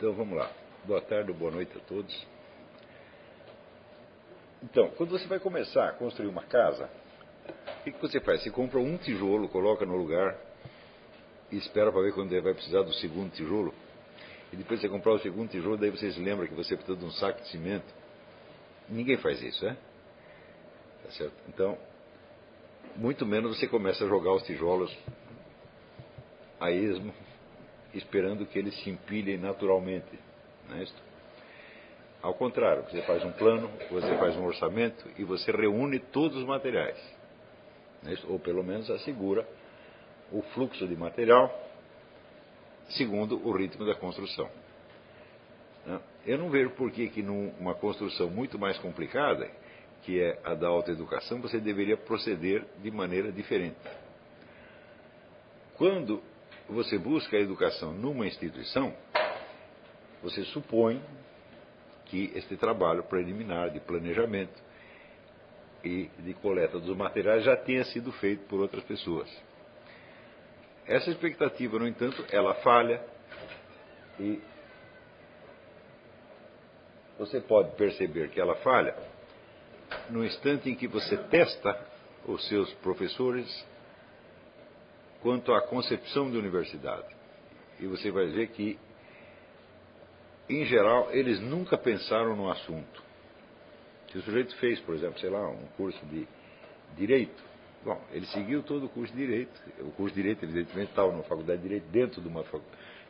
[0.00, 0.50] Então vamos lá.
[0.86, 2.26] Boa tarde boa noite a todos.
[4.62, 6.88] Então, quando você vai começar a construir uma casa,
[7.80, 8.42] o que, você faz?
[8.42, 10.38] Você compra um tijolo, coloca no lugar
[11.52, 13.74] e espera para ver quando vai precisar do segundo tijolo.
[14.50, 17.04] E depois você comprar o segundo tijolo, daí você se lembra que você precisa de
[17.04, 17.94] um saco de cimento.
[18.88, 19.74] Ninguém faz isso, é?
[21.04, 21.34] Tá certo?
[21.46, 21.76] Então,
[22.96, 24.96] muito menos você começa a jogar os tijolos
[26.58, 27.12] a esmo,
[27.94, 30.18] esperando que eles se empilhem naturalmente.
[30.68, 31.10] Não é isso?
[32.22, 36.44] Ao contrário, você faz um plano, você faz um orçamento e você reúne todos os
[36.44, 36.98] materiais.
[38.04, 39.46] É ou pelo menos assegura
[40.30, 41.50] o fluxo de material
[42.90, 44.50] segundo o ritmo da construção.
[46.26, 49.50] Eu não vejo por que, que numa construção muito mais complicada,
[50.02, 53.78] que é a da autoeducação, você deveria proceder de maneira diferente.
[55.76, 56.22] Quando
[56.70, 58.94] você busca a educação numa instituição,
[60.22, 61.02] você supõe
[62.06, 64.62] que este trabalho preliminar de planejamento
[65.84, 69.28] e de coleta dos materiais já tenha sido feito por outras pessoas.
[70.86, 73.02] Essa expectativa, no entanto, ela falha
[74.18, 74.40] e
[77.18, 78.94] você pode perceber que ela falha
[80.08, 81.86] no instante em que você testa
[82.26, 83.66] os seus professores
[85.22, 87.06] quanto à concepção de universidade.
[87.78, 88.78] E você vai ver que,
[90.48, 93.02] em geral, eles nunca pensaram no assunto.
[94.10, 96.26] Se o sujeito fez, por exemplo, sei lá, um curso de
[96.96, 97.42] direito,
[97.84, 99.62] bom, ele seguiu todo o curso de direito.
[99.80, 102.42] O curso de direito, evidentemente, estava numa faculdade de direito dentro de uma,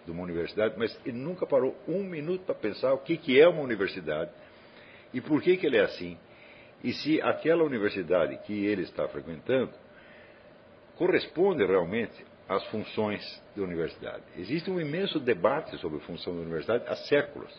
[0.05, 3.49] de uma universidade, mas ele nunca parou um minuto para pensar o que, que é
[3.49, 4.31] uma universidade
[5.13, 6.19] e por que, que ele é assim.
[6.83, 9.73] E se aquela universidade que ele está frequentando
[11.01, 14.23] corresponde realmente às funções da universidade.
[14.37, 17.51] Existe um imenso debate sobre a função da universidade há séculos.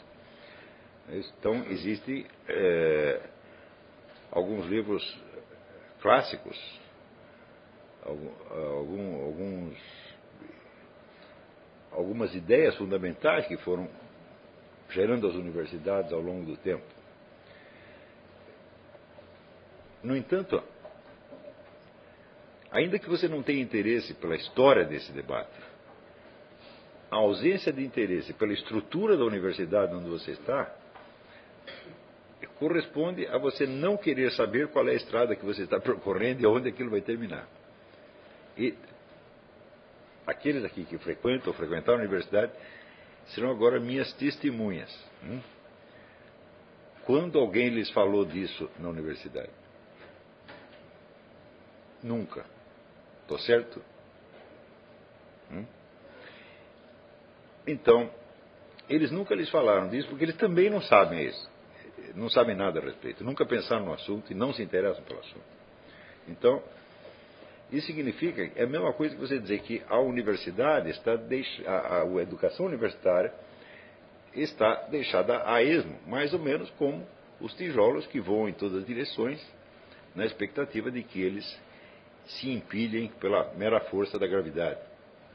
[1.09, 3.20] Então, existem é,
[4.31, 5.03] alguns livros
[6.04, 6.55] clássicos,
[8.04, 9.77] algum, alguns,
[11.92, 13.89] algumas ideias fundamentais que foram
[14.92, 16.86] gerando as universidades ao longo do tempo.
[20.04, 20.61] No entanto,
[22.71, 25.52] Ainda que você não tenha interesse pela história desse debate,
[27.09, 30.73] a ausência de interesse pela estrutura da universidade onde você está
[32.61, 36.45] corresponde a você não querer saber qual é a estrada que você está percorrendo e
[36.45, 37.48] onde aquilo vai terminar.
[38.55, 38.76] E
[40.27, 42.52] aqueles aqui que frequentam ou frequentaram a universidade
[43.30, 44.95] serão agora minhas testemunhas.
[45.23, 45.42] Hum?
[47.04, 49.49] Quando alguém lhes falou disso na universidade?
[52.04, 52.45] Nunca.
[53.31, 53.81] Estou certo?
[55.49, 55.65] Hum?
[57.65, 58.11] Então,
[58.89, 61.49] eles nunca lhes falaram disso porque eles também não sabem isso.
[62.14, 63.23] Não sabem nada a respeito.
[63.23, 65.45] Nunca pensaram no assunto e não se interessam pelo assunto.
[66.27, 66.61] Então,
[67.71, 72.21] isso significa, é a mesma coisa que você dizer que a universidade está, a, a
[72.21, 73.33] educação universitária
[74.36, 77.08] está deixada a esmo, mais ou menos como
[77.39, 79.42] os tijolos que voam em todas as direções,
[80.13, 81.58] na expectativa de que eles
[82.26, 84.80] se empilhem pela mera força da gravidade.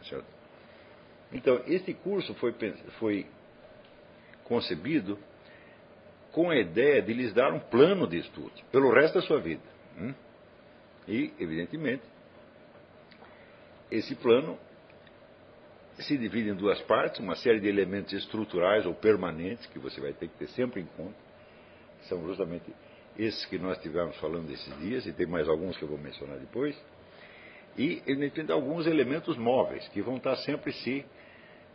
[0.08, 0.26] Certo?
[1.32, 2.54] Então, esse curso foi,
[2.98, 3.26] foi
[4.44, 5.18] concebido
[6.32, 9.62] com a ideia de lhes dar um plano de estudo pelo resto da sua vida.
[9.98, 10.14] Hum?
[11.08, 12.02] E, evidentemente,
[13.90, 14.58] esse plano
[15.98, 20.12] se divide em duas partes, uma série de elementos estruturais ou permanentes que você vai
[20.12, 21.16] ter que ter sempre em conta,
[22.02, 22.70] são justamente
[23.18, 26.38] esses que nós estivemos falando esses dias, e tem mais alguns que eu vou mencionar
[26.38, 26.76] depois,
[27.76, 31.04] e, evidentemente, alguns elementos móveis, que vão estar sempre se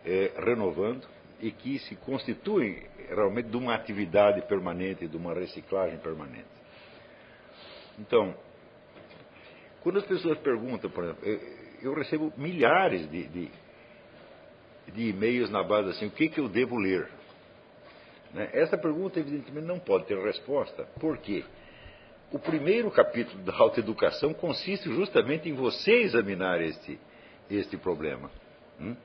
[0.05, 1.07] é, renovando
[1.39, 6.47] e que se constituem realmente de uma atividade permanente, de uma reciclagem permanente.
[7.99, 8.35] Então,
[9.81, 11.39] quando as pessoas perguntam, por exemplo, eu,
[11.81, 13.51] eu recebo milhares de, de,
[14.93, 17.07] de e-mails na base assim, o que, que eu devo ler?
[18.33, 18.49] Né?
[18.53, 20.83] Essa pergunta, evidentemente, não pode ter resposta.
[20.99, 21.43] Por quê?
[22.31, 26.97] O primeiro capítulo da autoeducação consiste justamente em você examinar este,
[27.49, 28.31] este problema.
[28.79, 28.95] Hum?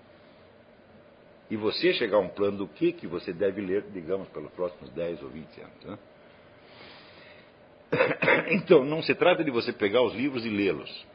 [1.50, 4.90] E você chegar a um plano do que, que você deve ler, digamos, pelos próximos
[4.90, 5.84] 10 ou 20 anos.
[5.84, 5.98] Né?
[8.50, 11.06] Então, não se trata de você pegar os livros e lê-los,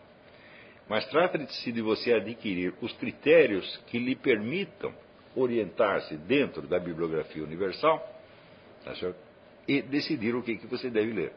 [0.90, 4.94] mas trata-se de você adquirir os critérios que lhe permitam
[5.36, 8.00] orientar-se dentro da bibliografia universal
[8.84, 8.94] tá
[9.68, 11.34] e decidir o que, que você deve ler.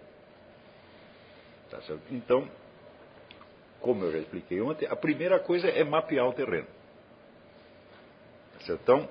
[1.71, 1.79] Tá
[2.11, 2.49] então,
[3.81, 6.67] como eu já expliquei ontem, a primeira coisa é mapear o terreno.
[8.67, 9.09] Tá então,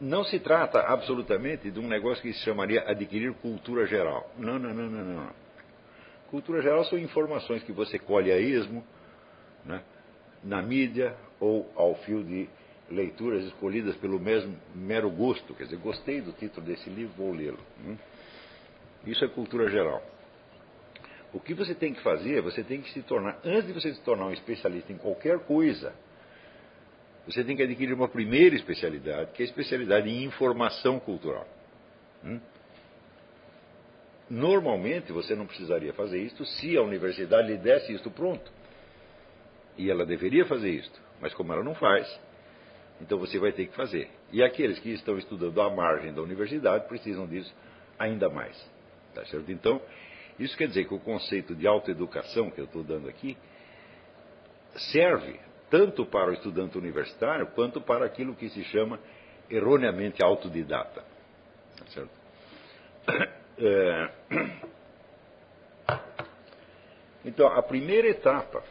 [0.00, 4.28] não se trata absolutamente de um negócio que se chamaria adquirir cultura geral.
[4.36, 5.30] Não, não, não, não, não.
[6.28, 8.84] Cultura geral são informações que você colhe a esmo,
[9.64, 9.82] né,
[10.42, 12.48] na mídia ou ao fio de
[12.88, 15.52] leituras escolhidas pelo mesmo mero gosto.
[15.54, 17.58] Quer dizer, gostei do título desse livro, vou lê-lo.
[17.84, 17.98] Né?
[19.04, 20.00] Isso é cultura geral.
[21.32, 24.00] O que você tem que fazer, você tem que se tornar, antes de você se
[24.02, 25.92] tornar um especialista em qualquer coisa,
[27.26, 31.48] você tem que adquirir uma primeira especialidade, que é a especialidade em informação cultural.
[32.24, 32.38] Hum?
[34.30, 38.52] Normalmente você não precisaria fazer isto se a universidade lhe desse isto pronto.
[39.76, 42.20] E ela deveria fazer isto, mas como ela não faz,
[43.00, 44.10] então você vai ter que fazer.
[44.32, 47.54] E aqueles que estão estudando à margem da universidade precisam disso
[47.98, 48.60] ainda mais.
[49.14, 49.50] Tá certo?
[49.50, 49.80] Então,
[50.38, 53.36] isso quer dizer que o conceito de autoeducação que eu estou dando aqui
[54.92, 55.38] serve
[55.70, 58.98] tanto para o estudante universitário quanto para aquilo que se chama
[59.48, 61.04] erroneamente autodidata.
[61.78, 62.10] Tá certo?
[63.58, 64.10] É...
[67.22, 68.64] Então, a primeira etapa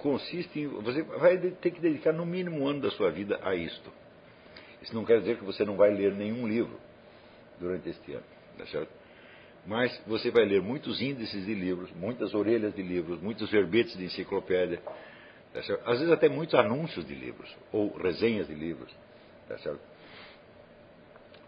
[0.00, 0.66] consiste em.
[0.66, 3.90] Você vai ter que dedicar no mínimo um ano da sua vida a isto.
[4.82, 6.78] Isso não quer dizer que você não vai ler nenhum livro
[7.58, 8.24] durante este ano,
[8.58, 8.90] tá certo?
[9.66, 14.04] Mas você vai ler muitos índices de livros, muitas orelhas de livros, muitos verbetes de
[14.06, 14.80] enciclopédia,
[15.52, 18.90] tá às vezes até muitos anúncios de livros, ou resenhas de livros,
[19.46, 19.80] tá certo?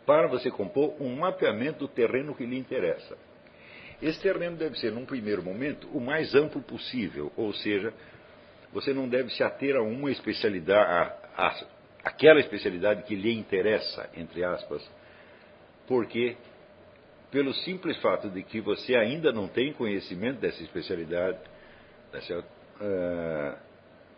[0.06, 3.16] para você compor um mapeamento do terreno que lhe interessa.
[4.00, 7.94] Esse terreno deve ser, num primeiro momento, o mais amplo possível, ou seja,
[8.72, 10.90] você não deve se ater a uma especialidade,
[11.36, 11.66] a, a,
[12.04, 14.82] aquela especialidade que lhe interessa, entre aspas,
[15.86, 16.36] porque,
[17.30, 21.38] pelo simples fato de que você ainda não tem conhecimento dessa especialidade,
[22.12, 23.58] dessa, uh,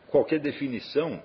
[0.08, 1.20] qualquer definição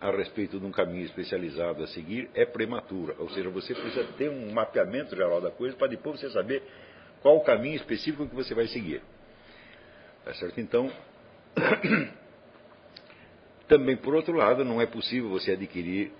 [0.00, 3.16] a respeito de um caminho especializado a seguir é prematura.
[3.18, 6.62] Ou seja, você precisa ter um mapeamento geral da coisa para depois você saber
[7.22, 9.02] qual o caminho específico que você vai seguir.
[10.24, 10.60] Tá certo?
[10.60, 10.92] Então,
[13.68, 16.12] também por outro lado, não é possível você adquirir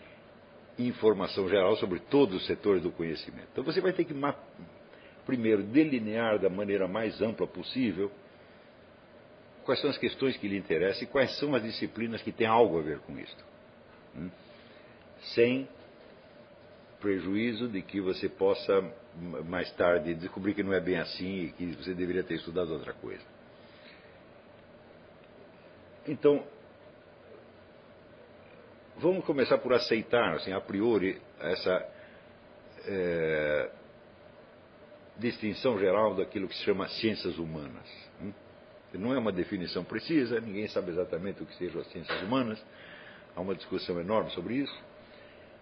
[0.79, 3.49] informação geral sobre todos os setores do conhecimento.
[3.53, 4.15] Então você vai ter que
[5.25, 8.11] primeiro delinear da maneira mais ampla possível
[9.65, 12.79] quais são as questões que lhe interessam e quais são as disciplinas que têm algo
[12.79, 13.37] a ver com isso.
[14.17, 14.31] Hum?
[15.35, 15.69] Sem
[17.01, 18.85] prejuízo de que você possa
[19.45, 22.93] mais tarde descobrir que não é bem assim e que você deveria ter estudado outra
[22.93, 23.36] coisa.
[26.09, 26.45] Então,
[28.99, 31.89] vamos começar por aceitar, assim, a priori, essa
[32.87, 33.71] é,
[35.17, 37.89] distinção geral daquilo que se chama ciências humanas.
[38.23, 38.33] Hum?
[38.95, 42.65] Não é uma definição precisa, ninguém sabe exatamente o que sejam as ciências humanas,
[43.35, 44.85] há uma discussão enorme sobre isso.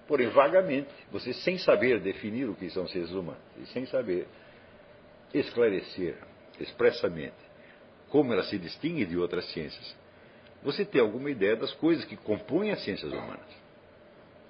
[0.07, 4.29] Porém, vagamente, você sem saber definir o que são seres humanos e sem saber
[5.33, 6.17] esclarecer
[6.61, 7.35] expressamente
[8.11, 9.97] como ela se distingue de outras ciências,
[10.65, 13.63] você tem alguma ideia das coisas que compõem as ciências humanas.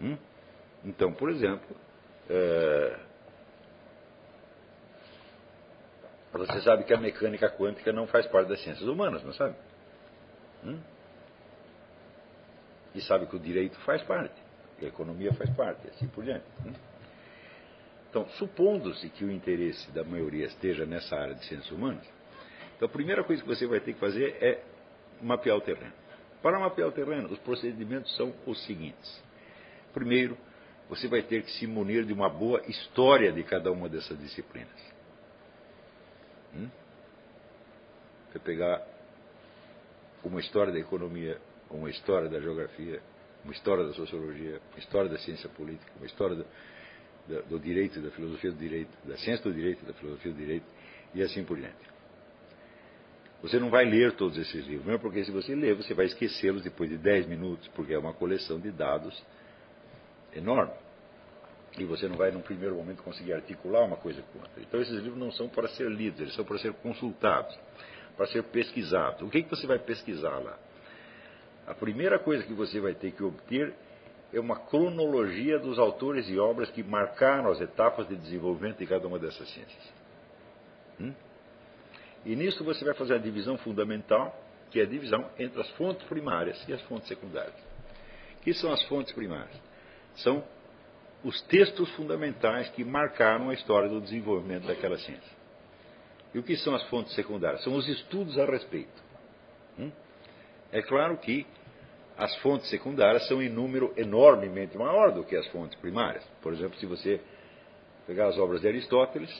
[0.01, 0.17] Hum?
[0.85, 1.77] Então, por exemplo,
[2.31, 2.99] é...
[6.33, 9.57] você sabe que a mecânica quântica não faz parte das ciências humanas, não sabe?
[10.65, 10.81] Hum?
[12.95, 14.35] e sabe que o direito faz parte,
[14.79, 16.45] que a economia faz parte, assim por diante.
[16.65, 16.73] Né?
[18.09, 22.07] Então, supondo-se que o interesse da maioria esteja nessa área de ciências humanas,
[22.77, 24.63] então a primeira coisa que você vai ter que fazer é
[25.21, 25.93] mapear o terreno.
[26.45, 29.25] Para mapear o terreno, os procedimentos são os seguintes.
[29.95, 30.37] Primeiro,
[30.91, 34.69] você vai ter que se munir de uma boa história de cada uma dessas disciplinas.
[36.55, 36.69] Hum?
[38.31, 38.87] Você pegar
[40.23, 43.01] uma história da economia uma história da geografia,
[43.43, 46.47] uma história da sociologia, uma história da ciência política, uma história do,
[47.27, 50.67] do, do direito, da filosofia do direito, da ciência do direito, da filosofia do direito
[51.15, 51.94] e assim por diante.
[53.45, 56.63] Você não vai ler todos esses livros, mesmo porque se você ler, você vai esquecê-los
[56.63, 59.23] depois de 10 minutos, porque é uma coleção de dados
[60.35, 60.73] enorme.
[61.79, 64.63] E você não vai, num primeiro momento, conseguir articular uma coisa com outra.
[64.63, 67.55] Então, esses livros não são para ser lidos, eles são para ser consultados,
[68.17, 69.21] para ser pesquisados.
[69.21, 70.59] O que, que você vai pesquisar lá?
[71.67, 73.75] A primeira coisa que você vai ter que obter
[74.33, 79.07] é uma cronologia dos autores e obras que marcaram as etapas de desenvolvimento de cada
[79.07, 79.93] uma dessas ciências.
[80.99, 81.13] Hum?
[82.25, 84.35] E nisso você vai fazer a divisão fundamental,
[84.71, 87.55] que é a divisão entre as fontes primárias e as fontes secundárias.
[88.39, 89.61] O que são as fontes primárias?
[90.17, 90.45] São
[91.23, 95.45] os textos fundamentais que marcaram a história do desenvolvimento daquela ciência.
[96.35, 97.63] E o que são as fontes secundárias?
[97.63, 99.03] São os estudos a respeito.
[99.79, 99.91] Hum?
[100.73, 101.47] É claro que
[102.17, 106.25] as fontes secundárias são em número enormemente maior do que as fontes primárias.
[106.43, 107.21] Por exemplo, se você
[108.07, 109.31] pegar as obras de Aristóteles,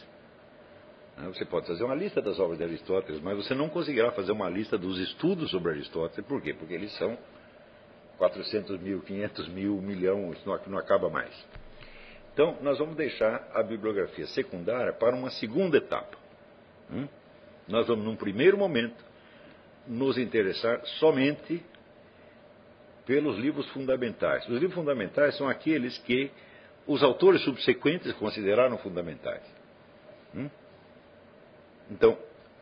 [1.23, 4.49] você pode fazer uma lista das obras de Aristóteles, mas você não conseguirá fazer uma
[4.49, 6.27] lista dos estudos sobre Aristóteles.
[6.27, 6.53] Por quê?
[6.53, 7.17] Porque eles são
[8.19, 11.33] 400 mil, 500 mil, um milhão, isso não, não acaba mais.
[12.33, 16.19] Então, nós vamos deixar a bibliografia secundária para uma segunda etapa.
[16.91, 17.07] Hum?
[17.69, 19.03] Nós vamos, num primeiro momento,
[19.87, 21.63] nos interessar somente
[23.07, 24.43] pelos livros fundamentais.
[24.49, 26.31] Os livros fundamentais são aqueles que
[26.87, 29.43] os autores subsequentes consideraram fundamentais.
[30.35, 30.51] Hum?
[31.91, 32.17] Então,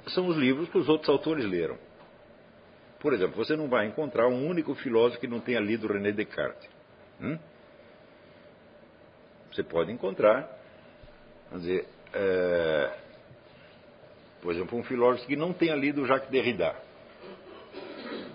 [0.09, 1.79] são os livros que os outros autores leram.
[3.01, 6.69] Por exemplo, você não vai encontrar um único filósofo que não tenha lido René Descartes.
[7.21, 7.39] Hum?
[9.53, 10.49] Você pode encontrar,
[11.51, 12.99] vamos dizer, é,
[14.41, 16.75] por exemplo, um filósofo que não tenha lido Jacques Derrida.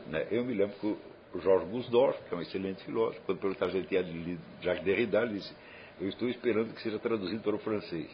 [0.07, 0.27] Né?
[0.31, 0.87] Eu me lembro que
[1.33, 4.83] o Georges Gusdorff, que é um excelente filósofo, quando perguntaram se ele tinha lido Jacques
[4.83, 5.53] Derrida, ele disse:
[5.99, 8.09] Eu estou esperando que seja traduzido para o francês.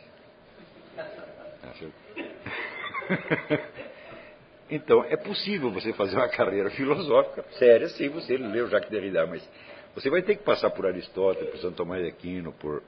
[4.70, 9.28] Então, é possível você fazer uma carreira filosófica séria sem você ler o Jacques Derrida,
[9.28, 9.48] mas
[9.94, 12.82] você vai ter que passar por Aristóteles, por Santo Tomás de Aquino, por,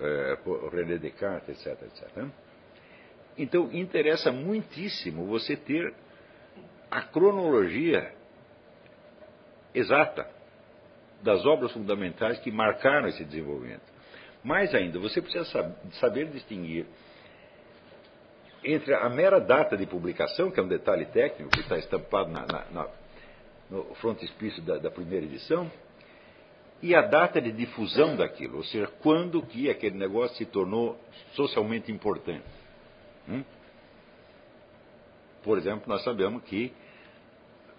[0.00, 2.26] é, por René Descartes, etc, etc.
[3.38, 5.94] Então, interessa muitíssimo você ter
[6.90, 8.12] a cronologia
[9.72, 10.28] exata
[11.22, 13.82] das obras fundamentais que marcaram esse desenvolvimento.
[14.42, 15.44] Mais ainda, você precisa
[15.92, 16.86] saber distinguir
[18.64, 22.46] entre a mera data de publicação, que é um detalhe técnico que está estampado na,
[22.46, 22.88] na, na,
[23.70, 25.70] no frontispício da, da primeira edição,
[26.82, 30.98] e a data de difusão daquilo, ou seja, quando que aquele negócio se tornou
[31.32, 32.44] socialmente importante.
[33.28, 33.42] Hum?
[35.42, 36.72] Por exemplo, nós sabemos que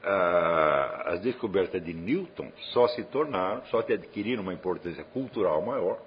[0.04, 6.00] ah, as descobertas de Newton só se tornaram, só adquiriram uma importância cultural maior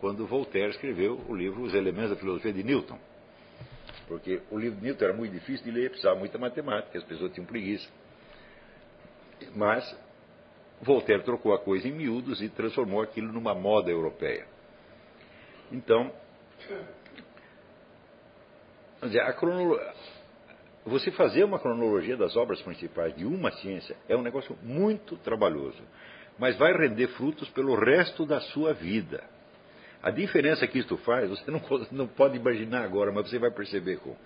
[0.00, 2.98] quando Voltaire escreveu o livro Os Elementos da Filosofia de Newton.
[4.12, 7.32] Porque o livro de Newton era muito difícil de ler, precisava muita matemática, as pessoas
[7.32, 7.88] tinham preguiça.
[9.56, 9.98] Mas
[10.82, 14.46] Voltaire trocou a coisa em miúdos e transformou aquilo numa moda europeia.
[15.70, 16.12] Então,
[19.02, 19.24] dizer,
[20.84, 25.82] você fazer uma cronologia das obras principais de uma ciência é um negócio muito trabalhoso,
[26.38, 29.24] mas vai render frutos pelo resto da sua vida.
[30.02, 33.98] A diferença que isto faz, você não, não pode imaginar agora, mas você vai perceber
[33.98, 34.16] com,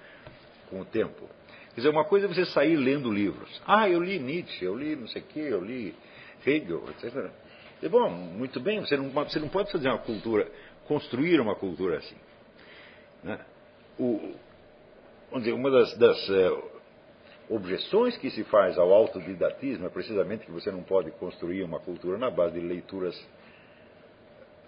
[0.70, 1.28] com o tempo.
[1.74, 3.60] Quer dizer, uma coisa é você sair lendo livros.
[3.66, 5.94] Ah, eu li Nietzsche, eu li não sei o quê, eu li
[6.46, 7.30] Hegel, etc.
[7.82, 10.50] E, bom, muito bem, você não, você não pode fazer uma cultura,
[10.88, 12.16] construir uma cultura assim.
[13.22, 13.38] Né?
[13.98, 14.34] O,
[15.30, 16.62] vamos dizer, uma das, das é,
[17.50, 22.16] objeções que se faz ao autodidatismo é precisamente que você não pode construir uma cultura
[22.16, 23.14] na base de leituras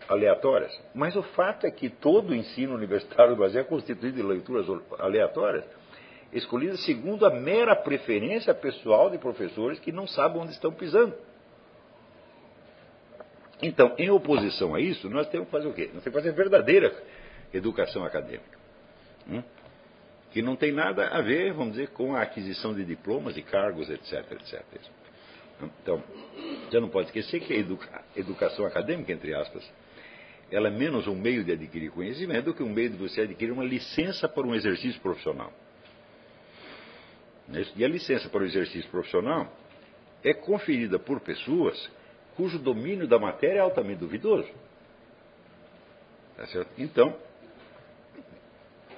[0.09, 0.73] aleatórias.
[0.95, 4.67] Mas o fato é que todo o ensino universitário do Brasil é constituído de leituras
[4.99, 5.65] aleatórias,
[6.33, 11.15] escolhidas segundo a mera preferência pessoal de professores que não sabem onde estão pisando.
[13.61, 15.91] Então, em oposição a isso, nós temos que fazer o quê?
[15.93, 16.95] Nós temos que fazer verdadeira
[17.53, 18.59] educação acadêmica.
[19.29, 19.43] Hum?
[20.31, 23.91] Que não tem nada a ver, vamos dizer, com a aquisição de diplomas e cargos,
[23.91, 24.63] etc, etc.
[25.83, 26.03] Então,
[26.71, 29.69] já não pode esquecer que a educa educação acadêmica, entre aspas,
[30.51, 33.53] ela é menos um meio de adquirir conhecimento do que um meio de você adquirir
[33.53, 35.53] uma licença para um exercício profissional.
[37.77, 39.51] E a licença para o exercício profissional
[40.23, 41.91] é conferida por pessoas
[42.37, 44.49] cujo domínio da matéria é altamente duvidoso.
[46.37, 46.47] Tá
[46.79, 47.17] então,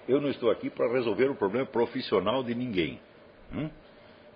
[0.07, 3.01] eu não estou aqui para resolver o problema profissional de ninguém.
[3.53, 3.71] Hum?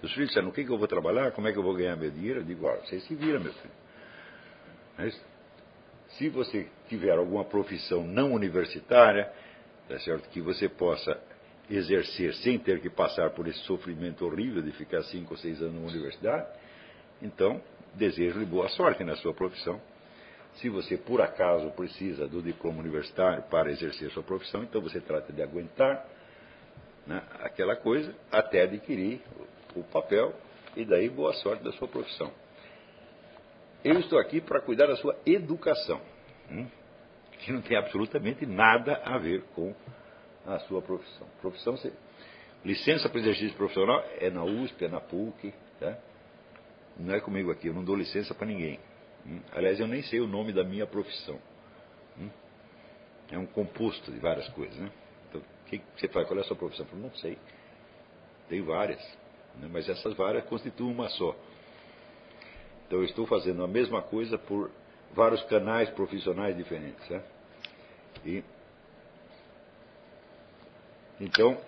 [0.03, 1.97] Os filhos disseram, o que, que eu vou trabalhar, como é que eu vou ganhar
[1.97, 2.41] meu dinheiro?
[2.41, 3.75] Eu digo, você se vira, meu filho.
[4.97, 5.21] Mas,
[6.19, 9.31] se você tiver alguma profissão não universitária,
[9.89, 10.29] tá certo?
[10.29, 11.19] que você possa
[11.69, 15.75] exercer sem ter que passar por esse sofrimento horrível de ficar cinco ou seis anos
[15.75, 16.47] na universidade,
[17.23, 17.61] então
[17.95, 19.81] desejo-lhe boa sorte na sua profissão.
[20.57, 25.33] Se você por acaso precisa do diploma universitário para exercer sua profissão, então você trata
[25.33, 26.07] de aguentar
[27.07, 29.21] né, aquela coisa até adquirir
[29.75, 30.33] o papel
[30.77, 32.31] e daí boa sorte da sua profissão.
[33.85, 36.01] Eu estou aqui para cuidar da sua educação,
[36.51, 36.67] hum?
[37.41, 39.75] que não tem absolutamente nada a ver com
[40.47, 41.27] a sua profissão.
[41.43, 41.93] Profissão, você,
[42.65, 45.99] licença para exercício profissional é na USP, é na PUC, tá?
[46.99, 48.81] não é comigo aqui, eu não dou licença para ninguém.
[49.27, 49.41] Hum?
[49.53, 51.39] Aliás, eu nem sei o nome da minha profissão.
[52.19, 52.31] Hum?
[53.31, 54.79] É um composto de várias coisas.
[54.79, 54.91] Né?
[55.29, 56.27] Então, o que você faz?
[56.27, 56.87] Qual é a sua profissão?
[56.91, 57.37] Eu não sei.
[58.49, 59.03] Tem várias,
[59.57, 59.69] né?
[59.71, 61.37] mas essas várias constituem uma só.
[62.95, 64.71] Então eu estou fazendo a mesma coisa por
[65.13, 67.09] vários canais profissionais diferentes.
[67.11, 67.23] Né?
[68.25, 68.45] E,
[71.21, 71.59] então,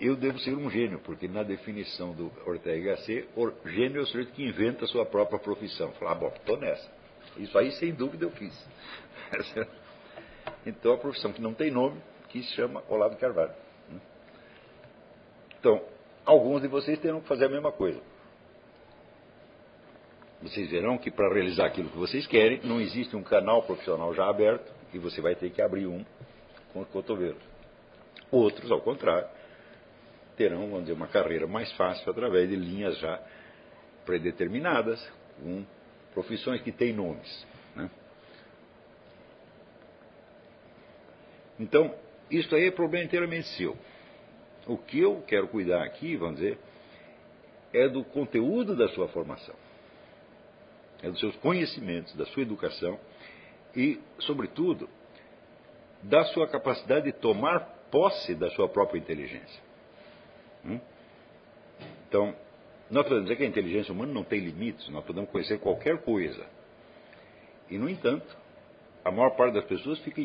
[0.00, 4.06] eu devo ser um gênio, porque na definição do Ortega C, o gênio é o
[4.06, 5.92] sujeito que inventa a sua própria profissão.
[5.92, 6.90] Falar, ah, bom, estou nessa.
[7.36, 8.66] Isso aí, sem dúvida, eu fiz.
[10.64, 12.00] então, a profissão que não tem nome,
[12.30, 13.52] que se chama Olavo Carvalho.
[15.60, 15.84] Então,
[16.24, 18.00] alguns de vocês terão que fazer a mesma coisa.
[20.42, 24.28] Vocês verão que para realizar aquilo que vocês querem, não existe um canal profissional já
[24.28, 26.04] aberto e você vai ter que abrir um
[26.72, 27.38] com o cotovelo.
[28.30, 29.28] Outros, ao contrário,
[30.36, 33.20] terão, vamos dizer, uma carreira mais fácil através de linhas já
[34.04, 35.00] predeterminadas,
[35.40, 35.64] com
[36.12, 37.46] profissões que têm nomes.
[37.76, 37.90] Né?
[41.60, 41.94] Então,
[42.30, 43.76] isso aí é problema inteiramente seu.
[44.66, 46.58] O que eu quero cuidar aqui, vamos dizer,
[47.72, 49.54] é do conteúdo da sua formação,
[51.02, 52.98] é dos seus conhecimentos, da sua educação
[53.74, 54.88] e, sobretudo,
[56.02, 59.62] da sua capacidade de tomar posse da sua própria inteligência.
[60.64, 60.80] Hum?
[62.08, 62.34] Então,
[62.90, 66.44] nós podemos dizer que a inteligência humana não tem limites, nós podemos conhecer qualquer coisa.
[67.70, 68.36] E, no entanto,
[69.04, 70.20] a maior parte das pessoas fica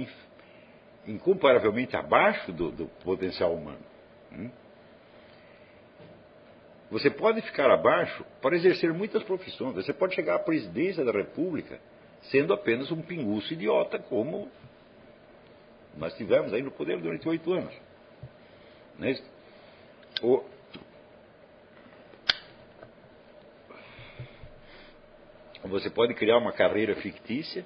[1.08, 3.84] incomparavelmente abaixo do, do potencial humano.
[4.32, 4.50] Hum?
[6.90, 9.76] Você pode ficar abaixo para exercer muitas profissões.
[9.76, 11.80] Você pode chegar à presidência da República
[12.24, 14.50] sendo apenas um pinguço idiota, como
[15.98, 17.74] nós tivemos aí no poder durante oito anos.
[18.98, 19.16] Não é
[20.22, 20.44] o...
[25.66, 27.66] Você pode criar uma carreira fictícia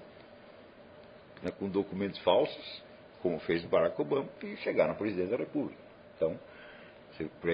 [1.43, 2.83] né, com documentos falsos,
[3.21, 5.79] como fez Barack Obama, e chegar na presidência da República.
[6.15, 6.39] Então,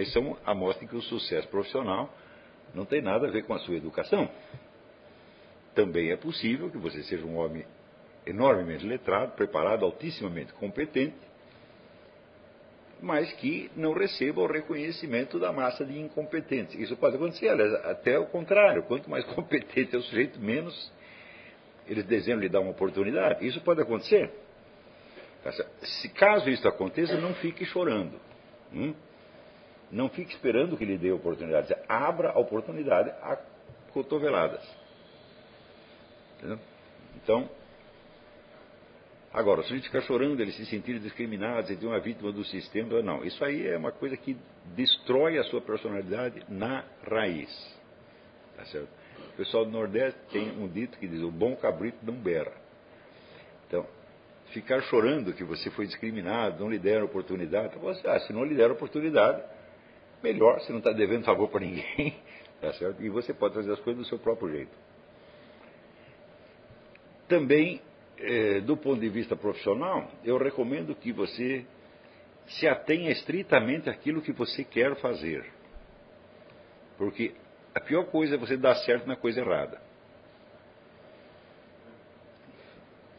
[0.02, 2.14] isso é uma amostra que o sucesso profissional
[2.74, 4.30] não tem nada a ver com a sua educação.
[5.74, 7.66] Também é possível que você seja um homem
[8.26, 11.16] enormemente letrado, preparado, altissimamente competente,
[13.02, 16.76] mas que não receba o reconhecimento da massa de incompetentes.
[16.76, 18.84] Isso pode acontecer, aliás, até o contrário.
[18.84, 20.92] Quanto mais competente é o sujeito, menos
[21.88, 23.46] eles desejam lhe dar uma oportunidade.
[23.48, 24.32] Isso pode acontecer.
[25.82, 28.20] Se caso isso aconteça, não fique chorando.
[28.74, 28.94] Hum?
[29.92, 31.74] Não fique esperando que lhe dê oportunidade.
[31.88, 33.38] Abra a oportunidade a
[33.94, 34.64] cotoveladas.
[36.38, 36.60] Entendeu?
[37.16, 37.50] Então,
[39.38, 43.04] Agora, se a gente ficar chorando, eles se sentirem discriminados, de uma vítima do sistema,
[43.04, 43.24] não.
[43.24, 44.36] Isso aí é uma coisa que
[44.76, 47.50] destrói a sua personalidade na raiz.
[48.56, 48.90] Tá certo?
[49.34, 52.54] O pessoal do Nordeste tem um dito que diz: o bom cabrito não berra.
[53.68, 53.86] Então,
[54.48, 58.56] ficar chorando que você foi discriminado, não lhe deram oportunidade, você, ah, se não lhe
[58.56, 59.44] deram oportunidade,
[60.24, 62.16] melhor, você não está devendo favor para ninguém,
[62.62, 63.04] tá certo?
[63.04, 64.76] E você pode fazer as coisas do seu próprio jeito.
[67.28, 67.82] Também
[68.20, 71.66] é, do ponto de vista profissional, eu recomendo que você
[72.48, 75.46] se atenha estritamente àquilo que você quer fazer.
[76.98, 77.34] Porque
[77.76, 79.80] a pior coisa é você dar certo na coisa errada.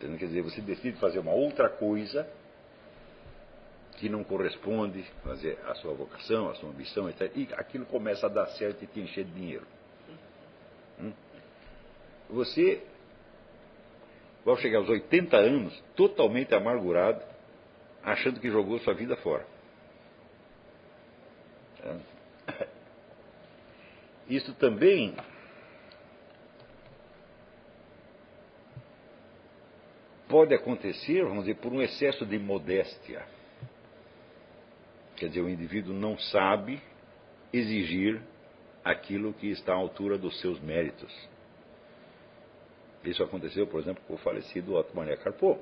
[0.01, 2.29] Quer dizer, você decide fazer uma outra coisa
[3.99, 7.31] que não corresponde fazer a sua vocação, a sua ambição, etc.
[7.35, 9.67] E aquilo começa a dar certo e te encher de dinheiro.
[11.01, 11.13] Hum?
[12.31, 12.83] Você
[14.45, 17.23] vai chegar aos 80 anos totalmente amargurado,
[18.03, 19.47] achando que jogou sua vida fora.
[21.83, 22.69] É.
[24.29, 25.17] Isso também
[30.29, 33.38] pode acontecer, vamos dizer, por um excesso de modéstia.
[35.19, 36.81] Quer dizer, o indivíduo não sabe
[37.53, 38.21] exigir
[38.85, 41.13] aquilo que está à altura dos seus méritos.
[43.05, 45.59] Isso aconteceu, por exemplo, com o falecido Otto Carpo.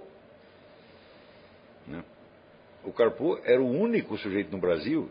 [1.86, 2.04] Né?
[2.84, 5.10] O Carpo era o único sujeito no Brasil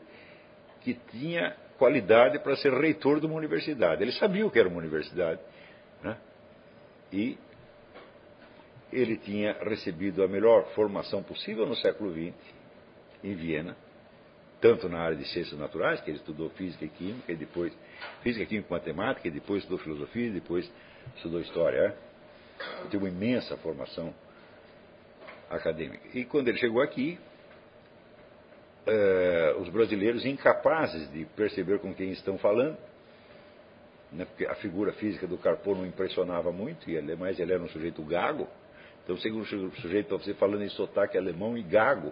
[0.81, 4.01] que tinha qualidade para ser reitor de uma universidade.
[4.01, 5.41] Ele sabia o que era uma universidade.
[6.03, 6.17] Né?
[7.11, 7.37] E
[8.93, 12.35] ele tinha recebido a melhor formação possível no século XX,
[13.23, 13.75] em Viena,
[14.65, 17.71] tanto na área de ciências naturais, que ele estudou física e química, e depois
[18.23, 20.71] física, química e matemática, e depois estudou filosofia, e depois
[21.17, 21.77] estudou história.
[21.77, 21.85] É?
[22.79, 24.11] Ele teve uma imensa formação
[25.51, 26.17] acadêmica.
[26.17, 27.19] E quando ele chegou aqui,
[28.87, 32.75] eh, os brasileiros incapazes de perceber com quem estão falando,
[34.11, 37.69] né, porque a figura física do Carpo não impressionava muito, e ele, ele era um
[37.69, 38.47] sujeito gago.
[39.03, 42.11] Então, segundo o sujeito você falando em sotaque alemão e gago,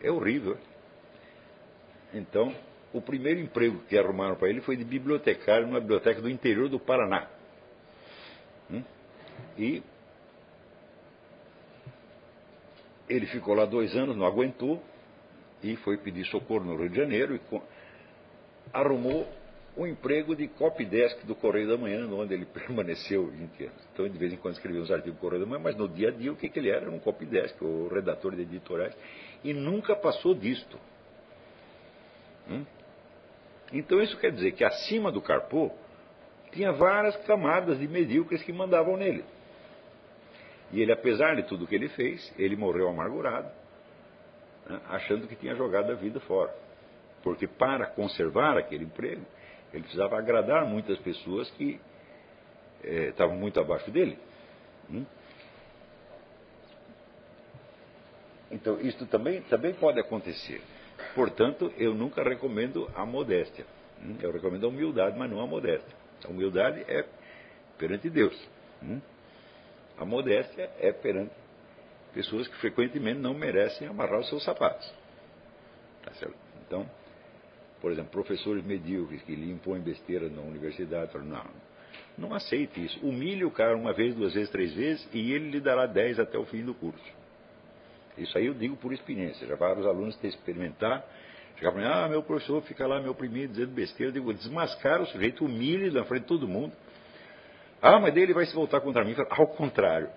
[0.00, 0.56] é horrível.
[2.12, 2.54] Então,
[2.92, 6.78] o primeiro emprego que arrumaram para ele foi de bibliotecário numa biblioteca do interior do
[6.78, 7.28] Paraná.
[8.70, 8.82] Hum?
[9.56, 9.82] E
[13.08, 14.82] ele ficou lá dois anos, não aguentou,
[15.62, 17.60] e foi pedir socorro no Rio de Janeiro e
[18.72, 19.28] arrumou
[19.76, 23.88] um emprego de copydesk do Correio da Manhã, onde ele permaneceu 20 anos.
[23.92, 26.08] Então, de vez em quando escrevia uns artigos do Correio da Manhã, mas no dia
[26.08, 26.82] a dia o que, que ele era?
[26.82, 28.96] Era um copydesk, o redator de editoriais,
[29.44, 30.78] e nunca passou disto.
[32.50, 32.66] Hum?
[33.72, 35.72] Então, isso quer dizer que acima do Carpo
[36.50, 39.24] tinha várias camadas de medíocres que mandavam nele.
[40.72, 43.48] E ele, apesar de tudo que ele fez, ele morreu amargurado,
[44.68, 46.52] né, achando que tinha jogado a vida fora.
[47.22, 49.24] Porque para conservar aquele emprego,
[49.72, 51.80] ele precisava agradar muitas pessoas que
[52.82, 54.18] eh, estavam muito abaixo dele.
[54.90, 55.04] Hum?
[58.50, 60.60] Então, isso também, também pode acontecer.
[61.14, 63.66] Portanto, eu nunca recomendo a modéstia.
[64.02, 64.16] Hum?
[64.20, 65.96] Eu recomendo a humildade, mas não a modéstia.
[66.24, 67.04] A humildade é
[67.78, 68.36] perante Deus.
[68.82, 69.00] Hum?
[69.98, 71.32] A modéstia é perante
[72.14, 74.90] pessoas que frequentemente não merecem amarrar os seus sapatos.
[76.02, 76.12] Tá
[76.66, 76.88] então,
[77.80, 81.44] por exemplo, professores medíocres que lhe impõem besteira na universidade, falam, não,
[82.16, 82.98] não aceite isso.
[83.04, 86.38] Humilhe o cara uma vez, duas vezes, três vezes e ele lhe dará dez até
[86.38, 87.19] o fim do curso.
[88.22, 89.46] Isso aí eu digo por experiência.
[89.46, 91.04] Já para os alunos ter experimentar.
[91.56, 94.10] Chegar para mim, ah, meu professor fica lá me oprimindo, dizendo besteira.
[94.10, 96.72] Eu digo, desmascara o sujeito, humilhe na frente de todo mundo.
[97.82, 99.14] Ah, mas dele vai se voltar contra mim.
[99.30, 100.10] Ao contrário.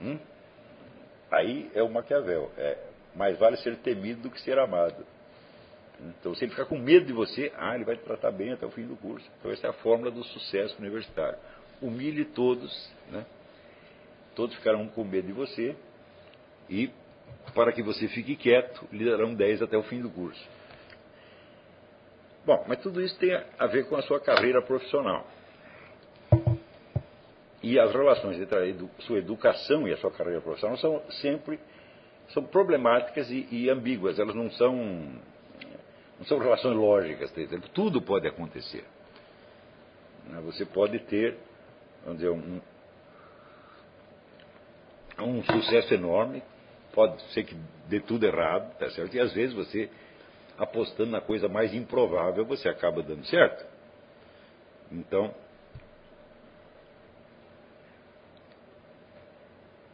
[0.00, 0.18] Hum?
[1.30, 2.50] Aí é o Maquiavel.
[2.56, 2.78] É,
[3.14, 5.04] mais vale ser temido do que ser amado.
[6.00, 8.64] Então, se ele ficar com medo de você, ah, ele vai te tratar bem até
[8.64, 9.28] o fim do curso.
[9.38, 11.38] Então, essa é a fórmula do sucesso universitário.
[11.82, 13.26] Humilhe todos, né?
[14.36, 15.74] Todos ficarão com medo de você
[16.68, 16.90] e,
[17.54, 20.48] para que você fique quieto, lhe darão 10 até o fim do curso.
[22.44, 25.26] Bom, mas tudo isso tem a ver com a sua carreira profissional.
[27.62, 31.58] E as relações entre a sua educação e a sua carreira profissional são sempre
[32.30, 34.18] são problemáticas e, e ambíguas.
[34.18, 34.74] Elas não são
[36.18, 37.32] não são relações lógicas.
[37.74, 38.84] Tudo pode acontecer.
[40.26, 40.40] Né?
[40.46, 41.36] Você pode ter,
[42.04, 42.60] vamos dizer, um,
[45.20, 46.42] um sucesso enorme,
[46.98, 47.54] pode ser que
[47.88, 49.14] dê tudo errado, tá certo?
[49.14, 49.88] E às vezes você,
[50.58, 53.64] apostando na coisa mais improvável, você acaba dando certo.
[54.90, 55.32] Então,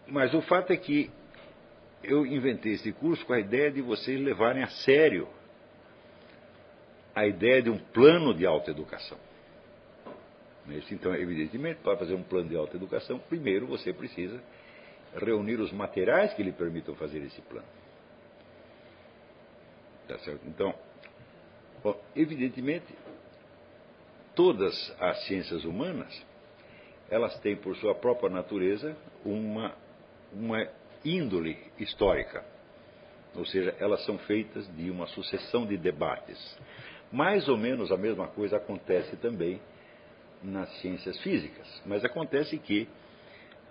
[0.06, 1.10] Mas o fato é que
[2.02, 5.28] eu inventei esse curso com a ideia de vocês levarem a sério
[7.14, 9.18] a ideia de um plano de autoeducação.
[10.90, 14.40] Então, evidentemente, para fazer um plano de autoeducação, primeiro você precisa
[15.16, 17.66] reunir os materiais que lhe permitam fazer esse plano.
[20.08, 20.46] Tá certo?
[20.46, 20.74] Então,
[22.14, 22.86] evidentemente,
[24.34, 26.24] todas as ciências humanas,
[27.10, 29.74] elas têm por sua própria natureza uma
[30.34, 30.66] uma
[31.04, 32.44] índole histórica.
[33.34, 36.58] Ou seja, elas são feitas de uma sucessão de debates.
[37.10, 39.60] Mais ou menos a mesma coisa acontece também
[40.42, 41.82] nas ciências físicas.
[41.86, 42.88] Mas acontece que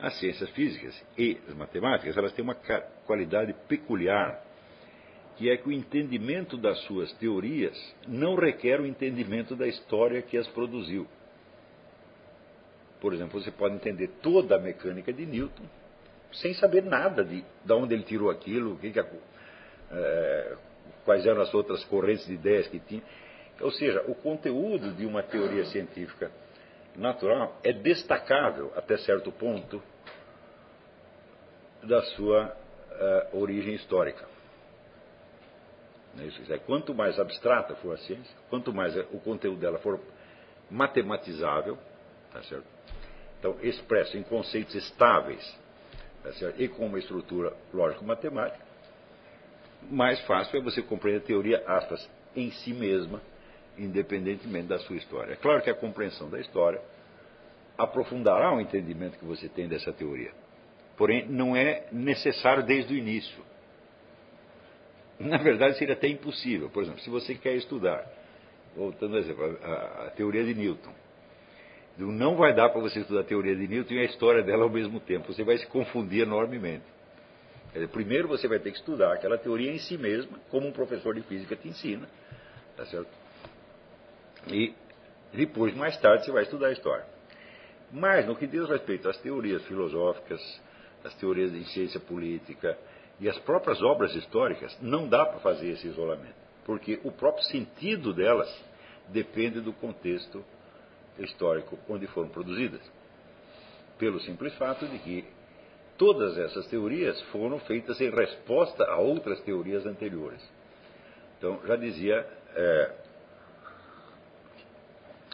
[0.03, 2.57] as ciências físicas e as matemáticas, elas têm uma
[3.05, 4.43] qualidade peculiar,
[5.37, 7.73] que é que o entendimento das suas teorias
[8.05, 11.07] não requer o entendimento da história que as produziu.
[12.99, 15.63] Por exemplo, você pode entender toda a mecânica de Newton
[16.33, 20.57] sem saber nada de, de onde ele tirou aquilo, que que é,
[21.05, 23.03] quais eram as outras correntes de ideias que tinha.
[23.61, 26.29] Ou seja, o conteúdo de uma teoria científica
[26.97, 29.81] natural é destacável até certo ponto
[31.83, 32.55] da sua
[33.31, 34.25] uh, origem histórica.
[36.49, 39.99] É quanto mais abstrata for a ciência, quanto mais o conteúdo dela for
[40.69, 41.77] matematizável,
[42.31, 42.65] tá certo?
[43.39, 45.59] então expresso em conceitos estáveis
[46.23, 48.63] tá e com uma estrutura lógico-matemática,
[49.89, 53.21] mais fácil é você compreender a teoria, aspas, em si mesma,
[53.77, 55.33] independentemente da sua história.
[55.33, 56.79] É claro que a compreensão da história
[57.77, 60.31] aprofundará o entendimento que você tem dessa teoria.
[60.97, 63.43] Porém, não é necessário desde o início.
[65.19, 66.69] Na verdade, seria até impossível.
[66.69, 68.05] Por exemplo, se você quer estudar,
[68.75, 70.93] voltando a, exemplo, a, a teoria de Newton,
[71.97, 74.69] não vai dar para você estudar a teoria de Newton e a história dela ao
[74.69, 75.31] mesmo tempo.
[75.31, 76.85] Você vai se confundir enormemente.
[77.71, 81.13] Dizer, primeiro você vai ter que estudar aquela teoria em si mesma, como um professor
[81.15, 82.07] de física te ensina.
[82.75, 83.09] Tá certo?
[84.47, 84.73] E
[85.33, 87.05] depois, mais tarde, você vai estudar a história.
[87.91, 90.41] Mas, no que diz respeito às teorias filosóficas,
[91.03, 92.77] às teorias de ciência política
[93.19, 96.35] e as próprias obras históricas, não dá para fazer esse isolamento.
[96.65, 98.49] Porque o próprio sentido delas
[99.09, 100.43] depende do contexto
[101.19, 102.81] histórico onde foram produzidas.
[103.97, 105.23] pelo simples fato de que
[105.97, 110.41] todas essas teorias foram feitas em resposta a outras teorias anteriores.
[111.37, 112.91] Então, já dizia, é,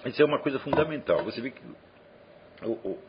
[0.05, 1.23] isso é uma coisa fundamental.
[1.23, 1.62] Você vê que
[2.63, 2.99] o, o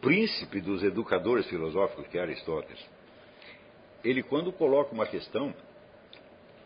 [0.00, 2.84] príncipe dos educadores filosóficos, que é Aristóteles,
[4.04, 5.54] ele quando coloca uma questão,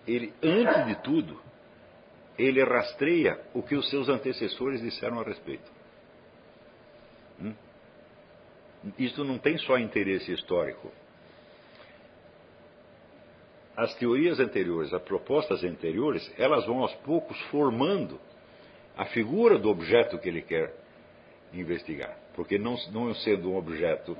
[0.06, 1.40] ele, antes de tudo,
[2.38, 5.70] ele rastreia o que os seus antecessores disseram a respeito.
[7.40, 7.54] Hum?
[8.98, 10.92] Isso não tem só interesse histórico.
[13.76, 18.20] As teorias anteriores, as propostas anteriores, elas vão aos poucos formando
[18.96, 20.83] a figura do objeto que ele quer
[21.60, 22.16] investigar.
[22.34, 24.16] Porque não, não sendo um objeto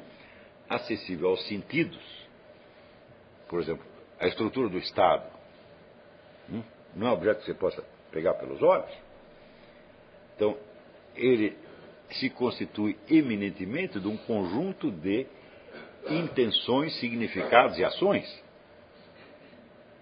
[0.68, 2.02] acessível aos sentidos,
[3.48, 3.84] por exemplo,
[4.18, 5.24] a estrutura do Estado,
[6.50, 6.62] hum?
[6.94, 8.90] não é um objeto que você possa pegar pelos olhos.
[10.36, 10.56] Então,
[11.14, 11.56] ele
[12.12, 15.26] se constitui eminentemente de um conjunto de
[16.08, 18.42] intenções, significados e ações.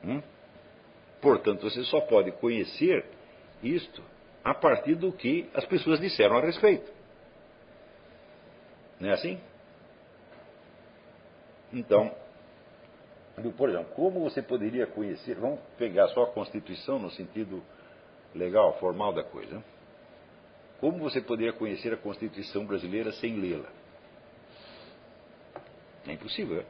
[0.04, 0.22] Hum?
[1.20, 3.04] Portanto, você só pode conhecer
[3.62, 4.02] isto
[4.42, 6.90] a partir do que as pessoas disseram a respeito.
[9.02, 9.36] Não é assim?
[11.72, 12.14] Então,
[13.56, 17.60] por exemplo, como você poderia conhecer, vamos pegar só a Constituição no sentido
[18.32, 19.60] legal, formal da coisa.
[20.78, 23.68] Como você poderia conhecer a Constituição brasileira sem lê-la?
[26.06, 26.60] É impossível.
[26.60, 26.64] É?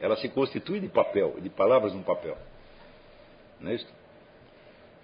[0.00, 2.36] Ela se constitui de papel, de palavras num papel.
[3.60, 3.94] Não é isso?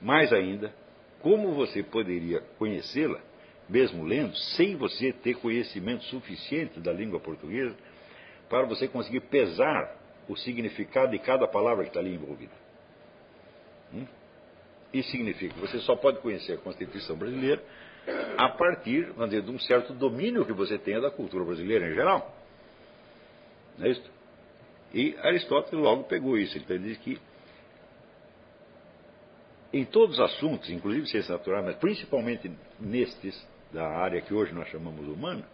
[0.01, 0.75] Mais ainda,
[1.21, 3.21] como você poderia conhecê-la,
[3.69, 7.75] mesmo lendo, sem você ter conhecimento suficiente da língua portuguesa,
[8.49, 9.97] para você conseguir pesar
[10.29, 12.53] o significado de cada palavra que está ali envolvida?
[13.95, 14.07] Hum?
[14.93, 17.63] Isso significa que você só pode conhecer a Constituição brasileira
[18.37, 21.95] a partir, vamos dizer, de um certo domínio que você tenha da cultura brasileira em
[21.95, 22.37] geral.
[23.79, 24.11] Não é isso?
[24.93, 26.59] E Aristóteles logo pegou isso.
[26.69, 27.19] Ele diz que
[29.73, 34.69] em todos os assuntos, inclusive ciências naturais, mas principalmente nestes da área que hoje nós
[34.69, 35.45] chamamos humana,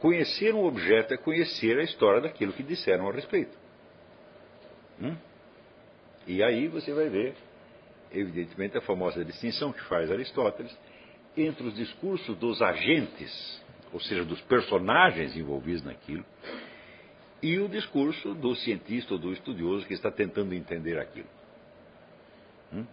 [0.00, 3.56] conhecer um objeto é conhecer a história daquilo que disseram a respeito.
[5.00, 5.16] Hum?
[6.26, 7.34] E aí você vai ver
[8.14, 10.76] evidentemente, a famosa distinção que faz Aristóteles
[11.36, 16.24] entre os discursos dos agentes, ou seja, dos personagens envolvidos naquilo,
[17.42, 21.28] e o discurso do cientista ou do estudioso que está tentando entender aquilo.
[22.72, 22.86] Hum?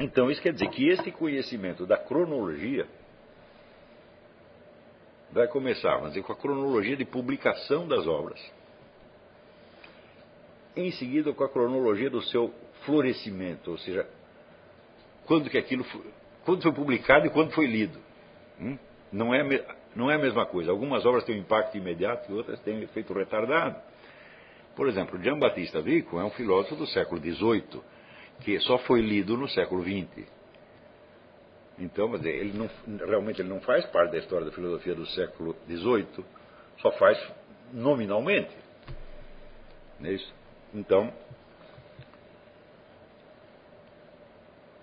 [0.00, 2.86] Então, isso quer dizer que este conhecimento da cronologia
[5.32, 8.40] vai começar, vamos dizer, com a cronologia de publicação das obras
[10.78, 14.06] em seguida com a cronologia do seu florescimento, ou seja,
[15.26, 16.04] quando que aquilo foi,
[16.44, 17.98] quando foi publicado e quando foi lido.
[18.60, 18.78] Hum?
[19.12, 20.70] Não, é, não é a mesma coisa.
[20.70, 23.76] Algumas obras têm um impacto imediato e outras têm um efeito retardado.
[24.76, 27.82] Por exemplo, Jean Batista Vico é um filósofo do século XVIII,
[28.40, 30.26] que só foi lido no século XX.
[31.78, 32.68] Então, ele não,
[33.06, 36.24] realmente ele não faz parte da história da filosofia do século XVIII,
[36.80, 37.18] só faz
[37.72, 38.50] nominalmente.
[40.00, 40.34] Não é isso?
[40.74, 41.12] Então,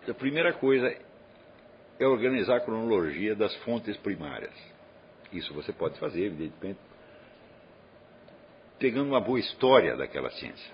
[0.08, 0.96] a primeira coisa
[2.00, 4.54] é organizar a cronologia das fontes primárias.
[5.34, 6.80] Isso você pode fazer, evidentemente,
[8.80, 10.74] pegando uma boa história daquela ciência.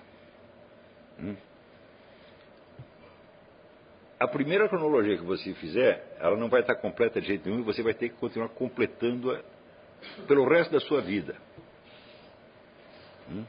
[1.19, 1.35] Hum?
[4.21, 7.63] A primeira cronologia que você fizer, ela não vai estar completa de jeito nenhum e
[7.63, 9.41] você vai ter que continuar completando-a
[10.27, 11.35] pelo resto da sua vida.
[13.31, 13.43] Hum?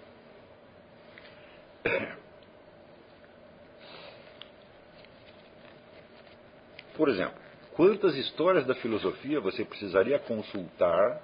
[6.96, 7.34] Por exemplo,
[7.74, 11.20] quantas histórias da filosofia você precisaria consultar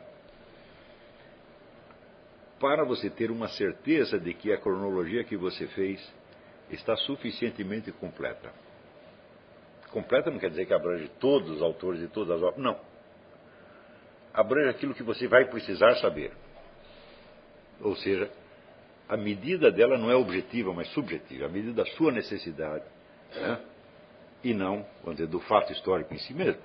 [2.60, 6.06] para você ter uma certeza de que a cronologia que você fez
[6.68, 8.67] está suficientemente completa?
[9.90, 12.62] Completa não quer dizer que abrange todos os autores e todas as obras.
[12.62, 12.78] Não.
[14.34, 16.32] Abrange aquilo que você vai precisar saber.
[17.80, 18.30] Ou seja,
[19.08, 22.84] a medida dela não é objetiva, mas subjetiva, a medida da sua necessidade,
[23.34, 23.60] né?
[24.44, 26.60] e não, vamos dizer, do fato histórico em si mesmo.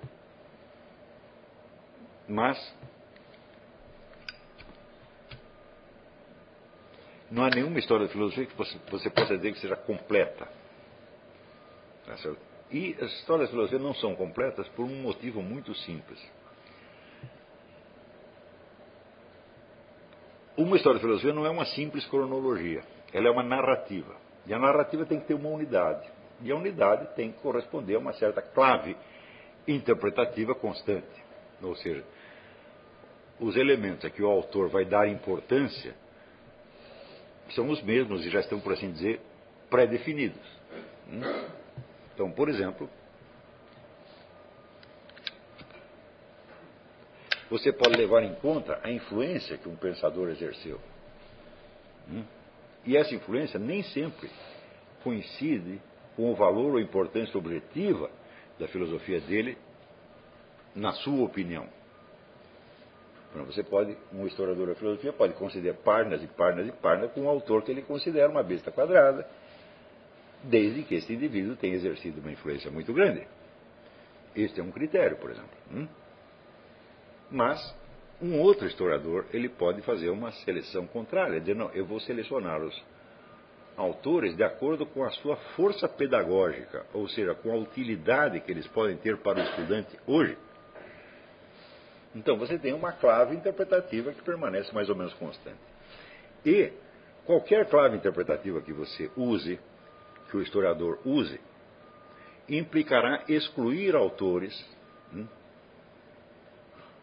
[2.28, 2.76] Mas
[7.32, 10.48] não há nenhuma história da filosofia que você, você possa dizer que seja completa.
[12.06, 12.18] Tá
[12.74, 16.20] e as histórias filosofia não são completas por um motivo muito simples.
[20.58, 22.84] Uma história de filosofia não é uma simples cronologia,
[23.14, 24.16] ela é uma narrativa.
[24.48, 26.10] E a narrativa tem que ter uma unidade.
[26.42, 28.98] E a unidade tem que corresponder a uma certa clave
[29.68, 31.24] interpretativa constante.
[31.62, 32.04] Ou seja,
[33.40, 35.96] os elementos a que o autor vai dar importância
[37.52, 39.22] são os mesmos e já estão, por assim dizer,
[39.70, 40.42] pré-definidos.
[42.14, 42.90] Então, por exemplo,
[47.50, 50.80] você pode levar em conta a influência que um pensador exerceu.
[52.10, 52.24] Hum?
[52.86, 54.30] E essa influência nem sempre
[55.04, 55.82] coincide
[56.16, 58.10] com o valor ou importância objetiva
[58.60, 59.58] da filosofia dele,
[60.76, 61.68] na sua opinião.
[63.32, 67.22] Então, você pode, um historiador da filosofia pode considerar páginas e páginas e páginas com
[67.22, 69.28] um autor que ele considera uma besta quadrada,
[70.44, 73.26] desde que esse indivíduo tenha exercido uma influência muito grande.
[74.36, 75.50] Este é um critério, por exemplo.
[75.72, 75.88] Hum?
[77.32, 77.76] Mas
[78.22, 82.84] um outro historiador ele pode fazer uma seleção contrária, dizer não, eu vou selecionar os
[83.76, 88.68] autores de acordo com a sua força pedagógica, ou seja, com a utilidade que eles
[88.68, 90.38] podem ter para o estudante hoje.
[92.16, 95.58] Então você tem uma clave interpretativa que permanece mais ou menos constante.
[96.46, 96.72] E
[97.26, 99.60] qualquer clave interpretativa que você use,
[100.34, 101.40] que o historiador use,
[102.50, 104.52] implicará excluir autores
[105.14, 105.28] hum,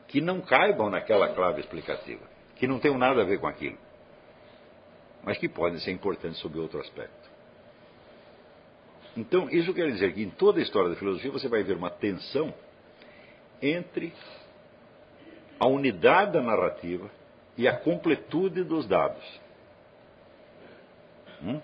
[0.09, 3.79] que não caibam naquela clave explicativa, que não tenham nada a ver com aquilo,
[5.23, 7.31] mas que podem ser importantes sob outro aspecto.
[9.17, 11.91] Então, isso quer dizer que em toda a história da filosofia você vai ver uma
[11.91, 12.53] tensão
[13.63, 14.13] entre
[15.61, 17.09] a unidade da narrativa
[17.57, 19.41] e a completude dos dados.
[21.43, 21.61] Hum?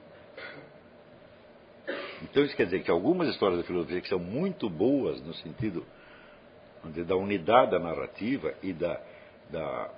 [2.22, 5.84] Então isso quer dizer que algumas histórias da filosofia que são muito boas no sentido
[7.06, 9.00] da unidade da narrativa e da,
[9.50, 9.90] da,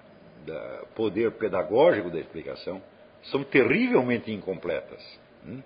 [0.47, 2.83] da poder pedagógico da explicação
[3.25, 5.03] são terrivelmente incompletas.
[5.47, 5.63] Hum?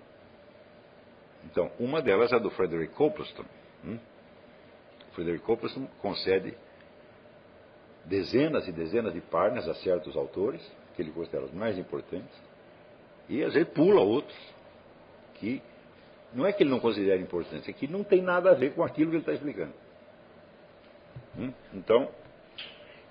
[1.45, 3.45] Então, uma delas é a do Frederick Copleston.
[3.85, 3.99] Hum?
[5.13, 6.55] Frederick Copleston concede
[8.05, 10.61] dezenas e dezenas de páginas a certos autores,
[10.95, 12.35] que ele considera os mais importantes,
[13.29, 14.37] e às vezes pula outros,
[15.35, 15.61] que
[16.33, 18.83] não é que ele não considera importantes, é que não tem nada a ver com
[18.83, 19.73] aquilo que ele está explicando.
[21.37, 21.51] Hum?
[21.73, 22.09] Então,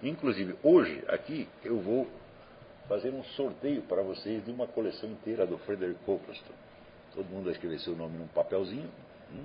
[0.03, 2.09] inclusive hoje, aqui, eu vou
[2.89, 6.53] fazer um sorteio para vocês de uma coleção inteira do Frederick Copleston.
[7.15, 8.91] Todo mundo vai escrever seu nome num papelzinho
[9.33, 9.45] hum?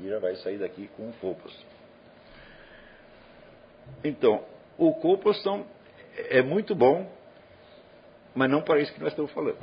[0.00, 1.66] e já vai sair daqui com um Copleston.
[4.04, 4.44] Então,
[4.78, 5.66] o Copleston
[6.16, 7.10] é muito bom,
[8.34, 9.58] mas não para isso que nós estamos falando.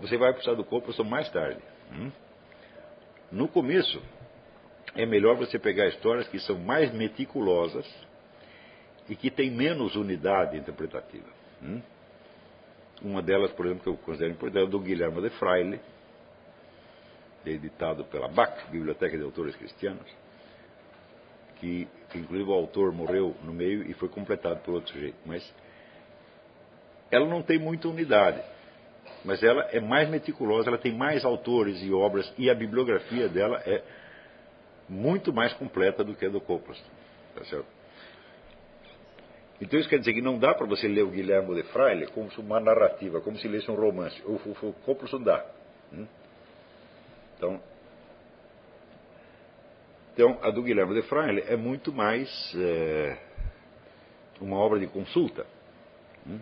[0.00, 1.60] Você vai precisar do Copleston mais tarde.
[3.30, 4.00] No começo,
[4.94, 7.86] é melhor você pegar histórias que são mais meticulosas
[9.08, 11.28] e que têm menos unidade interpretativa.
[11.62, 11.80] Hum?
[13.02, 15.80] Uma delas, por exemplo, que eu considero importante, é do Guilherme de Fraile,
[17.44, 20.06] editado pela BAC, Biblioteca de Autores Cristianos
[21.56, 25.16] que, que inclusive o autor morreu no meio e foi completado por outro sujeito.
[25.24, 25.54] Mas
[27.10, 28.42] ela não tem muita unidade,
[29.26, 33.60] mas ela é mais meticulosa, ela tem mais autores e obras, e a bibliografia dela
[33.66, 33.82] é
[34.88, 36.88] muito mais completa do que a do Copleston.
[37.34, 37.66] Tá certo?
[39.60, 42.30] Então isso quer dizer que não dá para você ler o Guilherme de Fraile como
[42.38, 44.22] uma narrativa, como se lesse um romance.
[44.24, 45.44] O, o, o Copleston dá.
[45.92, 46.06] Hum?
[47.36, 47.60] Então,
[50.14, 53.18] então, a do Guilherme de Fraile é muito mais é,
[54.40, 55.44] uma obra de consulta.
[56.24, 56.38] Né?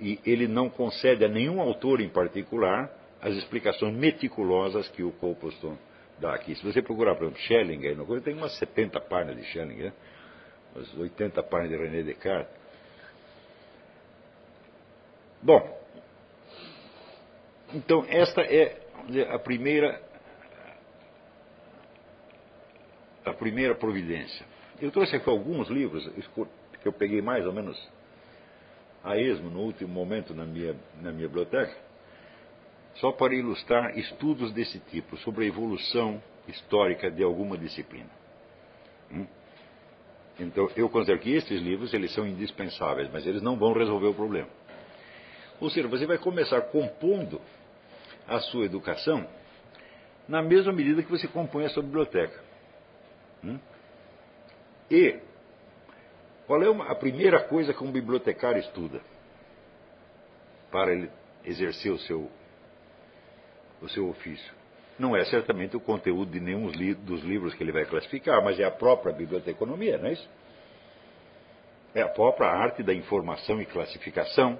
[0.00, 5.76] E ele não concede a nenhum autor em particular as explicações meticulosas que o Copleston
[6.20, 6.54] dá aqui.
[6.54, 9.92] Se você procurar, por exemplo, Schelling, aí no tem umas 70 páginas de Schelling, né?
[10.74, 12.52] umas 80 páginas de René Descartes.
[15.42, 15.78] Bom,
[17.72, 18.80] então esta é
[19.30, 20.02] a primeira
[23.24, 24.44] a primeira providência.
[24.80, 26.08] Eu trouxe aqui alguns livros
[26.80, 27.78] que eu peguei mais ou menos
[29.02, 31.76] a esmo no último momento na minha, na minha biblioteca,
[32.96, 38.10] só para ilustrar estudos desse tipo, sobre a evolução histórica de alguma disciplina.
[39.10, 39.26] Hum?
[40.40, 44.14] Então, eu considero que esses livros eles são indispensáveis, mas eles não vão resolver o
[44.14, 44.48] problema.
[45.60, 47.40] Ou seja, você vai começar compondo
[48.26, 49.26] a sua educação
[50.28, 52.40] na mesma medida que você compõe a sua biblioteca.
[53.42, 53.58] Hum?
[54.90, 55.18] E
[56.48, 59.02] qual é uma, a primeira coisa que um bibliotecário estuda
[60.72, 61.10] para ele
[61.44, 62.30] exercer o seu,
[63.82, 64.54] o seu ofício?
[64.98, 66.72] Não é certamente o conteúdo de nenhum
[67.04, 70.28] dos livros que ele vai classificar, mas é a própria biblioteconomia, não é isso?
[71.94, 74.58] É a própria arte da informação e classificação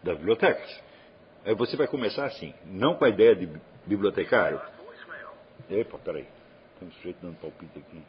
[0.00, 0.80] das bibliotecas.
[1.44, 3.50] Aí você vai começar assim, não com a ideia de
[3.84, 4.60] bibliotecário.
[5.68, 6.26] Epa, peraí.
[6.78, 8.00] Tem um sujeito dando palpite aqui.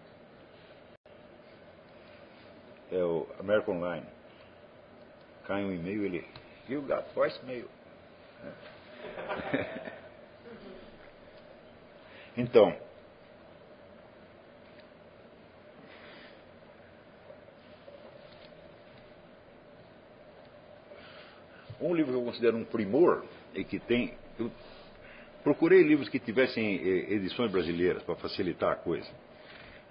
[2.92, 4.06] É o American Online.
[5.48, 6.26] Cai um e-mail, ele.
[6.68, 7.70] You got voicemail.
[12.38, 12.76] então.
[21.80, 23.26] Um livro que eu considero um primor
[23.56, 24.14] e que tem.
[24.38, 24.52] Eu
[25.44, 29.10] procurei livros que tivessem eh, edições brasileiras para facilitar a coisa.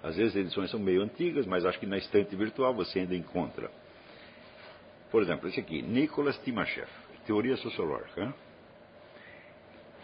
[0.03, 3.15] Às vezes as edições são meio antigas, mas acho que na estante virtual você ainda
[3.15, 3.69] encontra.
[5.11, 6.87] Por exemplo, esse aqui, Nicholas Timashev,
[7.25, 8.33] Teoria Sociológica.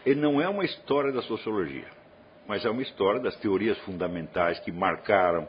[0.05, 1.87] Ele não é uma história da sociologia,
[2.47, 5.47] mas é uma história das teorias fundamentais que marcaram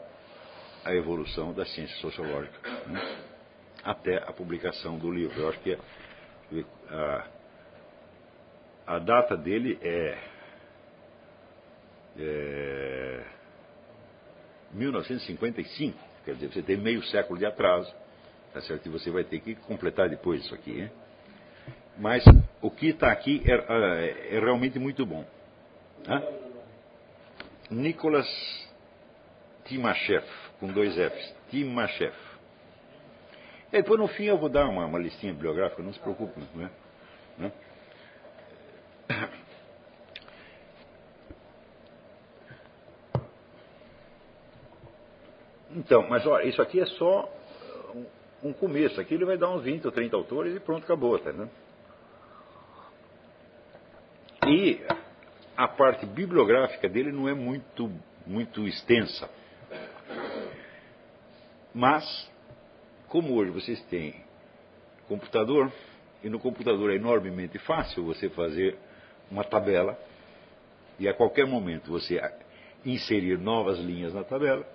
[0.83, 3.17] a evolução da ciência sociológica né?
[3.83, 5.39] até a publicação do livro.
[5.39, 5.79] Eu acho que é
[6.89, 7.27] a,
[8.87, 10.17] a data dele é,
[12.17, 13.25] é
[14.71, 17.93] 1955, quer dizer, você tem meio século de atraso,
[18.53, 18.85] tá certo?
[18.85, 20.91] E você vai ter que completar depois isso aqui, hein?
[21.97, 22.23] Mas
[22.61, 25.25] o que está aqui é, é, é, realmente muito bom.
[26.07, 26.23] Hã?
[27.69, 28.27] Nicolas
[29.65, 30.25] Timashev,
[30.59, 32.15] com dois Fs, Timashev.
[33.71, 36.71] E depois no fim eu vou dar uma, uma listinha bibliográfica, não se preocupe, né?
[45.79, 47.33] Então, mas olha, isso aqui é só
[48.43, 48.99] um começo.
[48.99, 51.49] Aqui ele vai dar uns 20 ou 30 autores e pronto, acabou, tá, né?
[54.45, 54.81] E
[55.55, 57.89] a parte bibliográfica dele não é muito,
[58.27, 59.29] muito extensa.
[61.73, 62.29] Mas
[63.07, 64.15] como hoje vocês têm
[65.07, 65.71] computador,
[66.21, 68.77] e no computador é enormemente fácil você fazer
[69.31, 69.97] uma tabela,
[70.99, 72.19] e a qualquer momento você
[72.85, 74.67] inserir novas linhas na tabela,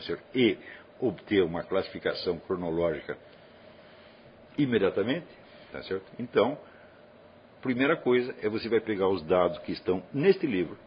[0.00, 0.58] tá e
[1.00, 3.16] obter uma classificação cronológica
[4.56, 5.26] imediatamente,
[5.70, 5.80] tá?
[6.18, 6.58] Então,
[7.60, 10.78] primeira coisa é você vai pegar os dados que estão neste livro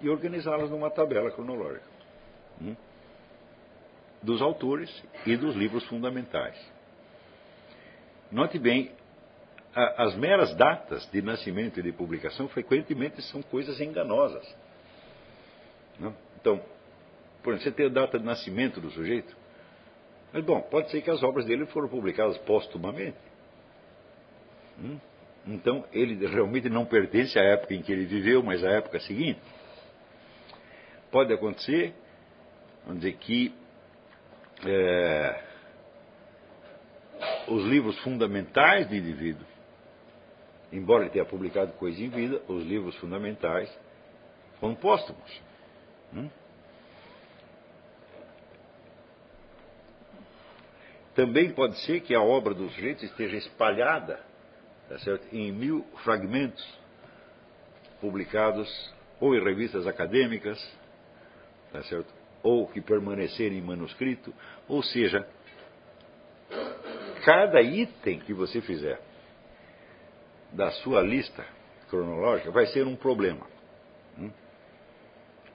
[0.00, 1.92] e organizá-los numa tabela cronológica.
[2.60, 2.74] Hum?
[4.22, 4.90] dos autores
[5.26, 6.56] e dos livros fundamentais.
[8.30, 8.92] Note bem,
[9.74, 14.46] as meras datas de nascimento e de publicação frequentemente são coisas enganosas.
[15.98, 16.14] Não?
[16.40, 16.62] Então,
[17.42, 19.36] por exemplo, você tem a data de nascimento do sujeito,
[20.32, 23.18] mas bom, pode ser que as obras dele foram publicadas póstumamente.
[24.78, 24.98] Hum?
[25.46, 29.40] Então, ele realmente não pertence à época em que ele viveu, mas à época seguinte.
[31.10, 31.92] Pode acontecer,
[32.86, 33.54] vamos dizer, que
[34.64, 35.42] é,
[37.48, 39.44] os livros fundamentais do indivíduo,
[40.72, 43.70] embora ele tenha publicado coisa em vida, os livros fundamentais
[44.58, 45.42] foram póstumos.
[46.14, 46.30] Hum?
[51.14, 54.20] Também pode ser que a obra do sujeito esteja espalhada
[54.88, 56.62] tá certo, em mil fragmentos
[58.00, 58.68] publicados
[59.20, 60.58] ou em revistas acadêmicas,
[61.72, 64.34] tá certo, ou que permanecerem em manuscrito,
[64.68, 65.26] ou seja,
[67.24, 69.00] cada item que você fizer
[70.50, 71.44] da sua lista
[71.88, 73.46] cronológica vai ser um problema.
[74.18, 74.30] Hum?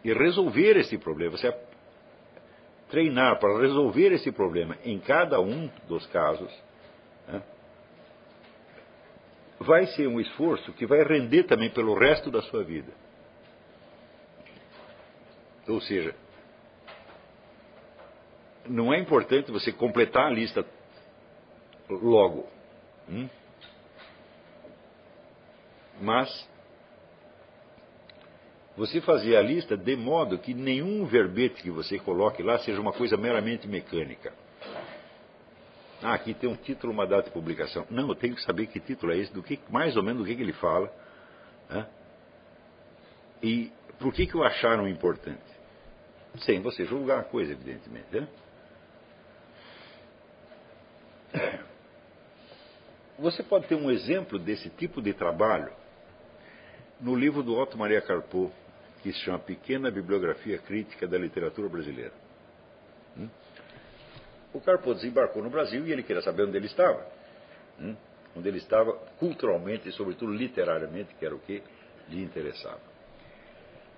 [0.04, 1.52] E resolver esse problema, você
[2.90, 6.52] treinar para resolver esse problema em cada um dos casos,
[7.28, 7.42] né,
[9.60, 12.92] vai ser um esforço que vai render também pelo resto da sua vida.
[15.68, 16.16] Ou seja,
[18.66, 20.66] não é importante você completar a lista
[21.90, 22.48] logo.
[23.10, 23.30] Hum?
[26.02, 26.50] Mas
[28.78, 32.94] você fazer a lista de modo que nenhum verbete que você coloque lá seja uma
[32.94, 34.32] coisa meramente mecânica.
[36.02, 37.88] Ah, aqui tem um título, uma data de publicação.
[37.90, 40.28] Não, eu tenho que saber que título é esse, do que mais ou menos do
[40.28, 40.94] que, que ele fala.
[41.68, 41.88] Né?
[43.42, 45.42] E por que, que o acharam importante?
[46.42, 48.08] Sem você julgar a coisa, evidentemente.
[48.12, 48.28] Né?
[53.18, 55.74] Você pode ter um exemplo desse tipo de trabalho
[57.02, 58.52] no livro do Otto Maria Carpo,
[59.02, 62.14] que se chama Pequena Bibliografia Crítica da Literatura Brasileira.
[63.18, 63.30] Hum?
[64.54, 67.06] O Carpo desembarcou no Brasil e ele queria saber onde ele estava.
[67.80, 67.96] Hum?
[68.36, 71.62] Onde ele estava culturalmente e, sobretudo, literariamente, que era o que
[72.10, 72.82] lhe interessava.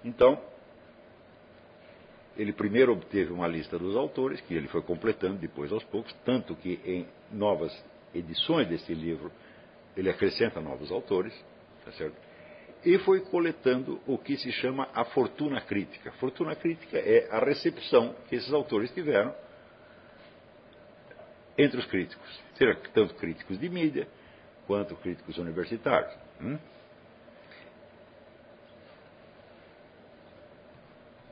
[0.04, 0.42] Então,
[2.38, 6.56] ele primeiro obteve uma lista dos autores, que ele foi completando depois aos poucos, tanto
[6.56, 7.72] que em novas
[8.14, 9.32] edições desse livro
[9.96, 11.34] ele acrescenta novos autores,
[11.84, 12.16] tá certo?
[12.86, 16.12] E foi coletando o que se chama a fortuna crítica.
[16.14, 19.36] Fortuna crítica é a recepção que esses autores tiveram
[21.58, 24.08] entre os críticos, seja tanto críticos de mídia
[24.66, 26.14] quanto críticos universitários.
[26.40, 26.58] Hum?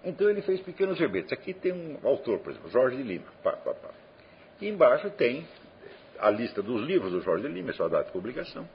[0.04, 1.32] Então ele fez pequenos verbetes.
[1.32, 3.26] Aqui tem um autor, por exemplo, Jorge de Lima.
[3.44, 3.90] Pá, pá, pá.
[4.60, 5.48] E embaixo tem
[6.20, 8.68] a lista dos livros do Jorge de Lima, é sua data de publicação.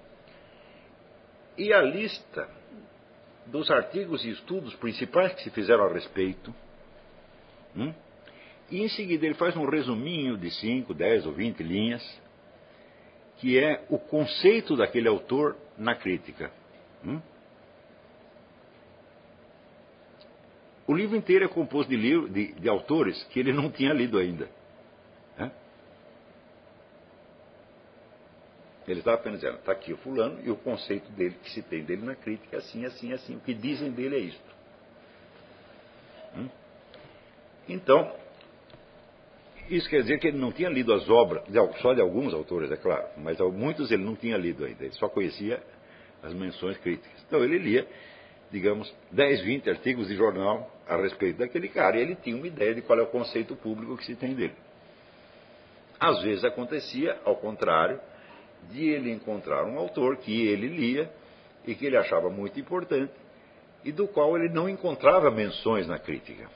[1.57, 2.49] E a lista
[3.47, 6.55] dos artigos e estudos principais que se fizeram a respeito.
[7.77, 7.93] Hum?
[8.71, 12.21] E em seguida ele faz um resuminho de 5, 10 ou 20 linhas,
[13.39, 16.51] que é o conceito daquele autor na crítica.
[17.05, 17.21] Hum?
[20.87, 24.19] O livro inteiro é composto de, livro, de, de autores que ele não tinha lido
[24.19, 24.49] ainda.
[28.87, 31.85] Ele estava apenas dizendo, está aqui o fulano e o conceito dele, que se tem
[31.85, 33.37] dele na crítica, assim, assim, assim.
[33.37, 34.53] O que dizem dele é isto.
[36.37, 36.49] Hum?
[37.69, 38.13] Então,
[39.71, 41.45] isso quer dizer que ele não tinha lido as obras,
[41.81, 45.09] só de alguns autores, é claro, mas muitos ele não tinha lido ainda, ele só
[45.09, 45.63] conhecia
[46.23, 47.25] as menções críticas.
[47.27, 47.87] Então ele lia,
[48.51, 52.75] digamos, 10, 20 artigos de jornal a respeito daquele cara, e ele tinha uma ideia
[52.75, 54.55] de qual é o conceito público que se tem dele.
[55.99, 58.01] Às vezes acontecia, ao contrário,
[58.71, 61.11] de ele encontrar um autor que ele lia
[61.67, 63.13] e que ele achava muito importante
[63.85, 66.49] e do qual ele não encontrava menções na crítica.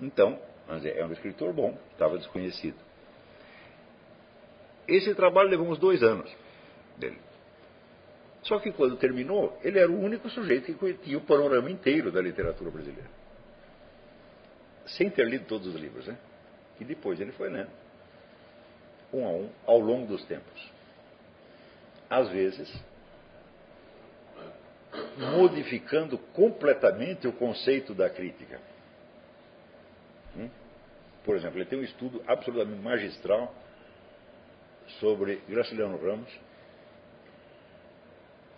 [0.00, 0.38] Então,
[0.68, 2.76] é um escritor bom, estava desconhecido.
[4.88, 6.34] Esse trabalho levou uns dois anos
[6.96, 7.18] dele.
[8.42, 12.20] Só que quando terminou, ele era o único sujeito que conhecia o panorama inteiro da
[12.20, 13.10] literatura brasileira.
[14.86, 16.16] Sem ter lido todos os livros, né?
[16.78, 17.85] E depois ele foi lendo
[19.12, 20.72] um a um, ao longo dos tempos.
[22.08, 22.72] Às vezes,
[25.16, 28.60] modificando completamente o conceito da crítica.
[30.36, 30.50] Hum?
[31.24, 33.52] Por exemplo, ele tem um estudo absolutamente magistral
[35.00, 36.30] sobre Graciliano Ramos.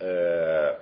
[0.00, 0.78] É,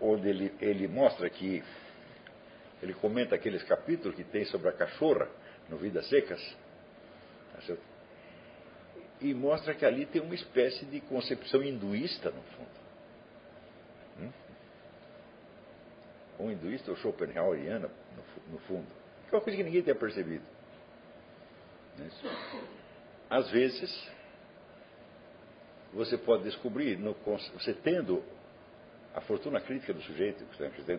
[0.00, 1.62] onde ele, ele mostra que
[2.82, 5.28] ele comenta aqueles capítulos que tem sobre a cachorra
[5.68, 6.40] no Vidas Secas.
[7.52, 7.74] Tá
[9.20, 12.70] e mostra que ali tem uma espécie de concepção hinduísta no fundo.
[14.20, 14.32] Hum?
[16.38, 17.90] Um hinduísta ou Schopenhaueriana
[18.52, 18.86] no, fundo.
[19.28, 20.44] Que é uma coisa que ninguém tinha percebido.
[23.28, 24.08] Às vezes,
[25.92, 26.96] você pode descobrir,
[27.54, 28.22] você tendo
[29.18, 30.44] a fortuna crítica do sujeito,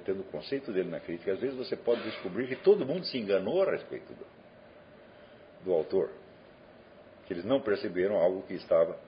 [0.04, 3.18] tendo o conceito dele na crítica, às vezes você pode descobrir que todo mundo se
[3.18, 4.26] enganou a respeito do,
[5.64, 6.12] do autor.
[7.26, 9.00] Que eles não perceberam algo que estava,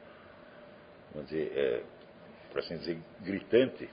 [1.14, 1.84] vamos dizer, é,
[2.50, 3.90] por assim dizer, gritante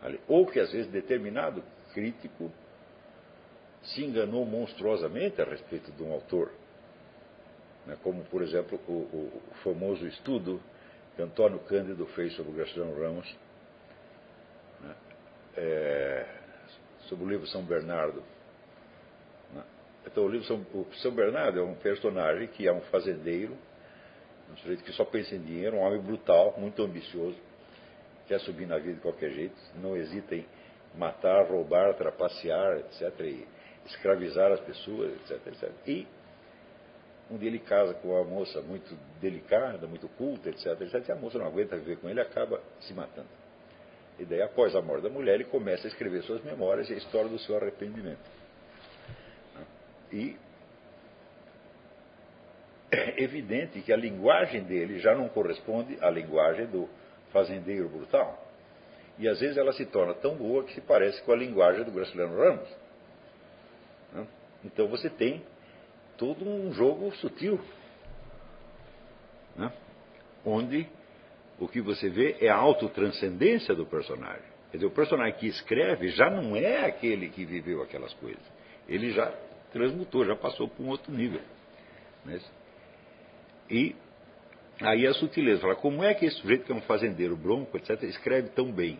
[0.00, 0.20] ali.
[0.28, 2.52] Ou que às vezes determinado crítico
[3.82, 6.52] se enganou monstruosamente a respeito de um autor.
[7.84, 7.96] Né?
[8.00, 10.60] Como, por exemplo, o, o, o famoso estudo
[11.16, 13.49] que Antônio Cândido fez sobre o Graciliano Ramos
[15.60, 16.26] é,
[17.08, 18.22] sobre o livro São Bernardo.
[19.52, 19.62] Né?
[20.06, 23.56] Então, o livro São, o São Bernardo é um personagem que é um fazendeiro,
[24.50, 27.36] um sujeito que só pensa em dinheiro, um homem brutal, muito ambicioso,
[28.26, 30.46] quer subir na vida de qualquer jeito, não hesita em
[30.94, 33.46] matar, roubar, trapacear, etc., e
[33.86, 35.72] escravizar as pessoas, etc., etc.
[35.86, 36.06] E
[37.30, 41.16] um dia ele casa com uma moça muito delicada, muito culta, etc., etc., e a
[41.16, 43.39] moça não aguenta viver com ele acaba se matando.
[44.20, 46.96] E daí, após a morte da mulher, ele começa a escrever suas memórias e a
[46.96, 48.20] história do seu arrependimento.
[50.12, 50.36] E
[52.92, 56.86] é evidente que a linguagem dele já não corresponde à linguagem do
[57.32, 58.46] fazendeiro brutal.
[59.18, 61.90] E às vezes ela se torna tão boa que se parece com a linguagem do
[61.90, 62.68] Graciliano Ramos.
[64.62, 65.42] Então você tem
[66.18, 67.58] todo um jogo sutil,
[69.56, 69.72] né?
[70.44, 70.86] onde
[71.60, 74.42] o que você vê é a autotranscendência do personagem.
[74.70, 78.42] Quer dizer, o personagem que escreve já não é aquele que viveu aquelas coisas.
[78.88, 79.30] Ele já
[79.70, 81.42] transmutou, já passou para um outro nível.
[82.24, 82.40] Né?
[83.68, 83.94] E
[84.80, 88.02] aí a sutileza, fala, como é que esse sujeito que é um fazendeiro bronco, etc.,
[88.04, 88.98] escreve tão bem?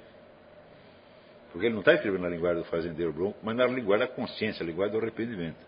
[1.53, 4.65] Porque ele não está escrevendo na linguagem do fazendeiro bronco, mas na linguagem da consciência,
[4.65, 5.59] na linguagem do arrependimento.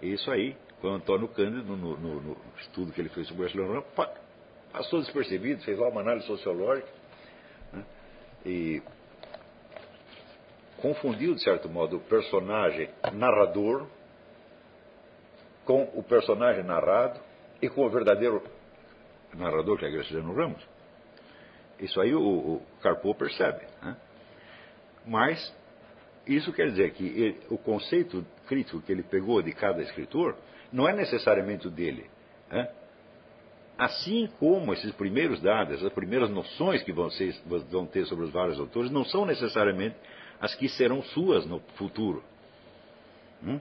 [0.00, 3.42] E isso aí, com o Antônio Cândido, no, no, no estudo que ele fez sobre
[3.42, 3.82] o Barcelona,
[4.72, 6.88] passou despercebido, fez lá uma análise sociológica
[7.72, 7.84] né,
[8.44, 8.82] e
[10.78, 13.86] confundiu, de certo modo, o personagem narrador
[15.64, 17.20] com o personagem narrado
[17.60, 18.42] e com o verdadeiro
[19.34, 20.66] narrador, que é Graciliano Ramos.
[21.78, 23.64] Isso aí o, o Carpo percebe.
[23.80, 23.96] Né?
[25.06, 25.54] Mas
[26.26, 30.36] isso quer dizer que ele, o conceito crítico que ele pegou de cada escritor
[30.72, 32.08] não é necessariamente o dele.
[32.50, 32.68] Né?
[33.78, 38.60] Assim como esses primeiros dados, as primeiras noções que vocês vão ter sobre os vários
[38.60, 39.96] autores, não são necessariamente
[40.40, 42.22] as que serão suas no futuro.
[43.42, 43.60] Hum?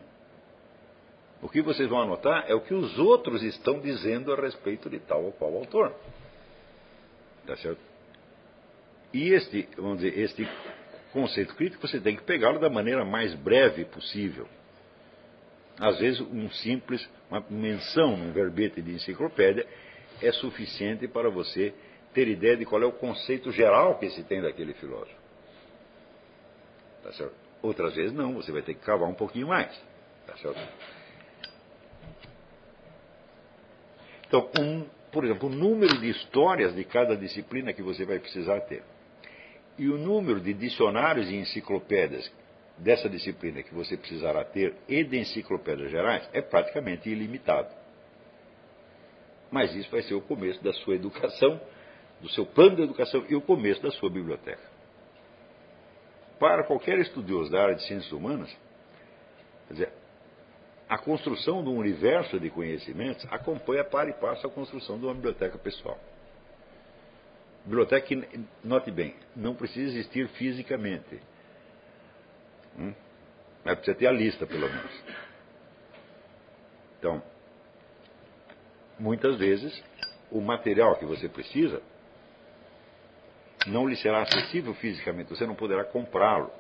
[1.41, 4.99] O que vocês vão anotar é o que os outros estão dizendo a respeito de
[4.99, 5.95] tal ou qual autor.
[7.47, 7.79] Tá certo?
[9.13, 10.47] E este, vamos dizer, este
[11.11, 14.47] conceito crítico você tem que pegá-lo da maneira mais breve possível.
[15.79, 19.65] Às vezes, um simples, uma menção num verbete de enciclopédia
[20.21, 21.73] é suficiente para você
[22.13, 25.15] ter ideia de qual é o conceito geral que se tem daquele filósofo.
[27.03, 27.35] Tá certo?
[27.61, 29.71] Outras vezes não, você vai ter que cavar um pouquinho mais.
[30.25, 30.59] Tá certo?
[34.27, 38.61] Então, um, por exemplo, o número de histórias de cada disciplina que você vai precisar
[38.61, 38.83] ter.
[39.77, 42.31] E o número de dicionários e enciclopédias
[42.77, 47.80] dessa disciplina que você precisará ter e de enciclopédias gerais é praticamente ilimitado.
[49.51, 51.59] Mas isso vai ser o começo da sua educação,
[52.21, 54.71] do seu plano de educação e o começo da sua biblioteca.
[56.39, 58.49] Para qualquer estudioso da área de ciências humanas,
[59.67, 59.93] quer dizer,
[60.87, 65.13] a construção de um universo de conhecimentos acompanha para e passo a construção de uma
[65.13, 65.99] biblioteca pessoal.
[67.65, 71.21] Biblioteca que, note bem, não precisa existir fisicamente.
[72.77, 72.93] Hum?
[73.63, 75.03] Mas precisa ter a lista, pelo menos.
[76.97, 77.21] Então,
[79.01, 79.83] muitas vezes,
[80.29, 81.81] o material que você precisa
[83.67, 86.51] não lhe será acessível fisicamente, você não poderá comprá-lo.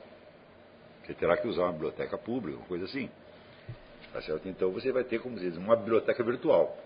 [1.05, 3.09] Você terá que usar uma biblioteca pública, uma coisa assim.
[4.11, 4.47] Tá certo?
[4.49, 6.77] Então você vai ter, como diz, uma biblioteca virtual.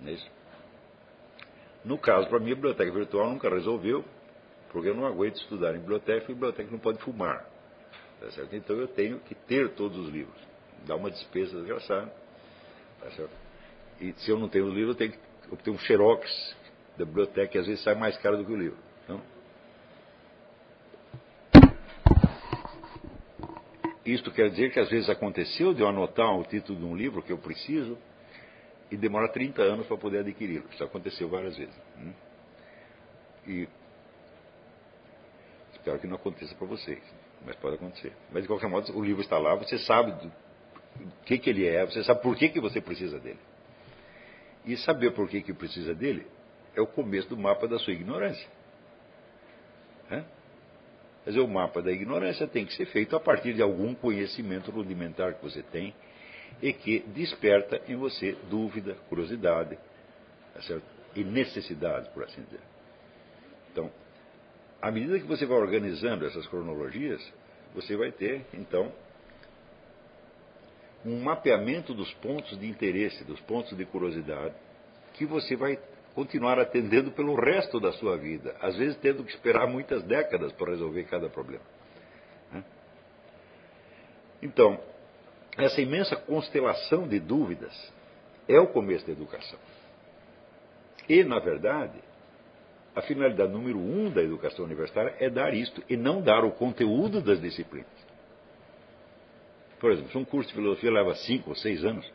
[0.00, 0.30] Não é isso?
[1.84, 4.04] No caso, para mim, a biblioteca virtual nunca resolveu,
[4.72, 7.46] porque eu não aguento estudar em biblioteca e biblioteca não pode fumar.
[8.20, 8.54] Tá certo?
[8.56, 10.40] Então eu tenho que ter todos os livros.
[10.86, 12.12] Dá uma despesa desgraçada.
[13.00, 13.47] Tá certo?
[14.00, 15.18] E se eu não tenho os livros, eu tenho que
[15.52, 16.56] obter um xerox
[16.96, 18.78] da biblioteca, que às vezes sai mais caro do que o livro.
[19.04, 19.20] Então,
[24.08, 27.22] Isto quer dizer que às vezes aconteceu de eu anotar o título de um livro
[27.22, 27.98] que eu preciso
[28.90, 30.64] e demora 30 anos para poder adquiri-lo.
[30.72, 31.74] Isso aconteceu várias vezes.
[31.98, 32.12] Hum?
[33.46, 33.68] E
[35.74, 37.02] espero que não aconteça para vocês,
[37.44, 38.14] mas pode acontecer.
[38.32, 40.32] Mas de qualquer modo, o livro está lá, você sabe do,
[41.26, 43.38] que, que ele é, você sabe por que, que você precisa dele.
[44.64, 46.26] E saber por que, que precisa dele
[46.74, 48.46] é o começo do mapa da sua ignorância.
[50.10, 50.22] É?
[51.24, 54.70] Quer dizer, o mapa da ignorância tem que ser feito a partir de algum conhecimento
[54.70, 55.94] rudimentar que você tem
[56.62, 59.78] e que desperta em você dúvida, curiosidade
[60.54, 60.80] tá
[61.14, 62.60] e necessidade, por assim dizer.
[63.72, 63.90] Então,
[64.80, 67.20] à medida que você vai organizando essas cronologias,
[67.74, 68.92] você vai ter, então,
[71.04, 74.54] um mapeamento dos pontos de interesse, dos pontos de curiosidade,
[75.14, 75.78] que você vai
[76.14, 80.70] continuar atendendo pelo resto da sua vida, às vezes tendo que esperar muitas décadas para
[80.70, 81.64] resolver cada problema.
[82.52, 82.64] Né?
[84.42, 84.80] Então,
[85.56, 87.92] essa imensa constelação de dúvidas
[88.48, 89.58] é o começo da educação.
[91.08, 91.98] E, na verdade,
[92.94, 97.20] a finalidade número um da educação universitária é dar isto e não dar o conteúdo
[97.20, 98.07] das disciplinas.
[99.80, 102.10] Por exemplo, se um curso de filosofia leva cinco ou seis anos,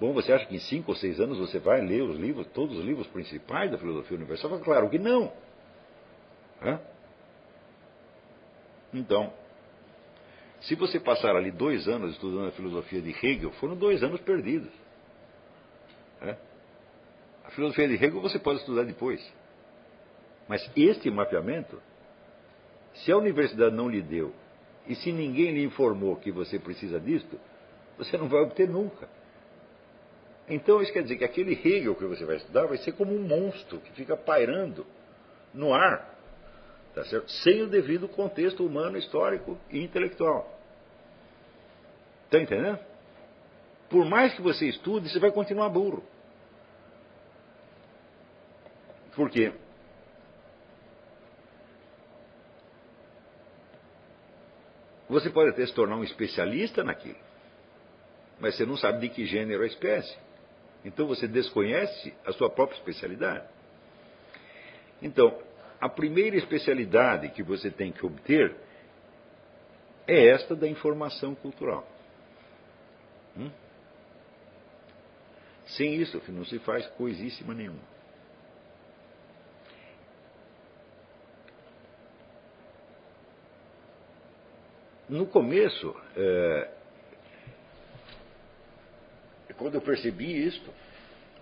[0.00, 2.78] Bom, você acha que em cinco ou seis anos você vai ler os livros, todos
[2.78, 4.58] os livros principais da filosofia universal?
[4.60, 5.32] Claro que não.
[6.62, 6.80] Hã?
[8.94, 9.32] Então,
[10.60, 14.72] se você passar ali dois anos estudando a filosofia de Hegel, foram dois anos perdidos.
[17.44, 19.20] A filosofia de Hegel você pode estudar depois.
[20.48, 21.80] Mas este mapeamento,
[22.94, 24.32] se a universidade não lhe deu,
[24.88, 27.38] e se ninguém lhe informou que você precisa disto,
[27.98, 29.08] você não vai obter nunca.
[30.48, 33.22] Então isso quer dizer que aquele Hegel que você vai estudar vai ser como um
[33.22, 34.86] monstro que fica pairando
[35.52, 36.18] no ar,
[36.94, 37.30] tá certo?
[37.30, 40.58] sem o devido contexto humano, histórico e intelectual.
[42.24, 42.78] Está entendendo?
[43.90, 46.02] Por mais que você estude, você vai continuar burro.
[49.14, 49.52] Por quê?
[55.08, 57.18] Você pode até se tornar um especialista naquilo,
[58.38, 60.16] mas você não sabe de que gênero é a espécie.
[60.84, 63.46] Então você desconhece a sua própria especialidade.
[65.00, 65.38] Então,
[65.80, 68.54] a primeira especialidade que você tem que obter
[70.06, 71.86] é esta da informação cultural.
[73.36, 73.50] Hum?
[75.66, 77.97] Sem isso, não se faz coisíssima nenhuma.
[85.08, 86.70] No começo, é,
[89.56, 90.72] quando eu percebi isto,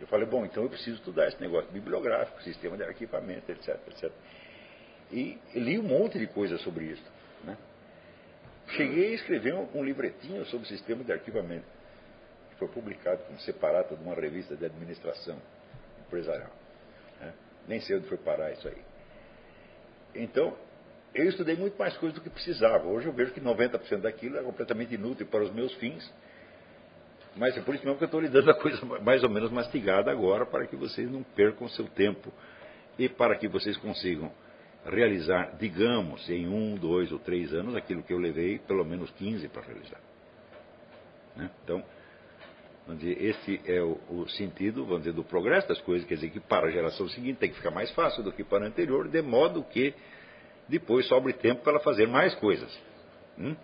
[0.00, 4.12] eu falei, bom, então eu preciso estudar esse negócio bibliográfico, sistema de arquivamento, etc, etc.
[5.10, 7.04] E li um monte de coisa sobre isso.
[7.44, 7.56] Né?
[8.68, 11.66] Cheguei a escrever um, um livretinho sobre o sistema de arquivamento,
[12.50, 15.40] que foi publicado como separado de uma revista de administração
[16.06, 16.52] empresarial.
[17.20, 17.32] Né?
[17.66, 18.82] Nem sei onde foi parar isso aí.
[20.14, 20.56] Então,
[21.16, 22.86] eu estudei muito mais coisa do que precisava.
[22.86, 26.10] Hoje eu vejo que 90% daquilo é completamente inútil para os meus fins
[27.36, 29.50] mas é por isso mesmo que eu estou lhe dando a coisa mais ou menos
[29.50, 32.32] mastigada agora, para que vocês não percam seu tempo
[32.98, 34.32] e para que vocês consigam
[34.84, 39.48] realizar, digamos, em um, dois ou três anos, aquilo que eu levei pelo menos 15
[39.48, 40.00] para realizar.
[41.36, 41.50] Né?
[41.62, 41.84] Então,
[42.86, 46.30] vamos dizer, esse é o, o, sentido, vamos dizer, do progresso das coisas, quer dizer
[46.30, 49.08] que para a geração seguinte tem que ficar mais fácil do que para a anterior,
[49.08, 49.92] de modo que
[50.68, 52.70] depois sobre tempo para ela fazer mais coisas.
[53.38, 53.56] Hum?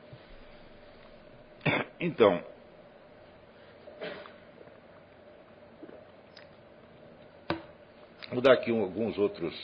[2.00, 2.42] Então,
[8.32, 9.54] Vou dar aqui alguns outros,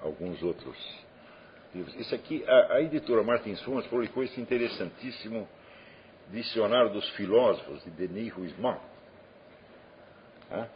[0.00, 0.74] alguns outros
[1.74, 1.94] livros.
[1.96, 5.46] Isso aqui, a, a editora Martins Fontes publicou esse interessantíssimo
[6.30, 8.78] Dicionário dos Filósofos, de Denis Ruisman.
[10.50, 10.68] Ah?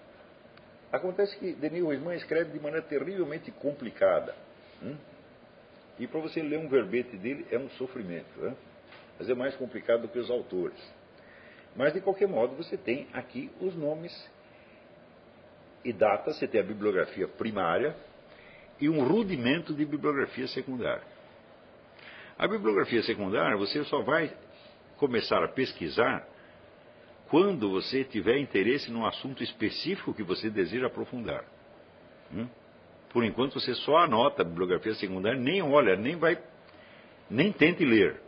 [0.93, 4.35] Acontece que Denis Ruisman escreve de maneira terrivelmente complicada.
[4.83, 4.97] Hum?
[5.99, 8.44] E para você ler um verbete dele é um sofrimento.
[8.44, 8.57] Hein?
[9.18, 10.78] Mas é mais complicado do que os autores.
[11.76, 14.12] Mas, de qualquer modo, você tem aqui os nomes
[15.84, 17.96] e data, você tem a bibliografia primária
[18.80, 21.07] e um rudimento de bibliografia secundária.
[22.38, 24.32] A bibliografia secundária você só vai
[24.96, 26.26] começar a pesquisar
[27.28, 31.44] quando você tiver interesse num assunto específico que você deseja aprofundar.
[32.32, 32.49] Hum?
[33.13, 36.39] Por enquanto você só anota a bibliografia secundária, nem olha, nem vai,
[37.31, 38.21] nem tente ler.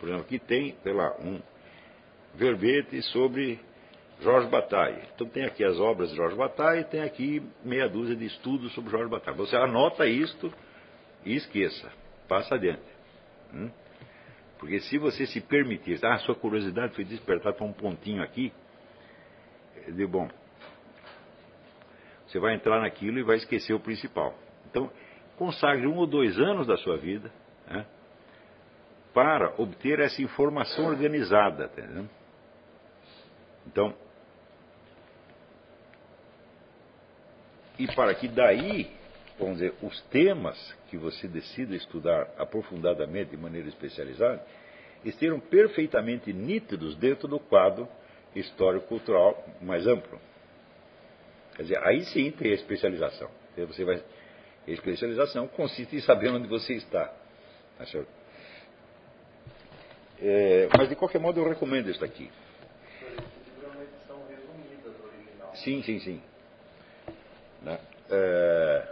[0.00, 1.40] Por exemplo, aqui tem, sei lá, um
[2.34, 3.60] verbete sobre
[4.20, 5.02] Jorge Bataille.
[5.14, 8.90] Então tem aqui as obras de Jorge Bataille tem aqui meia dúzia de estudos sobre
[8.90, 9.38] Jorge Bataille.
[9.38, 10.52] Você anota isto
[11.24, 11.90] e esqueça.
[12.28, 12.82] Passa adiante.
[13.52, 13.70] Hum?
[14.58, 18.52] Porque se você se permitir, ah, sua curiosidade foi despertada para um pontinho aqui,
[19.88, 20.28] de bom,
[22.32, 24.34] você vai entrar naquilo e vai esquecer o principal.
[24.70, 24.90] Então,
[25.36, 27.30] consagre um ou dois anos da sua vida
[27.68, 27.84] né,
[29.12, 31.68] para obter essa informação organizada.
[31.68, 31.82] Tá
[33.66, 33.94] então,
[37.78, 38.90] e para que daí,
[39.38, 44.42] vamos dizer, os temas que você decida estudar aprofundadamente, de maneira especializada,
[45.04, 47.86] estejam perfeitamente nítidos dentro do quadro
[48.34, 50.18] histórico-cultural mais amplo.
[51.56, 53.30] Quer dizer, aí sim tem especialização.
[53.56, 54.02] Você vai,
[54.66, 57.12] especialização consiste em saber onde você está.
[57.78, 57.84] Tá
[60.20, 62.30] é, mas de qualquer modo eu recomendo isso aqui.
[65.54, 66.22] Sim, sim, sim.
[67.62, 67.78] Né?
[68.10, 68.88] É,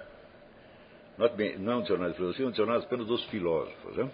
[1.37, 3.97] bem, não é um dicionário de filosofia, é um dicionário apenas dos filósofos.
[3.97, 4.11] Né?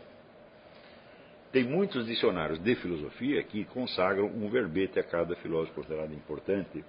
[1.52, 6.84] Tem muitos dicionários de filosofia que consagram um verbete a cada filósofo considerado importante.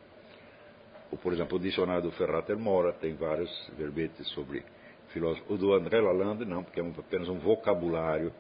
[1.16, 4.64] Por exemplo, o dicionário do Ferrater Mora tem vários verbetes sobre
[5.10, 5.50] filósofos.
[5.50, 8.34] O do André Lalande não, porque é apenas um vocabulário,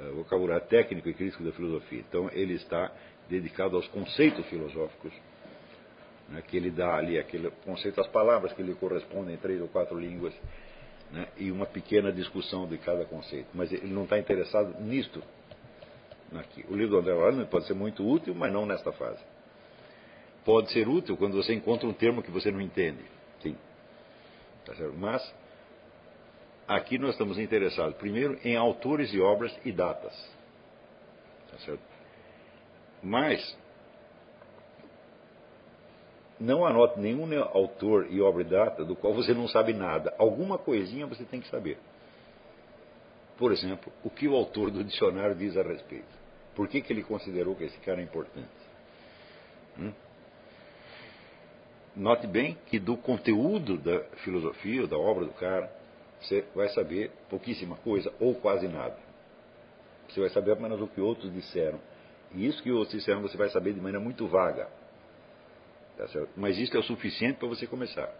[0.00, 2.00] uh, vocabulário técnico e crítico da filosofia.
[2.08, 2.90] Então, ele está
[3.28, 5.12] dedicado aos conceitos filosóficos
[6.28, 9.68] né, que ele dá ali, aquele conceito, as palavras que lhe correspondem em três ou
[9.68, 10.34] quatro línguas,
[11.12, 13.48] né, e uma pequena discussão de cada conceito.
[13.54, 15.22] Mas ele não está interessado nisto.
[16.34, 16.64] Aqui.
[16.68, 19.22] O livro do André Warner pode ser muito útil, mas não nesta fase.
[20.46, 23.02] Pode ser útil quando você encontra um termo que você não entende.
[23.42, 23.56] Sim.
[24.64, 25.34] Tá mas
[26.68, 30.14] aqui nós estamos interessados, primeiro, em autores e obras e datas.
[31.50, 31.82] Tá certo?
[33.02, 33.58] Mas
[36.38, 40.14] não anote nenhum autor e obra e data do qual você não sabe nada.
[40.16, 41.76] Alguma coisinha você tem que saber.
[43.36, 46.16] Por exemplo, o que o autor do dicionário diz a respeito.
[46.54, 48.48] Por que, que ele considerou que esse cara é importante?
[49.76, 49.92] Hum?
[51.96, 55.72] Note bem que do conteúdo da filosofia, ou da obra do cara,
[56.20, 58.98] você vai saber pouquíssima coisa, ou quase nada.
[60.08, 61.80] Você vai saber apenas o que outros disseram.
[62.34, 64.68] E isso que outros disseram você vai saber de maneira muito vaga.
[65.96, 66.04] Tá
[66.36, 68.12] Mas isso é o suficiente para você começar.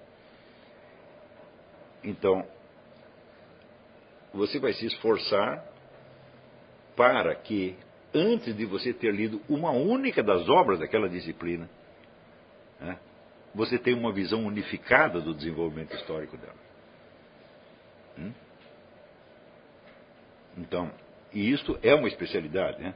[2.02, 2.46] Então,
[4.32, 5.62] você vai se esforçar
[6.96, 7.76] para que,
[8.14, 11.68] antes de você ter lido uma única das obras daquela disciplina,
[12.80, 12.98] né,
[13.56, 16.54] você tem uma visão unificada do desenvolvimento histórico dela.
[18.18, 18.32] Hum?
[20.58, 20.92] Então,
[21.32, 22.94] e isto é uma especialidade, né?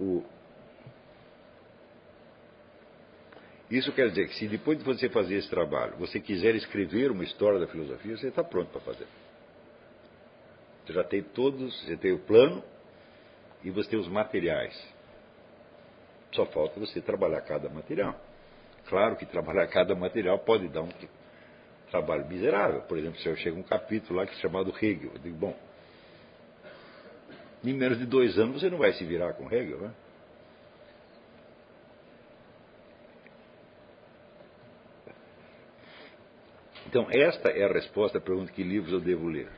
[0.00, 0.24] O,
[3.70, 7.24] isso quer dizer que se depois de você fazer esse trabalho, você quiser escrever uma
[7.24, 9.06] história da filosofia, você está pronto para fazer.
[10.86, 12.64] Você já tem todos, você tem o plano
[13.62, 14.74] e você tem os materiais.
[16.32, 18.18] Só falta você trabalhar cada material.
[18.88, 20.90] Claro que trabalhar cada material pode dar um
[21.90, 22.82] trabalho miserável.
[22.82, 25.56] Por exemplo, se eu chego um capítulo lá que é chamado Hegel, eu digo, bom,
[27.64, 29.94] em menos de dois anos você não vai se virar com Hegel, né?
[36.86, 39.48] Então, esta é a resposta à pergunta: que livros eu devo ler?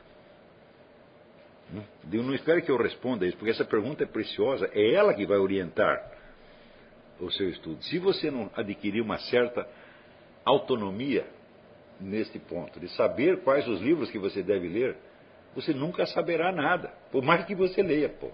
[2.11, 5.25] Eu não espero que eu responda isso, porque essa pergunta é preciosa, é ela que
[5.25, 6.14] vai orientar
[7.19, 7.83] o seu estudo.
[7.83, 9.67] Se você não adquirir uma certa
[10.43, 11.25] autonomia
[11.99, 14.97] neste ponto, de saber quais os livros que você deve ler,
[15.55, 18.29] você nunca saberá nada, por mais que você leia, pô.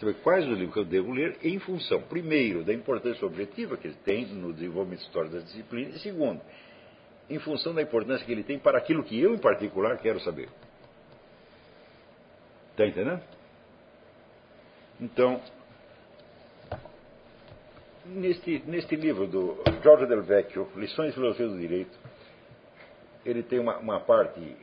[0.00, 3.86] Saber quais os livros que eu devo ler em função, primeiro, da importância objetiva que
[3.86, 6.42] ele tem no desenvolvimento histórico das disciplinas, e segundo,
[7.30, 10.48] em função da importância que ele tem para aquilo que eu, em particular, quero saber.
[12.72, 13.22] Está entendendo?
[15.00, 15.40] Então,
[18.08, 21.98] neste, neste livro do Jorge Del Vecchio, Lições de Filosofia do Direito,
[23.24, 24.56] ele tem uma, uma parte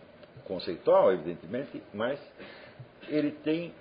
[0.46, 2.20] conceitual, evidentemente, mas
[3.08, 3.74] ele tem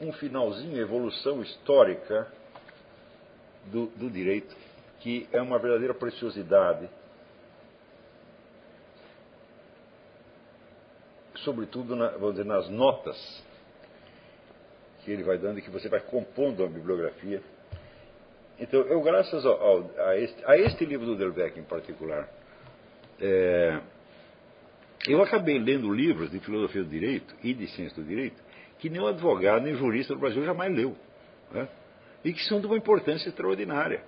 [0.00, 2.26] um finalzinho, evolução histórica
[3.66, 4.54] do, do direito,
[5.00, 6.88] que é uma verdadeira preciosidade.
[11.36, 13.44] Sobretudo, na, vamos dizer, nas notas
[15.04, 17.42] que ele vai dando e que você vai compondo a bibliografia
[18.58, 22.28] então, eu, graças ao, ao, a, este, a, este, livro do Delbecq em particular,
[23.20, 23.80] é,
[25.06, 28.42] eu acabei lendo livros de filosofia do direito e de ciência do direito
[28.78, 30.96] que o advogado nem jurista do Brasil jamais leu.
[31.50, 31.68] Né?
[32.24, 34.02] E que são de uma importância extraordinária.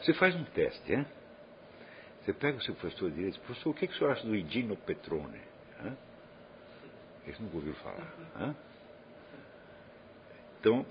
[0.00, 1.06] Você faz um teste, hein?
[2.22, 4.26] Você pega o seu professor de direito, professor, o que, é que o senhor acha
[4.26, 5.40] do Edino Petrone?
[7.26, 8.54] Esse nunca ouviu falar.
[10.60, 10.86] Então,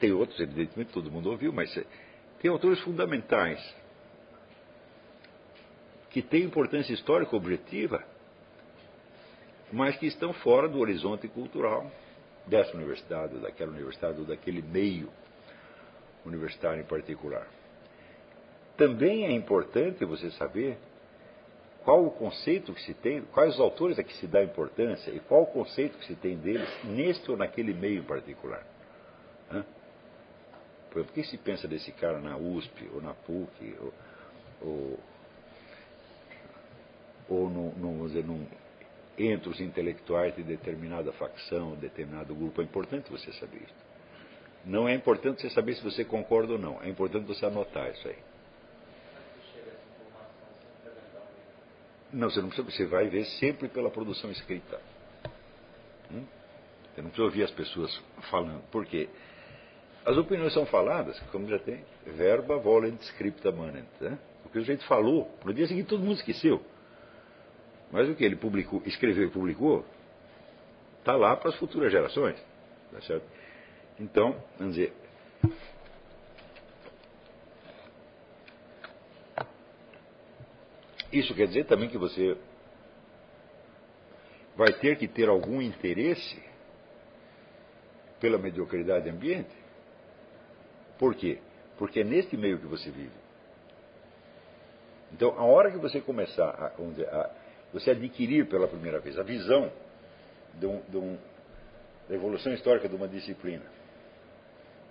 [0.00, 1.84] tem outros, evidentemente, todo mundo ouviu, mas eh,
[2.40, 3.60] tem autores fundamentais
[6.08, 8.02] que têm importância histórica objetiva,
[9.70, 11.88] mas que estão fora do horizonte cultural
[12.46, 15.08] dessa universidade, ou daquela universidade, ou daquele meio
[16.24, 17.46] universitário em particular.
[18.76, 20.78] Também é importante você saber
[21.84, 25.20] qual o conceito que se tem, quais os autores a que se dá importância e
[25.20, 28.66] qual o conceito que se tem deles neste ou naquele meio em particular.
[30.90, 33.94] Por que se pensa desse cara na USP, ou na PUC, ou,
[34.60, 35.00] ou,
[37.28, 38.44] ou no, no, vamos dizer, num,
[39.16, 42.60] entre os intelectuais de determinada facção, determinado grupo?
[42.60, 43.90] É importante você saber isso.
[44.64, 48.08] Não é importante você saber se você concorda ou não, é importante você anotar isso
[48.08, 48.18] aí.
[52.12, 54.80] Não, você não precisa, você vai ver sempre pela produção escrita.
[56.10, 56.24] Hum?
[56.92, 58.62] Você não precisa ouvir as pessoas falando.
[58.70, 59.08] Por quê?
[60.04, 63.88] As opiniões são faladas, como já tem, verba volent scripta manent.
[64.00, 64.18] Né?
[64.44, 66.62] O que o gente falou, no dia seguinte todo mundo esqueceu.
[67.92, 69.84] Mas o que ele publicou, escreveu e publicou,
[70.98, 72.36] está lá para as futuras gerações.
[72.92, 73.24] Tá certo?
[73.98, 74.92] Então, vamos dizer.
[81.12, 82.36] Isso quer dizer também que você
[84.56, 86.40] vai ter que ter algum interesse
[88.20, 89.59] pela mediocridade ambiente.
[91.00, 91.38] Por quê?
[91.78, 93.18] Porque é neste meio que você vive.
[95.10, 97.30] Então, a hora que você começar a, dizer, a
[97.72, 99.72] você adquirir pela primeira vez a visão
[100.56, 101.18] de um, de um,
[102.06, 103.64] da evolução histórica de uma disciplina,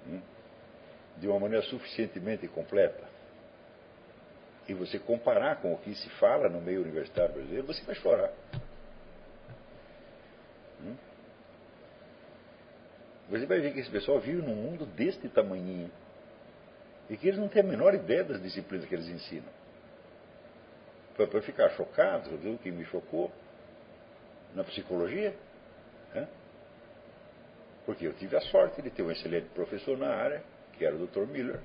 [0.08, 0.20] hum,
[1.18, 3.08] de uma maneira suficientemente completa,
[4.68, 8.34] e você comparar com o que se fala no meio universitário brasileiro, você vai chorar.
[10.82, 10.96] Hum?
[13.30, 15.92] Você vai ver que esse pessoal vive num mundo deste tamanhinho
[17.10, 19.52] e que eles não têm a menor ideia das disciplinas que eles ensinam.
[21.16, 23.32] Para ficar chocado, viu que me chocou
[24.56, 25.36] na psicologia?
[26.14, 26.28] Né?
[27.86, 30.44] Porque eu tive a sorte de ter um excelente professor na área,
[30.78, 31.26] que era o Dr.
[31.26, 31.60] Miller,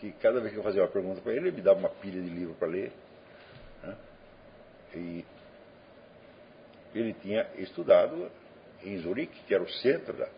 [0.00, 2.20] que cada vez que eu fazia uma pergunta para ele, ele me dava uma pilha
[2.20, 2.92] de livro para ler.
[3.82, 3.96] Né?
[4.94, 5.24] E
[6.94, 8.30] ele tinha estudado
[8.82, 10.28] em Zurique, que era o centro da,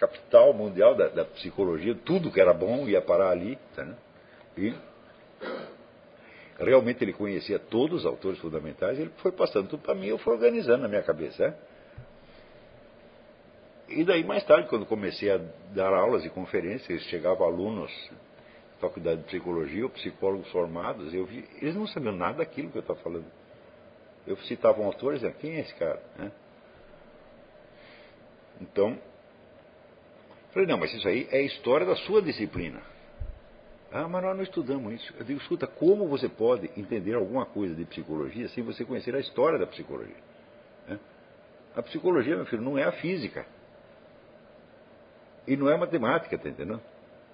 [0.00, 3.58] capital mundial da, da, psicologia, tudo que era bom ia parar ali.
[3.76, 3.96] Tá, né?
[4.56, 4.74] E
[6.58, 10.32] realmente ele conhecia todos os autores fundamentais, ele foi passando tudo para mim, eu fui
[10.32, 11.44] organizando na minha cabeça.
[11.44, 11.54] É?
[13.88, 15.38] E daí, mais tarde, quando comecei a
[15.74, 17.90] dar aulas e conferências, chegavam alunos
[18.74, 22.78] da faculdade de psicologia ou psicólogos formados, eu vi, eles não sabiam nada daquilo que
[22.78, 23.26] eu estava falando.
[24.26, 26.00] Eu citava um autor e dizia, quem é esse cara?
[26.16, 26.30] Né?
[28.60, 28.98] Então,
[30.52, 32.80] falei, não, mas isso aí é a história da sua disciplina.
[33.92, 35.12] Ah, mas nós não estudamos isso.
[35.18, 39.18] Eu digo, escuta, como você pode entender alguma coisa de psicologia sem você conhecer a
[39.18, 40.14] história da psicologia?
[40.86, 40.98] Né?
[41.74, 43.44] A psicologia, meu filho, não é a física.
[45.46, 46.80] E não é matemática, tá entendendo?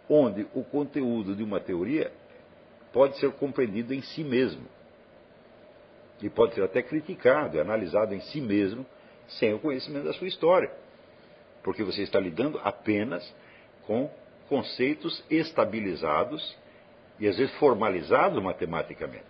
[0.08, 2.10] Onde o conteúdo de uma teoria
[2.92, 4.64] pode ser compreendido em si mesmo.
[6.22, 8.86] E pode ser até criticado, analisado em si mesmo,
[9.28, 10.70] sem o conhecimento da sua história.
[11.66, 13.28] Porque você está lidando apenas
[13.88, 14.08] com
[14.48, 16.56] conceitos estabilizados
[17.18, 19.24] e às vezes formalizados matematicamente.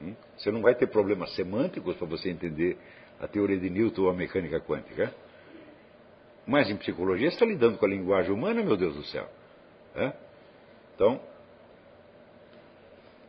[0.00, 0.14] Hum?
[0.36, 2.78] Você não vai ter problemas semânticos para você entender
[3.20, 5.12] a teoria de Newton ou a mecânica quântica.
[6.46, 9.28] Mas em psicologia você está lidando com a linguagem humana, meu Deus do céu.
[9.96, 10.12] É?
[10.94, 11.20] Então,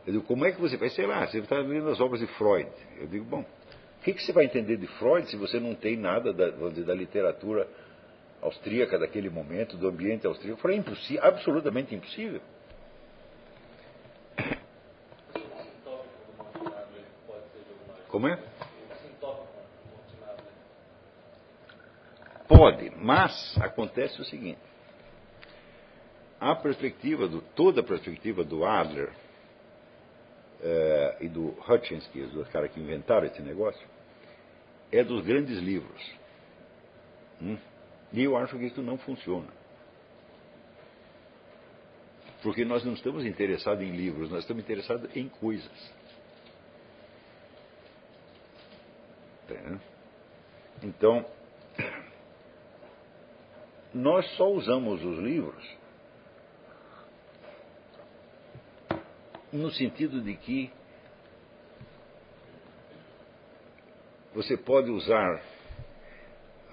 [0.06, 2.28] eu digo, como é que você vai, sei lá, você está lendo as obras de
[2.28, 2.70] Freud.
[2.96, 5.96] Eu digo, bom, o que, que você vai entender de Freud se você não tem
[5.96, 7.68] nada da, da literatura
[8.42, 10.60] austríaca daquele momento, do ambiente austríaco?
[10.60, 12.40] Falei, é impossível, absolutamente impossível.
[18.08, 18.38] Como é?
[22.48, 24.60] Pode, mas acontece o seguinte.
[26.40, 29.12] A perspectiva do, toda a perspectiva do Adler
[30.62, 33.86] eh, e do Hutchins, que os caras que inventaram esse negócio,
[34.90, 36.12] é dos grandes livros.
[37.40, 37.56] Hum?
[38.12, 39.48] E eu acho que isso não funciona.
[42.42, 45.94] Porque nós não estamos interessados em livros, nós estamos interessados em coisas.
[49.46, 49.80] Tá,
[50.82, 51.24] então,
[53.92, 55.80] nós só usamos os livros
[59.52, 60.72] no sentido de que
[64.32, 65.42] você pode usar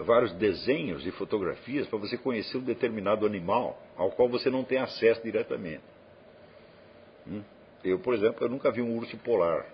[0.04, 4.78] vários desenhos e fotografias para você conhecer um determinado animal ao qual você não tem
[4.78, 5.84] acesso diretamente.
[7.28, 7.42] Hum?
[7.84, 9.66] Eu, por exemplo, eu nunca vi um urso polar.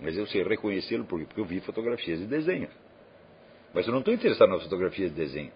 [0.00, 2.70] Mas eu sei reconhecê-lo porque eu vi fotografias e desenhos.
[3.72, 5.52] Mas eu não estou interessado nas fotografias de desenho.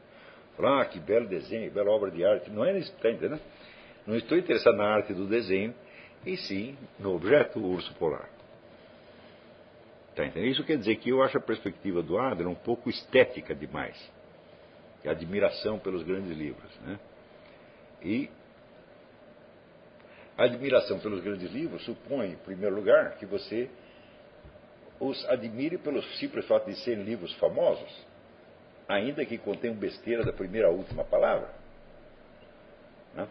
[0.56, 2.50] Falar, ah, que belo desenho, bela obra de arte.
[2.50, 3.40] Não é isso, tá entendendo?
[4.06, 5.74] Não estou interessado na arte do desenho,
[6.26, 8.28] e sim no objeto, urso polar.
[10.26, 10.40] Tá?
[10.40, 13.96] Isso quer dizer que eu acho a perspectiva do Adler um pouco estética demais.
[15.06, 16.70] A admiração pelos grandes livros.
[16.80, 16.98] Né?
[18.02, 18.30] E
[20.36, 23.70] a admiração pelos grandes livros supõe, em primeiro lugar, que você
[25.00, 28.08] os admire pelo simples fato de serem livros famosos
[28.88, 31.50] ainda que contenham besteira da primeira à última palavra.
[33.14, 33.28] Né?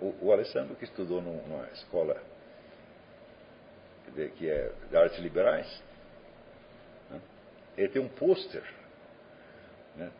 [0.00, 2.20] O, o, Alessandro, que estudou numa escola
[4.36, 5.82] que é de artes liberais?
[7.76, 8.62] Ele tem um pôster
[9.96, 10.10] né,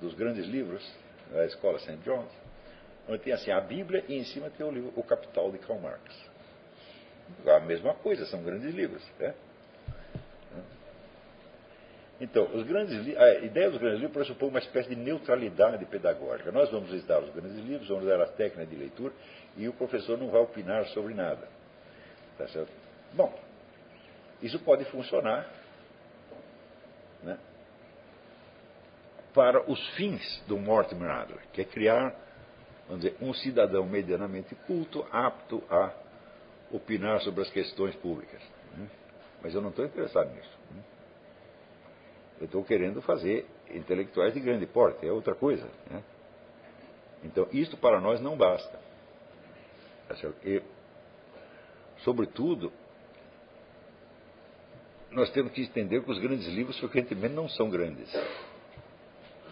[0.00, 0.82] dos grandes livros
[1.30, 1.96] da escola St.
[1.98, 2.30] John's,
[3.08, 5.80] onde tem assim a Bíblia e em cima tem o livro O Capital de Karl
[5.80, 6.30] Marx.
[7.46, 9.02] A mesma coisa, são grandes livros.
[9.18, 9.34] Né?
[12.20, 16.52] Então, os grandes, a ideia dos grandes livros pressupõe uma espécie de neutralidade pedagógica.
[16.52, 19.14] Nós vamos visitar os grandes livros, vamos dar as técnicas de leitura
[19.56, 21.48] e o professor não vai opinar sobre nada.
[22.36, 22.70] Tá certo?
[23.14, 23.32] Bom,
[24.42, 25.48] isso pode funcionar
[29.34, 32.14] para os fins do Mortimer Adler, que é criar,
[32.88, 35.92] vamos dizer, um cidadão medianamente culto, apto a
[36.72, 38.40] opinar sobre as questões públicas.
[38.76, 38.88] Né?
[39.42, 40.58] Mas eu não estou interessado nisso.
[40.70, 40.82] Né?
[42.40, 45.68] Eu estou querendo fazer intelectuais de grande porte, é outra coisa.
[45.90, 46.02] Né?
[47.22, 48.80] Então, isto para nós não basta.
[50.08, 50.14] Tá
[50.44, 50.62] e,
[51.98, 52.72] sobretudo,
[55.10, 58.10] nós temos que entender que os grandes livros frequentemente não são grandes.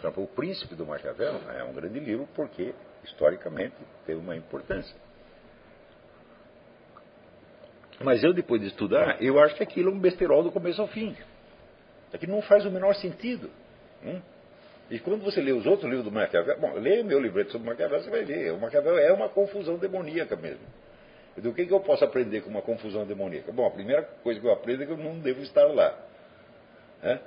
[0.00, 2.72] Por exemplo, O Príncipe do Maquiavel é um grande livro porque,
[3.04, 3.74] historicamente,
[4.06, 4.94] tem uma importância.
[8.00, 10.86] Mas eu, depois de estudar, eu acho que aquilo é um besterol do começo ao
[10.86, 11.16] fim.
[12.12, 13.50] É que não faz o menor sentido.
[14.04, 14.20] Hum?
[14.88, 18.00] E quando você lê os outros livros do Maquiavel, bom, leia meu livreto sobre Maquiavel,
[18.00, 18.52] você vai ver.
[18.52, 20.64] O Maquiavel é uma confusão demoníaca mesmo.
[21.36, 23.52] Do que, que eu posso aprender com uma confusão demoníaca?
[23.52, 25.94] Bom, a primeira coisa que eu aprendo é que eu não devo estar lá.
[27.02, 27.18] É?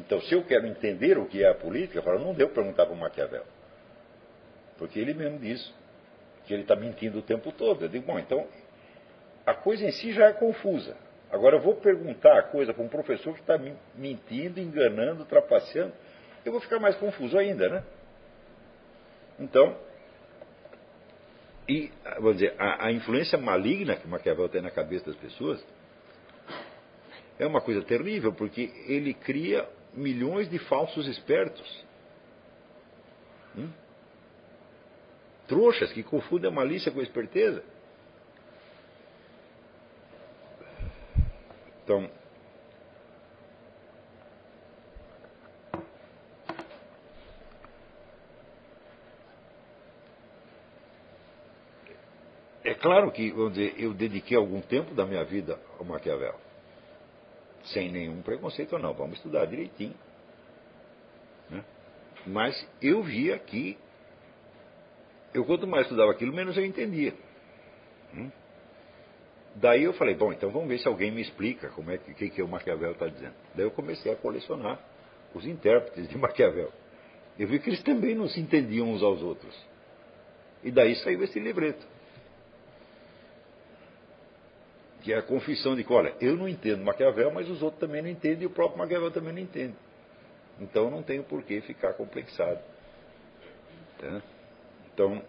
[0.00, 2.94] Então, se eu quero entender o que é a política, falo, não deu perguntar para
[2.94, 3.44] o Maquiavel.
[4.78, 5.72] Porque ele mesmo diz
[6.46, 7.84] que ele está mentindo o tempo todo.
[7.84, 8.46] Eu digo, bom, então
[9.46, 10.96] a coisa em si já é confusa.
[11.30, 13.58] Agora eu vou perguntar a coisa para um professor que está
[13.94, 15.92] mentindo, enganando, trapaceando,
[16.44, 17.84] eu vou ficar mais confuso ainda, né?
[19.38, 19.76] Então,
[21.68, 25.64] e, vamos dizer, a, a influência maligna que Maquiavel tem na cabeça das pessoas
[27.38, 31.84] é uma coisa terrível, porque ele cria milhões de falsos espertos.
[33.56, 33.70] Hum?
[35.48, 37.64] Trouxas que confundem a malícia com a esperteza.
[41.82, 42.10] Então,
[52.64, 56.45] é claro que dizer, eu dediquei algum tempo da minha vida ao Maquiavel.
[57.66, 58.94] Sem nenhum preconceito, não.
[58.94, 59.94] Vamos estudar direitinho.
[61.50, 61.64] Né?
[62.26, 63.76] Mas eu via que,
[65.34, 67.14] eu quanto mais estudava aquilo, menos eu entendia.
[68.14, 68.30] Hum?
[69.56, 72.30] Daí eu falei, bom, então vamos ver se alguém me explica como é que, que,
[72.30, 73.34] que o Maquiavel está dizendo.
[73.54, 74.78] Daí eu comecei a colecionar
[75.34, 76.70] os intérpretes de Maquiavel.
[77.38, 79.54] Eu vi que eles também não se entendiam uns aos outros.
[80.62, 81.86] E daí saiu esse livreto.
[85.06, 88.02] Que é a confissão de que, olha, eu não entendo Maquiavel, mas os outros também
[88.02, 89.76] não entendem e o próprio Maquiavel também não entende.
[90.60, 92.58] Então não tenho por que ficar complexado.
[94.00, 94.20] Tá?
[94.92, 95.22] Então,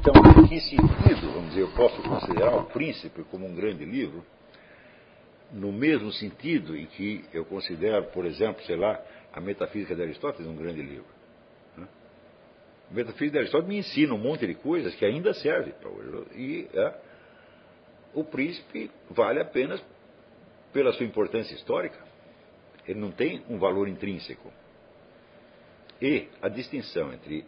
[0.00, 4.26] Então, em que sentido, vamos dizer, eu posso considerar O Príncipe como um grande livro?
[5.52, 9.00] No mesmo sentido em que eu considero, por exemplo, sei lá,
[9.32, 11.21] a Metafísica de Aristóteles um grande livro.
[12.92, 16.28] Metafísica de Aristóteles me ensina um monte de coisas que ainda servem para hoje.
[16.34, 16.94] E é,
[18.14, 19.82] o Príncipe vale apenas
[20.72, 21.98] pela sua importância histórica.
[22.86, 24.52] Ele não tem um valor intrínseco.
[26.00, 27.46] E a distinção entre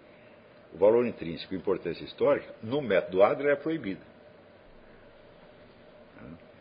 [0.73, 4.01] o valor intrínseco e importância histórica, no método Adler é proibida.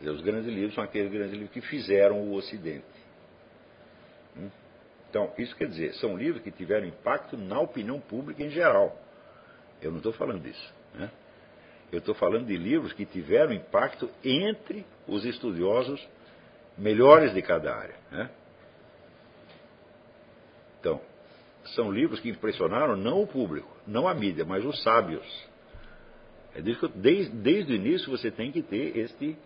[0.00, 2.84] Os grandes livros são aqueles grandes livros que fizeram o Ocidente.
[5.14, 9.00] Então, isso quer dizer, são livros que tiveram impacto na opinião pública em geral.
[9.80, 10.74] Eu não estou falando disso.
[10.92, 11.08] Né?
[11.92, 16.04] Eu estou falando de livros que tiveram impacto entre os estudiosos
[16.76, 17.94] melhores de cada área.
[18.10, 18.28] Né?
[20.80, 21.00] Então,
[21.76, 25.48] são livros que impressionaram não o público, não a mídia, mas os sábios.
[26.56, 29.38] É desde, desde o início você tem que ter este,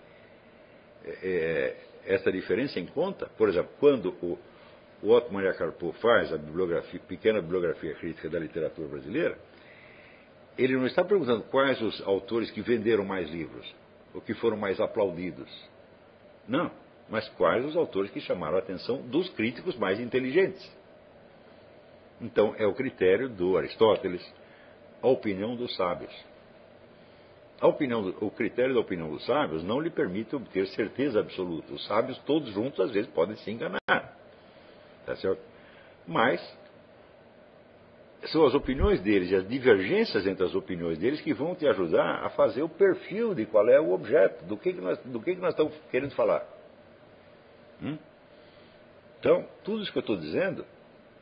[1.04, 3.26] é, é, essa diferença em conta.
[3.36, 4.38] Por exemplo, quando o,
[5.02, 9.38] o Otto Maria Carpo faz a bibliografia, pequena bibliografia crítica da literatura brasileira,
[10.56, 13.72] ele não está perguntando quais os autores que venderam mais livros,
[14.12, 15.48] ou que foram mais aplaudidos.
[16.48, 16.70] Não,
[17.08, 20.76] mas quais os autores que chamaram a atenção dos críticos mais inteligentes.
[22.20, 24.22] Então, é o critério do Aristóteles,
[25.00, 26.12] a opinião dos sábios.
[27.60, 31.72] Opinião, o critério da opinião dos sábios não lhe permite obter certeza absoluta.
[31.72, 33.78] Os sábios, todos juntos, às vezes podem se enganar.
[35.08, 35.40] Tá certo?
[36.06, 36.58] Mas
[38.26, 42.26] são as opiniões deles e as divergências entre as opiniões deles que vão te ajudar
[42.26, 45.34] a fazer o perfil de qual é o objeto, do que, que, nós, do que,
[45.34, 46.46] que nós estamos querendo falar.
[47.82, 47.96] Hum?
[49.18, 50.64] Então, tudo isso que eu estou dizendo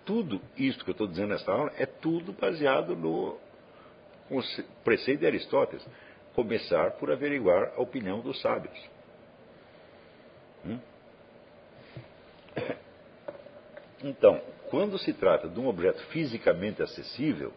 [0.04, 3.36] tudo isto que eu estou dizendo nessa aula é tudo baseado no
[4.82, 5.86] preceito de Aristóteles.
[6.34, 8.95] Começar por averiguar a opinião dos sábios.
[14.02, 17.52] Então, quando se trata de um objeto fisicamente acessível,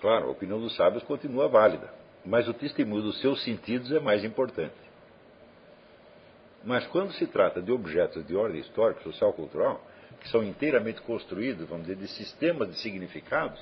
[0.00, 1.92] claro, a opinião dos sábios continua válida,
[2.24, 4.74] mas o testemunho dos seus sentidos é mais importante.
[6.64, 9.84] Mas quando se trata de objetos de ordem histórica, social, cultural,
[10.20, 13.58] que são inteiramente construídos, vamos dizer, de sistemas de significados,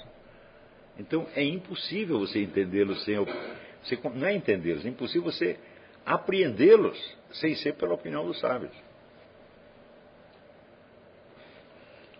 [0.98, 3.16] então é impossível você entendê-los sem.
[3.16, 5.58] Você, não é entendê-los, é impossível você
[6.04, 6.98] apreendê-los
[7.32, 8.72] sem ser pela opinião dos sábios.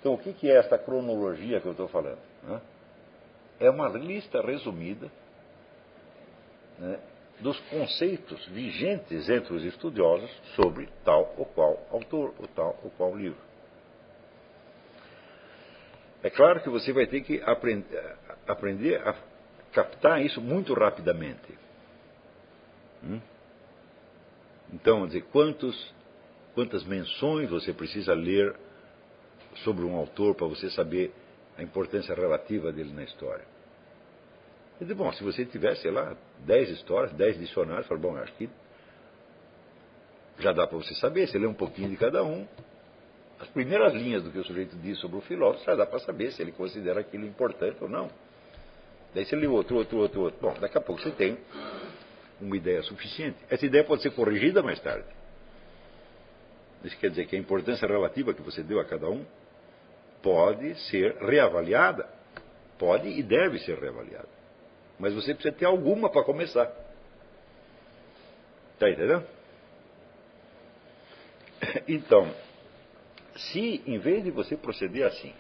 [0.07, 2.21] Então, o que é esta cronologia que eu estou falando?
[3.59, 5.11] É uma lista resumida
[6.79, 7.01] né,
[7.41, 13.17] dos conceitos vigentes entre os estudiosos sobre tal ou qual autor, ou tal ou qual
[13.17, 13.41] livro.
[16.23, 18.17] É claro que você vai ter que aprender,
[18.47, 19.13] aprender a
[19.73, 21.53] captar isso muito rapidamente.
[23.03, 23.21] Hum?
[24.73, 25.93] Então, dizer, quantos,
[26.55, 28.55] quantas menções você precisa ler
[29.65, 31.13] sobre um autor para você saber
[31.57, 33.45] a importância relativa dele na história?
[34.81, 38.33] Eu digo, bom, se você tivesse, sei lá, dez histórias, dez dicionários, fala, bom, acho
[38.35, 38.49] que
[40.39, 42.47] Já dá para você saber, você lê um pouquinho de cada um.
[43.41, 46.31] As primeiras linhas do que o sujeito diz sobre o filósofo, já dá para saber
[46.33, 48.11] se ele considera aquilo importante ou não.
[49.15, 50.41] Daí você lê outro, outro, outro, outro.
[50.41, 51.39] Bom, daqui a pouco você tem
[52.39, 53.39] uma ideia suficiente.
[53.49, 55.07] Essa ideia pode ser corrigida mais tarde.
[56.85, 59.25] Isso quer dizer que a importância relativa que você deu a cada um
[60.27, 62.09] pode ser reavaliada.
[62.77, 64.29] Pode e deve ser reavaliada.
[64.99, 66.69] Mas você precisa ter alguma para começar.
[68.75, 69.25] Está entendendo?
[71.89, 72.29] Então,
[73.37, 75.33] se em vez de você proceder assim,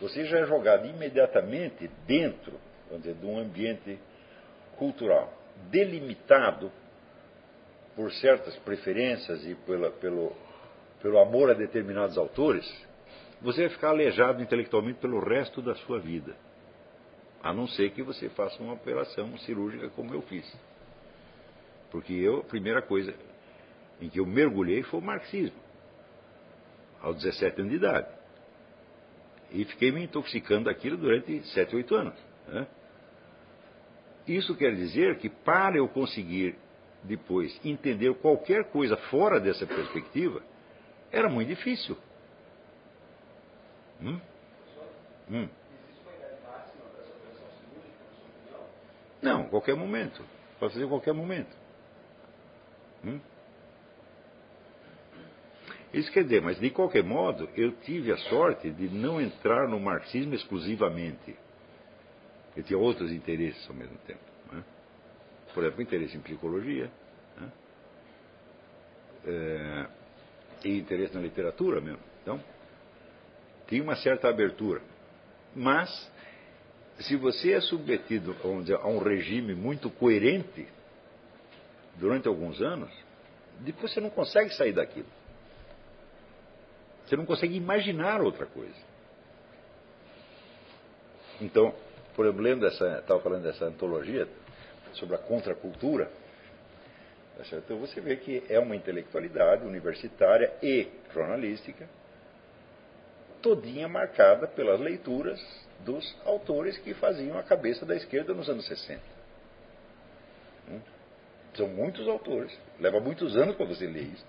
[0.00, 2.52] você já é jogado imediatamente dentro
[2.88, 3.98] vamos dizer, de um ambiente
[4.76, 5.32] cultural
[5.70, 6.70] delimitado
[7.94, 10.32] por certas preferências e pela, pelo,
[11.02, 12.64] pelo amor a determinados autores,
[13.40, 16.36] você vai ficar aleijado intelectualmente pelo resto da sua vida.
[17.42, 20.50] A não ser que você faça uma operação cirúrgica como eu fiz.
[21.90, 23.14] Porque eu, a primeira coisa
[24.00, 25.58] em que eu mergulhei foi o marxismo,
[27.00, 28.08] aos 17 anos de idade.
[29.52, 32.14] E fiquei me intoxicando daquilo durante 7, 8 anos.
[32.48, 32.66] Né?
[34.26, 36.56] Isso quer dizer que para eu conseguir
[37.04, 40.42] depois entender qualquer coisa fora dessa perspectiva,
[41.12, 41.96] era muito difícil.
[44.00, 44.20] Hum?
[45.30, 45.48] Hum.
[49.22, 50.22] Não, qualquer momento.
[50.58, 51.54] Pode fazer qualquer momento.
[53.04, 53.20] Hum?
[55.92, 59.80] Isso quer dizer, mas de qualquer modo, eu tive a sorte de não entrar no
[59.80, 61.36] marxismo exclusivamente.
[62.56, 64.20] Eu tinha outros interesses ao mesmo tempo.
[64.52, 64.62] Né?
[65.54, 66.90] Por exemplo, interesse em psicologia.
[67.36, 67.52] Né?
[69.26, 69.86] É,
[70.64, 72.00] e interesse na literatura mesmo.
[72.22, 72.40] Então,
[73.66, 74.80] tinha uma certa abertura.
[75.54, 76.10] Mas,
[77.00, 80.66] se você é submetido dizer, a um regime muito coerente
[81.96, 82.90] durante alguns anos,
[83.60, 85.08] depois você não consegue sair daquilo.
[87.06, 88.74] Você não consegue imaginar outra coisa.
[91.40, 91.74] Então,
[92.14, 94.26] por exemplo, dessa, estava falando dessa antologia
[94.94, 96.10] sobre a contracultura,
[97.36, 101.86] tá então você vê que é uma intelectualidade universitária e jornalística
[103.46, 105.40] todinha marcada pelas leituras
[105.84, 109.00] dos autores que faziam a cabeça da esquerda nos anos 60.
[110.68, 110.80] Hum?
[111.54, 114.26] São muitos autores, leva muitos anos para você ler isso.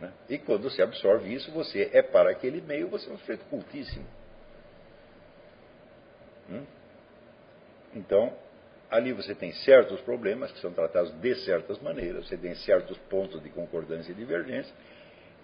[0.00, 0.10] Né?
[0.30, 4.06] E quando você absorve isso, você é para aquele meio, você é um sujeito cultíssimo.
[6.48, 6.64] Hum?
[7.94, 8.34] Então,
[8.90, 13.42] ali você tem certos problemas que são tratados de certas maneiras, você tem certos pontos
[13.42, 14.74] de concordância e divergência,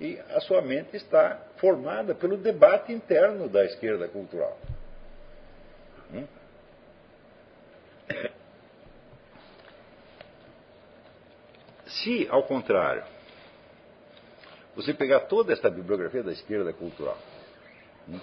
[0.00, 4.58] e a sua mente está formada pelo debate interno da esquerda cultural.
[6.12, 6.26] Hum?
[11.86, 13.04] Se, ao contrário,
[14.74, 17.18] você pegar toda esta bibliografia da esquerda cultural
[18.08, 18.18] hum,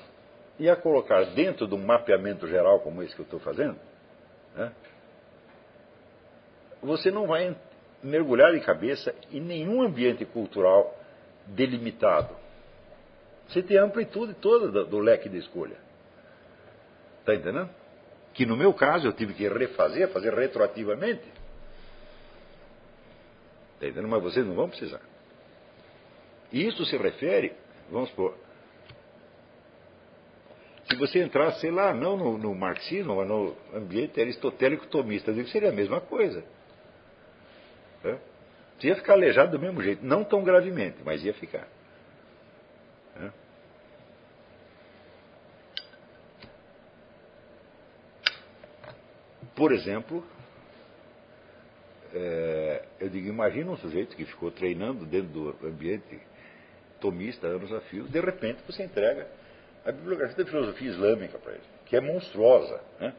[0.58, 3.78] e a colocar dentro de um mapeamento geral como esse que eu estou fazendo,
[4.56, 4.72] né,
[6.82, 7.56] você não vai
[8.02, 10.97] mergulhar de cabeça em nenhum ambiente cultural
[11.48, 12.36] delimitado.
[13.48, 15.78] Você tem a amplitude toda do, do leque de escolha.
[17.20, 17.70] Está entendendo?
[18.34, 21.24] Que no meu caso eu tive que refazer, fazer retroativamente.
[23.76, 24.08] Está entendendo?
[24.08, 25.02] Mas vocês não vão precisar.
[26.52, 27.54] E isso se refere,
[27.90, 28.38] vamos supor,
[30.90, 35.36] se você entrar, sei lá, não no, no marxismo, mas no ambiente aristotélico tomista, eu
[35.36, 36.44] digo que seria a mesma coisa.
[38.06, 38.18] É?
[38.78, 41.68] Você ia ficar aleijado do mesmo jeito, não tão gravemente, mas ia ficar.
[43.20, 43.32] É?
[49.56, 50.24] Por exemplo,
[52.14, 56.20] é, eu digo, imagina um sujeito que ficou treinando dentro do ambiente
[57.00, 59.28] tomista anos a fio, de repente você entrega
[59.86, 62.82] a bibliografia da filosofia islâmica para ele, que é monstruosa.
[63.00, 63.14] Né?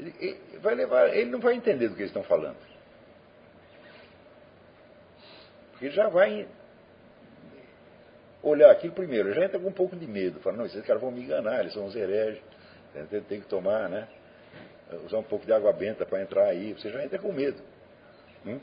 [0.00, 2.73] Ele, ele, vai levar, ele não vai entender do que eles estão falando.
[5.84, 6.48] Porque já vai
[8.42, 11.10] olhar aquilo primeiro, já entra com um pouco de medo, fala, não, esses caras vão
[11.10, 12.42] me enganar, eles são uns hereges,
[13.28, 14.08] tem que tomar, né?
[15.04, 17.60] Usar um pouco de água benta para entrar aí, você já entra com medo.
[18.46, 18.58] Hum?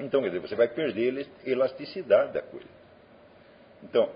[0.00, 2.66] Então, quer dizer, você vai perder a elasticidade da coisa.
[3.84, 4.10] Então,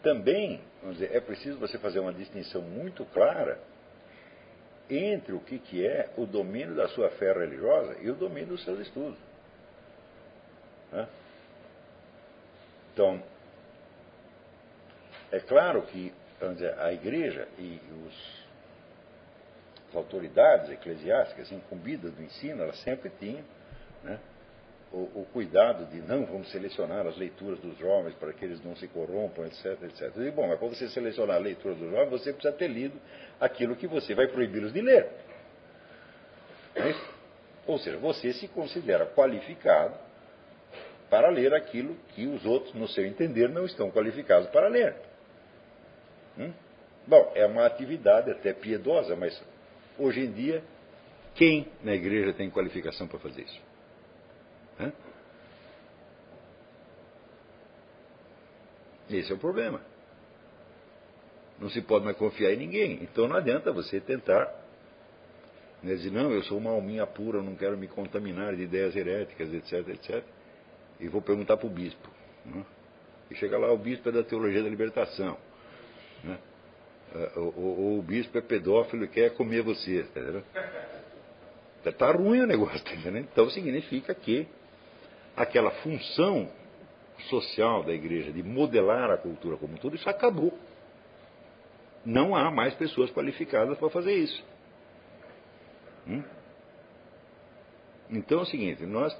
[0.00, 3.58] também, vamos dizer, é preciso você fazer uma distinção muito clara
[4.88, 8.62] entre o que, que é o domínio da sua fé religiosa e o domínio dos
[8.64, 9.23] seus estudos.
[10.94, 11.08] Né?
[12.92, 13.20] Então,
[15.32, 18.44] é claro que vamos dizer, a igreja e os,
[19.88, 23.44] as autoridades eclesiásticas incumbidas do ensino, elas sempre tinham
[24.02, 24.18] né,
[24.92, 28.76] o, o, cuidado de não vamos selecionar as leituras dos jovens para que eles não
[28.76, 30.12] se corrompam, etc, etc.
[30.14, 33.00] Digo, bom, mas para você selecionar a leitura dos jovens, você precisa ter lido
[33.40, 35.08] aquilo que você vai proibi-los de ler.
[36.76, 36.94] É
[37.66, 40.03] Ou seja, você se considera qualificado
[41.14, 44.96] para ler aquilo que os outros, no seu entender, não estão qualificados para ler.
[46.36, 46.52] Hum?
[47.06, 49.40] Bom, é uma atividade até piedosa, mas
[49.96, 50.64] hoje em dia,
[51.36, 53.60] quem na igreja tem qualificação para fazer isso?
[54.80, 54.92] Hã?
[59.08, 59.80] Esse é o problema.
[61.60, 63.04] Não se pode mais confiar em ninguém.
[63.04, 64.52] Então não adianta você tentar
[65.80, 69.54] né, dizer, não, eu sou uma alminha pura, não quero me contaminar de ideias heréticas,
[69.54, 70.33] etc, etc.
[71.04, 72.08] E vou perguntar para o bispo.
[72.46, 72.64] Né?
[73.30, 75.36] E chega lá, o bispo é da teologia da libertação.
[76.22, 76.38] Né?
[77.36, 80.06] Ou, ou, ou, o bispo é pedófilo e quer comer você.
[81.78, 84.48] Está tá ruim o negócio, tá Então significa que
[85.36, 86.50] aquela função
[87.28, 90.58] social da igreja de modelar a cultura como um todo, isso acabou.
[92.04, 94.42] Não há mais pessoas qualificadas para fazer isso.
[96.08, 96.22] Hum?
[98.10, 99.14] Então é o seguinte, nós,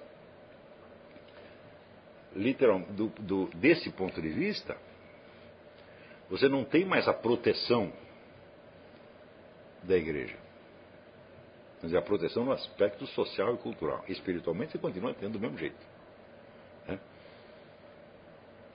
[2.34, 4.76] literalmente, do, do, desse ponto de vista,
[6.28, 7.92] você não tem mais a proteção
[9.82, 10.36] da igreja.
[11.80, 14.04] Quer a proteção no aspecto social e cultural.
[14.08, 15.94] Espiritualmente você continua tendo do mesmo jeito.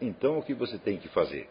[0.02, 1.49] Então o que você tem que fazer?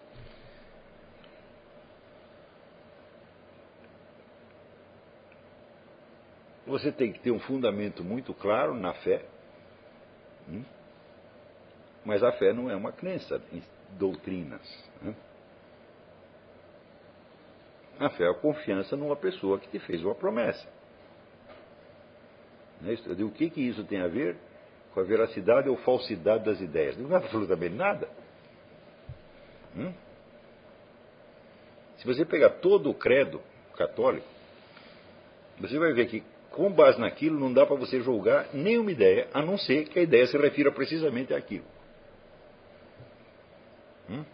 [6.67, 9.25] Você tem que ter um fundamento muito claro na fé.
[10.49, 10.63] Hum?
[12.09, 13.63] Mas a fé não é uma crença em
[13.99, 14.63] doutrinas.
[15.03, 15.15] Né?
[18.01, 20.67] A fé é a confiança numa pessoa que te fez uma promessa.
[22.81, 22.97] Né?
[23.23, 24.39] O que, que isso tem a ver
[24.95, 26.97] com a veracidade ou falsidade das ideias?
[26.97, 28.09] Não é absolutamente nada.
[29.77, 29.93] Hum?
[31.99, 33.43] Se você pegar todo o credo
[33.77, 34.27] católico,
[35.61, 36.23] você vai ver que,
[36.53, 40.03] com base naquilo, não dá para você julgar nenhuma ideia, a não ser que a
[40.03, 41.77] ideia se refira precisamente àquilo.
[44.09, 44.25] Hum?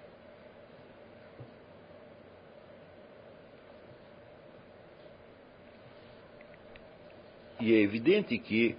[7.60, 8.76] E é evidente que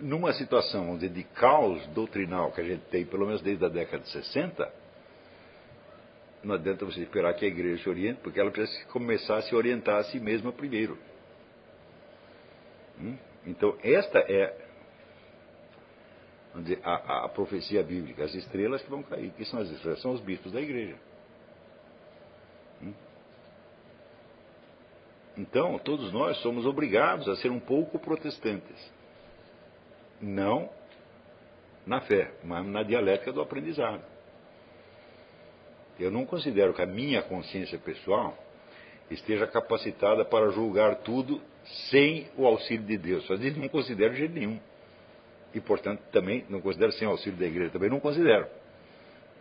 [0.00, 4.10] numa situação de caos doutrinal que a gente tem, pelo menos desde a década de
[4.10, 4.72] 60,
[6.42, 9.54] não adianta você esperar que a igreja se oriente, porque ela precisa começar a se
[9.54, 10.98] orientar a si mesma primeiro.
[13.00, 13.16] Hum?
[13.46, 14.68] Então, esta é
[16.56, 20.12] dizer, a, a, profecia bíblica, as estrelas que vão cair, que são as estrelas, são
[20.12, 20.96] os bispos da igreja.
[22.82, 22.94] Hum?
[25.36, 28.92] Então, todos nós somos obrigados a ser um pouco protestantes.
[30.20, 30.70] Não
[31.86, 34.02] na fé, mas na dialética do aprendizado.
[35.98, 38.36] Eu não considero que a minha consciência pessoal
[39.10, 41.40] esteja capacitada para julgar tudo
[41.90, 43.26] sem o auxílio de Deus.
[43.26, 44.60] Só disso não considero de jeito nenhum.
[45.54, 48.46] E, portanto, também não considero sem o auxílio da igreja, também não considero.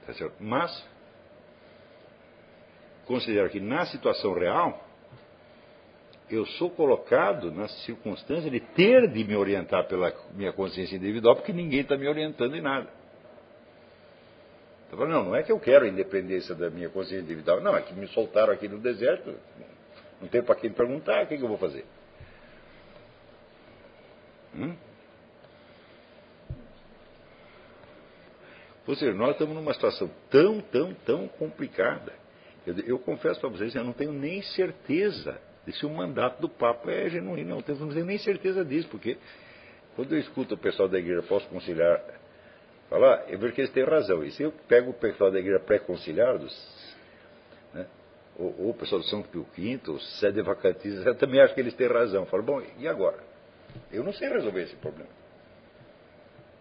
[0.05, 0.87] Tá Mas,
[3.05, 4.85] considero que na situação real,
[6.29, 11.53] eu sou colocado na circunstância de ter de me orientar pela minha consciência individual, porque
[11.53, 12.89] ninguém está me orientando em nada.
[14.87, 17.81] Então, não, não é que eu quero a independência da minha consciência individual, não, é
[17.81, 19.35] que me soltaram aqui no deserto,
[20.21, 21.85] não tem para quem perguntar, o que, que, eu vou fazer?
[24.55, 24.75] Hum?
[28.87, 32.13] Ou seja, nós estamos numa situação tão, tão, tão complicada.
[32.65, 35.39] Eu, eu confesso para vocês, eu não tenho nem certeza
[35.69, 37.49] se o mandato do Papa é genuíno.
[37.49, 39.17] Não, não tenho nem certeza disso, porque
[39.95, 42.01] quando eu escuto o pessoal da igreja pós-conciliar
[42.89, 44.23] falar, eu vejo que eles têm razão.
[44.23, 46.53] E se eu pego o pessoal da igreja pré-conciliados,
[47.73, 47.85] né,
[48.37, 51.59] ou, ou, o pessoal do São Pio V, os sede vacantistas, eu também acho que
[51.59, 52.23] eles têm razão.
[52.23, 53.19] Eu falo, bom, e agora?
[53.91, 55.09] Eu não sei resolver esse problema.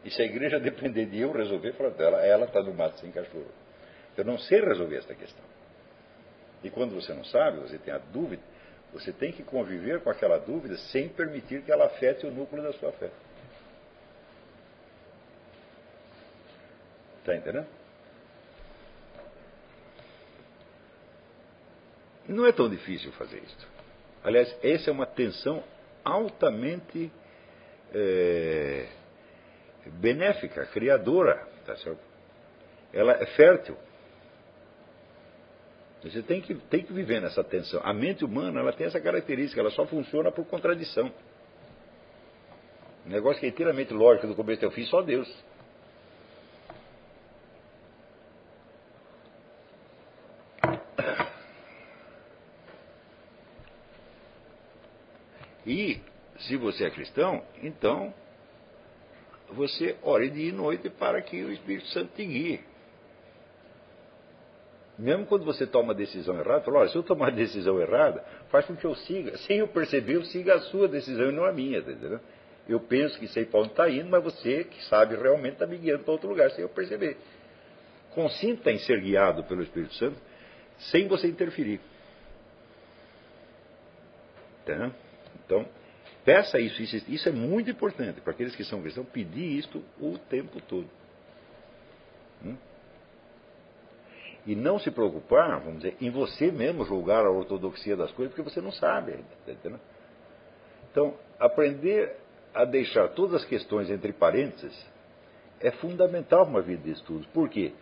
[0.05, 3.51] E se a igreja depender de eu resolver, ela está no mato sem cachorro.
[4.17, 5.45] Eu não sei resolver essa questão.
[6.65, 8.43] E quando você não sabe, você tem a dúvida,
[8.93, 12.73] você tem que conviver com aquela dúvida sem permitir que ela afete o núcleo da
[12.73, 13.11] sua fé.
[17.27, 17.67] Está entendendo?
[22.29, 23.69] Não é tão difícil fazer isso.
[24.23, 25.65] Aliás, essa é uma tensão
[26.05, 27.11] altamente
[27.93, 28.87] é,
[29.87, 31.45] benéfica, criadora.
[31.65, 31.99] Tá certo?
[32.93, 33.77] Ela é fértil.
[36.05, 37.81] Você tem que, tem que viver nessa tensão.
[37.83, 41.13] A mente humana ela tem essa característica, ela só funciona por contradição.
[43.05, 45.29] Um negócio que é inteiramente lógico do começo até o fim, só Deus.
[55.67, 56.01] E
[56.39, 58.15] se você é cristão, então
[59.51, 62.61] você ore dia e noite para que o Espírito Santo te guie.
[64.99, 68.25] Mesmo quando você toma uma decisão errada, fala, olha, se eu tomar a decisão errada,
[68.49, 69.37] faz com que eu siga.
[69.47, 72.21] Sem eu perceber, eu siga a sua decisão e não a minha, tá entendeu?
[72.69, 75.77] Eu penso que sei para onde está indo, mas você que sabe realmente está me
[75.77, 77.17] guiando para outro lugar, sem eu perceber.
[78.11, 80.17] Consinta em ser guiado pelo Espírito Santo,
[80.79, 81.81] sem você interferir.
[84.65, 84.91] Tá?
[85.47, 85.65] Então,
[86.25, 90.19] peça isso, isso, isso é muito importante para aqueles que são cristãos, pedir isto o
[90.19, 90.89] tempo todo.
[92.45, 92.57] Hum?
[94.45, 98.49] E não se preocupar, vamos dizer, em você mesmo julgar a ortodoxia das coisas, porque
[98.49, 99.13] você não sabe.
[99.45, 99.81] Tá entendendo?
[100.91, 102.17] Então, aprender
[102.55, 104.75] a deixar todas as questões entre parênteses
[105.61, 107.27] é fundamental uma vida de estudos.
[107.27, 107.73] Por quê?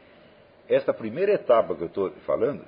[0.69, 2.65] Esta primeira etapa que eu estou falando,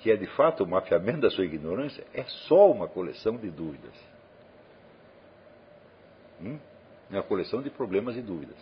[0.00, 3.94] que é de fato o mapeamento da sua ignorância, é só uma coleção de dúvidas.
[6.40, 6.58] Hum?
[7.10, 8.56] É uma coleção de problemas e dúvidas.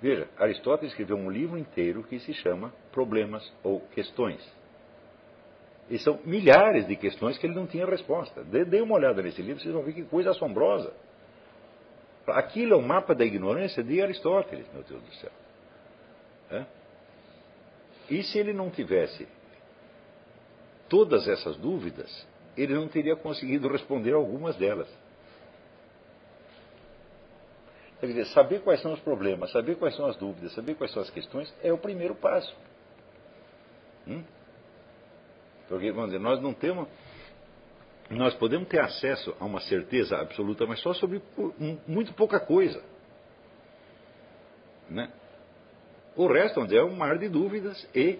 [0.00, 4.40] Veja, Aristóteles escreveu um livro inteiro que se chama Problemas ou Questões.
[5.90, 8.44] E são milhares de questões que ele não tinha resposta.
[8.44, 10.92] Dê, uma olhada nesse livro, vocês vão ver que coisa assombrosa.
[12.28, 15.30] Aquilo é o mapa da ignorância de Aristóteles, meu Deus do céu.
[16.50, 16.66] É?
[18.10, 19.26] E se ele não tivesse
[20.88, 24.88] todas essas dúvidas, ele não teria conseguido responder algumas delas.
[28.00, 31.02] Quer dizer, saber quais são os problemas, saber quais são as dúvidas, saber quais são
[31.02, 32.54] as questões é o primeiro passo.
[34.06, 34.22] Hum?
[35.68, 36.88] Porque, vamos dizer, nós não temos.
[38.08, 41.20] Nós podemos ter acesso a uma certeza absoluta, mas só sobre
[41.86, 42.82] muito pouca coisa.
[44.88, 45.12] Né?
[46.16, 48.18] O resto, é um mar de dúvidas e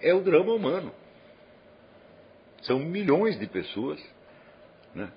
[0.00, 0.92] é o drama humano.
[2.64, 4.02] São milhões de pessoas
[4.94, 5.10] né,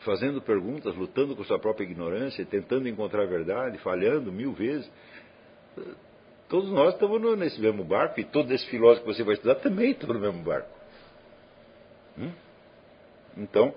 [0.00, 4.90] fazendo perguntas, lutando com sua própria ignorância, tentando encontrar a verdade, falhando mil vezes.
[6.48, 9.90] Todos nós estamos nesse mesmo barco e todo esse filósofo que você vai estudar também
[9.90, 10.70] está no mesmo barco.
[12.18, 12.32] Hum?
[13.36, 13.74] Então,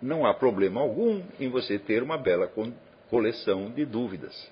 [0.00, 2.50] não há problema algum em você ter uma bela
[3.10, 4.50] coleção de dúvidas.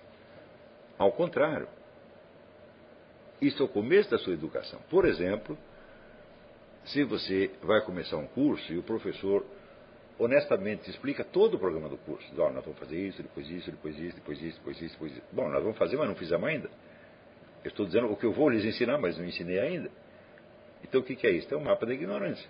[0.98, 1.68] Ao contrário,
[3.40, 4.78] isso é o começo da sua educação.
[4.88, 5.58] Por exemplo,
[6.84, 9.44] se você vai começar um curso e o professor
[10.18, 12.28] honestamente explica todo o programa do curso.
[12.28, 15.12] Diz, oh, nós vamos fazer isso, depois isso, depois isso, depois isso, depois isso, depois
[15.12, 15.22] isso.
[15.32, 16.70] Bom, nós vamos fazer, mas não fizemos ainda.
[17.64, 19.90] Eu estou dizendo o que eu vou lhes ensinar, mas não ensinei ainda.
[20.82, 21.52] Então o que, é isso?
[21.52, 22.48] É um mapa da ignorância.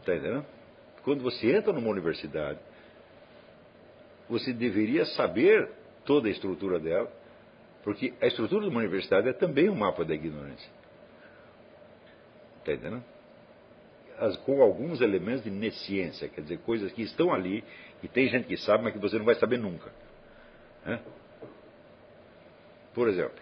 [0.00, 0.46] Está entendendo?
[1.02, 2.58] Quando você entra numa universidade,
[4.28, 5.70] você deveria saber
[6.04, 7.10] toda a estrutura dela,
[7.82, 10.70] porque a estrutura de uma universidade é também um mapa da ignorância.
[12.72, 13.04] Está entendendo?
[14.20, 17.64] as, com alguns elementos de nesciência, quer dizer, coisas que estão ali
[18.02, 19.90] e tem gente que sabe, mas que você não vai saber nunca.
[20.84, 21.00] Né?
[22.92, 23.40] Por exemplo,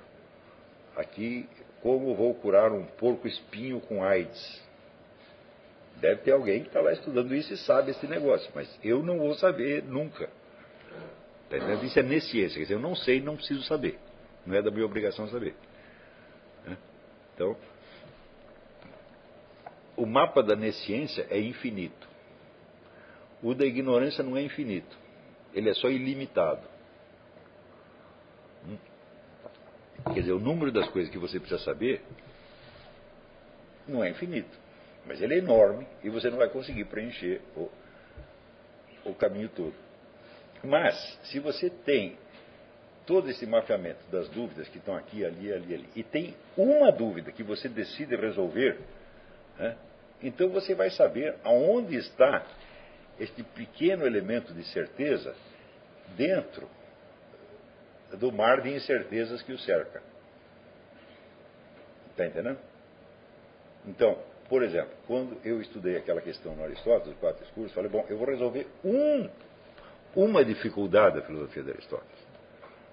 [0.97, 1.49] aqui,
[1.83, 4.63] como vou curar um porco espinho com AIDS?
[5.97, 9.19] Deve ter alguém que está lá estudando isso e sabe esse negócio, mas eu não
[9.19, 10.31] vou saber nunca.
[11.51, 13.99] Tá isso é nesciência, quer dizer, eu não sei, não preciso saber.
[14.47, 15.55] Não é da minha obrigação saber.
[16.65, 16.77] Né?
[17.35, 17.57] Então,
[19.99, 22.09] o mapa da nesciência é infinito.
[23.43, 24.97] O da ignorância não é infinito.
[25.53, 26.63] Ele é só ilimitado.
[28.65, 28.79] Hum?
[30.15, 32.01] Quer dizer, o número das coisas que você precisa saber
[33.89, 34.57] não é infinito.
[35.05, 37.69] Mas ele é enorme e você não vai conseguir preencher o,
[39.05, 39.75] o caminho todo.
[40.63, 42.17] Mas, se você tem
[43.05, 47.33] todo esse mapeamento das dúvidas que estão aqui, ali, ali, ali, e tem uma dúvida
[47.33, 48.79] que você decide resolver,
[49.59, 49.77] né,
[50.23, 52.45] então você vai saber aonde está
[53.19, 55.35] este pequeno elemento de certeza
[56.17, 56.69] dentro
[58.19, 60.03] do mar de incertezas que o cerca.
[62.11, 62.59] Está entendendo?
[63.87, 64.19] Então,
[64.49, 68.17] por exemplo, quando eu estudei aquela questão no Aristóteles, os quatro escuros, falei, bom, eu
[68.17, 69.29] vou resolver um,
[70.17, 72.29] uma dificuldade da filosofia de Aristóteles.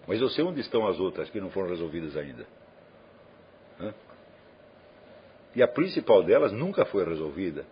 [0.05, 2.45] Mas eu sei onde estão as outras que não foram resolvidas ainda.
[5.55, 7.65] E a principal delas nunca foi resolvida,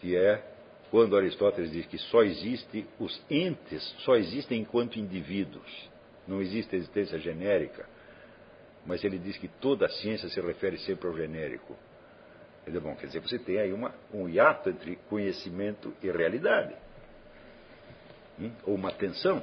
[0.00, 0.42] que é
[0.90, 5.88] quando Aristóteles diz que só existe os entes, só existem enquanto indivíduos,
[6.26, 7.88] não existe existência genérica.
[8.86, 11.76] mas ele diz que toda a ciência se refere sempre ao genérico.
[12.64, 16.74] Dizer, bom, quer dizer, você tem aí uma, um hiato entre conhecimento e realidade.
[18.38, 18.50] Hum?
[18.64, 19.42] Ou uma tensão.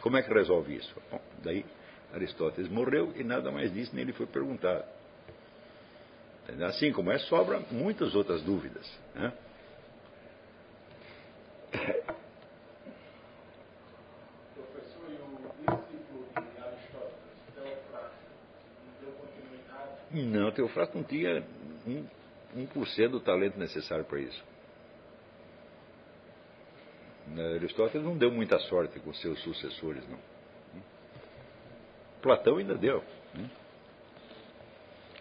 [0.00, 0.94] Como é que resolve isso?
[1.10, 1.64] Bom, daí
[2.12, 4.84] Aristóteles morreu e nada mais disse, nem lhe foi perguntado.
[6.66, 8.86] Assim como é, sobra muitas outras dúvidas.
[9.14, 9.32] Né?
[18.84, 19.90] Não deu continuidade?
[20.10, 21.44] Não, tinha
[21.86, 22.06] um,
[22.56, 24.44] um por cento do talento necessário para isso.
[27.56, 30.18] Aristóteles não deu muita sorte com seus sucessores, não.
[32.20, 33.02] Platão ainda deu.
[33.34, 33.48] Né?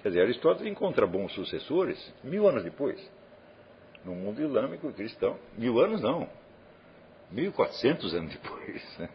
[0.01, 2.99] Quer dizer, Aristóteles encontra bons sucessores mil anos depois.
[4.03, 5.37] No mundo islâmico e cristão.
[5.55, 6.27] Mil anos não.
[7.29, 8.97] Mil quatrocentos anos depois.
[8.97, 9.09] Né?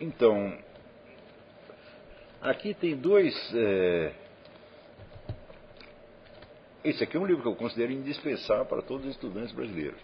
[0.00, 0.58] Então,
[2.40, 3.34] aqui tem dois.
[3.54, 4.12] É...
[6.82, 10.00] Esse aqui é um livro que eu considero indispensável para todos os estudantes brasileiros.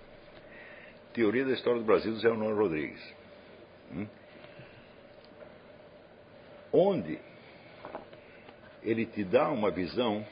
[1.15, 3.22] Teoria da História do Brasil, do Zé Honor Rodrigues.
[3.93, 4.07] Hum?
[6.73, 7.21] Onde
[8.83, 10.27] ele te dá uma visão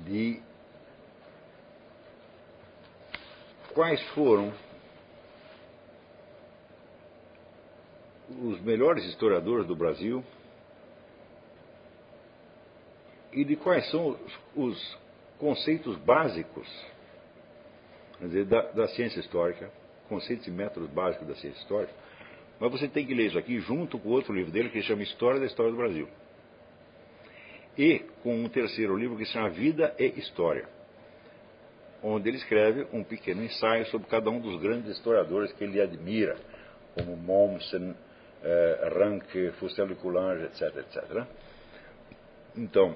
[0.00, 0.42] de
[3.72, 4.52] quais foram
[8.28, 10.24] os melhores historiadores do Brasil
[13.32, 14.98] e de quais são os, os
[15.38, 16.68] conceitos básicos
[18.20, 19.70] dizer, da, da, ciência histórica,
[20.08, 21.92] conceitos e métodos básicos da ciência histórica.
[22.60, 25.02] Mas você tem que ler isso aqui junto com outro livro dele que se chama
[25.02, 26.08] História da História do Brasil.
[27.76, 30.68] E com um terceiro livro que se chama Vida e História,
[32.02, 36.36] onde ele escreve um pequeno ensaio sobre cada um dos grandes historiadores que ele admira,
[36.94, 37.94] como Mommsen,
[38.44, 41.26] eh, Ranke, Fustel e Coulange, etc, etc.
[42.56, 42.94] Então,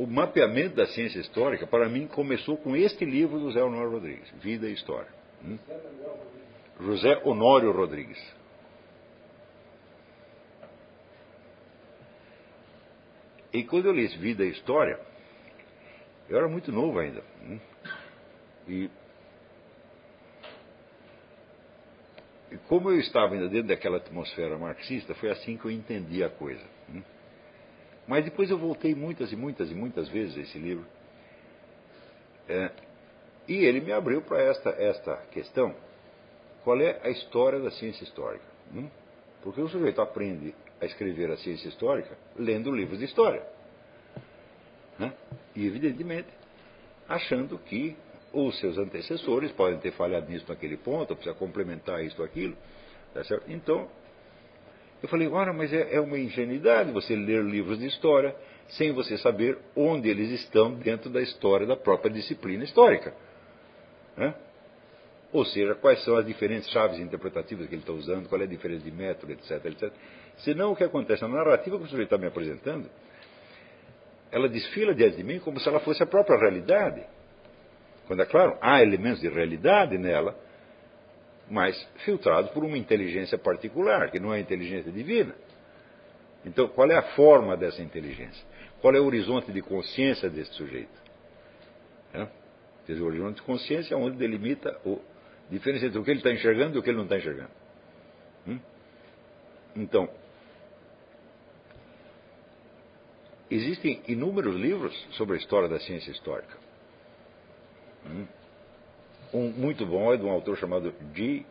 [0.00, 4.30] o mapeamento da ciência histórica, para mim, começou com este livro do José Honório Rodrigues,
[4.40, 5.12] Vida e História.
[5.44, 5.58] Hum?
[6.80, 8.18] José Honório Rodrigues.
[13.52, 14.98] E quando eu li Vida e História,
[16.30, 17.22] eu era muito novo ainda.
[17.42, 17.60] Hum?
[18.68, 18.90] E,
[22.52, 26.30] e como eu estava ainda dentro daquela atmosfera marxista, foi assim que eu entendi a
[26.30, 26.64] coisa.
[28.10, 30.84] Mas depois eu voltei muitas e muitas e muitas vezes a esse livro.
[32.48, 32.72] É,
[33.46, 35.72] e ele me abriu para esta, esta questão.
[36.64, 38.44] Qual é a história da ciência histórica?
[38.74, 38.90] Hum?
[39.44, 43.46] Porque o sujeito aprende a escrever a ciência histórica lendo livros de história.
[44.98, 45.12] Né?
[45.54, 46.30] E, evidentemente,
[47.08, 47.96] achando que
[48.32, 52.56] os seus antecessores podem ter falhado nisso naquele ponto, precisa complementar isso ou aquilo.
[53.14, 53.88] Tá então,
[55.02, 58.34] eu falei, ora, mas é, é uma ingenuidade você ler livros de história
[58.68, 63.14] sem você saber onde eles estão dentro da história da própria disciplina histórica.
[64.16, 64.34] Né?
[65.32, 68.48] Ou seja, quais são as diferentes chaves interpretativas que ele está usando, qual é a
[68.48, 69.92] diferença de método, etc, etc.
[70.38, 72.90] Senão o que acontece na narrativa que o sujeito está me apresentando,
[74.30, 77.02] ela desfila diante de mim como se ela fosse a própria realidade.
[78.06, 80.36] Quando é claro, há elementos de realidade nela,
[81.50, 85.34] mas filtrados por uma inteligência particular, que não é a inteligência divina.
[86.46, 88.42] Então, qual é a forma dessa inteligência?
[88.80, 91.02] Qual é o horizonte de consciência desse sujeito?
[92.14, 92.26] É?
[92.86, 94.96] Quer dizer, o horizonte de consciência é onde delimita a
[95.50, 97.50] diferença entre o que ele está enxergando e o que ele não está enxergando.
[98.46, 98.60] Hum?
[99.76, 100.08] Então,
[103.50, 106.56] existem inúmeros livros sobre a história da ciência histórica.
[108.06, 108.26] Hum?
[109.32, 111.44] Um muito bom é de um autor chamado G.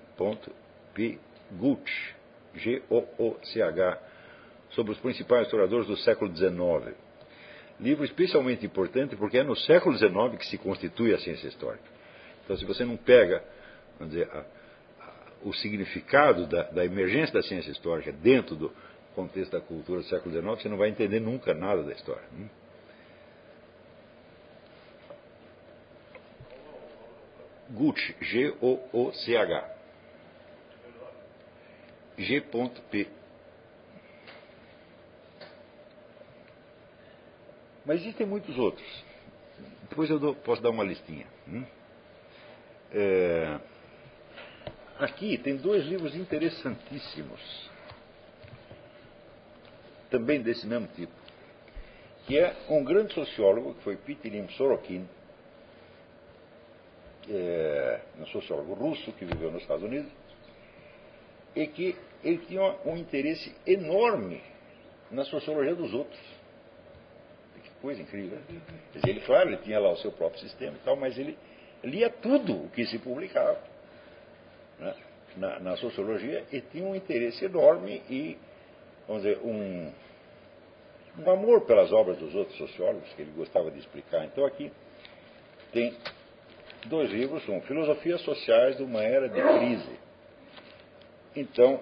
[0.93, 1.18] P.
[1.51, 2.15] Gooch,
[2.56, 3.97] G-O-O-C-H,
[4.72, 6.95] sobre os principais historiadores do século XIX.
[7.80, 11.85] Livro especialmente importante porque é no século XIX que se constitui a ciência histórica.
[12.43, 13.41] Então, se você não pega,
[13.97, 18.72] vamos dizer, a, a, o significado da, da, emergência da ciência histórica dentro do
[19.15, 22.23] contexto da cultura do século XIX, você não vai entender nunca nada da história.
[22.38, 22.49] Hein?
[27.69, 29.75] Gooch, G-O-O-C-H.
[32.17, 33.07] G.P.
[37.85, 39.05] Mas existem muitos outros.
[39.89, 41.25] Depois eu dou, posso dar uma listinha.
[41.47, 41.65] Hum?
[42.91, 43.59] É,
[44.99, 47.69] aqui tem dois livros interessantíssimos,
[50.09, 51.13] também desse mesmo tipo,
[52.25, 55.07] que é um grande sociólogo, que foi Pitirim Sorokin,
[57.30, 60.11] é, um sociólogo russo que viveu nos Estados Unidos,
[61.56, 64.41] e que ele tinha um interesse enorme
[65.11, 66.19] na sociologia dos outros.
[67.64, 68.38] Que coisa incrível.
[68.49, 68.61] Né?
[68.93, 71.38] Dizer, ele, claro, ele tinha lá o seu próprio sistema e tal, mas ele
[71.84, 73.60] lia tudo o que se publicava
[74.80, 74.95] né?
[75.38, 78.38] na, na, sociologia e tinha um interesse enorme e,
[79.07, 79.91] vamos dizer, um,
[81.19, 84.26] um amor pelas obras dos outros sociólogos que ele gostava de explicar.
[84.26, 84.72] Então aqui
[85.72, 85.95] tem
[86.88, 89.99] dois livros, um Filosofias Sociais de uma Era de Crise.
[91.35, 91.81] Então,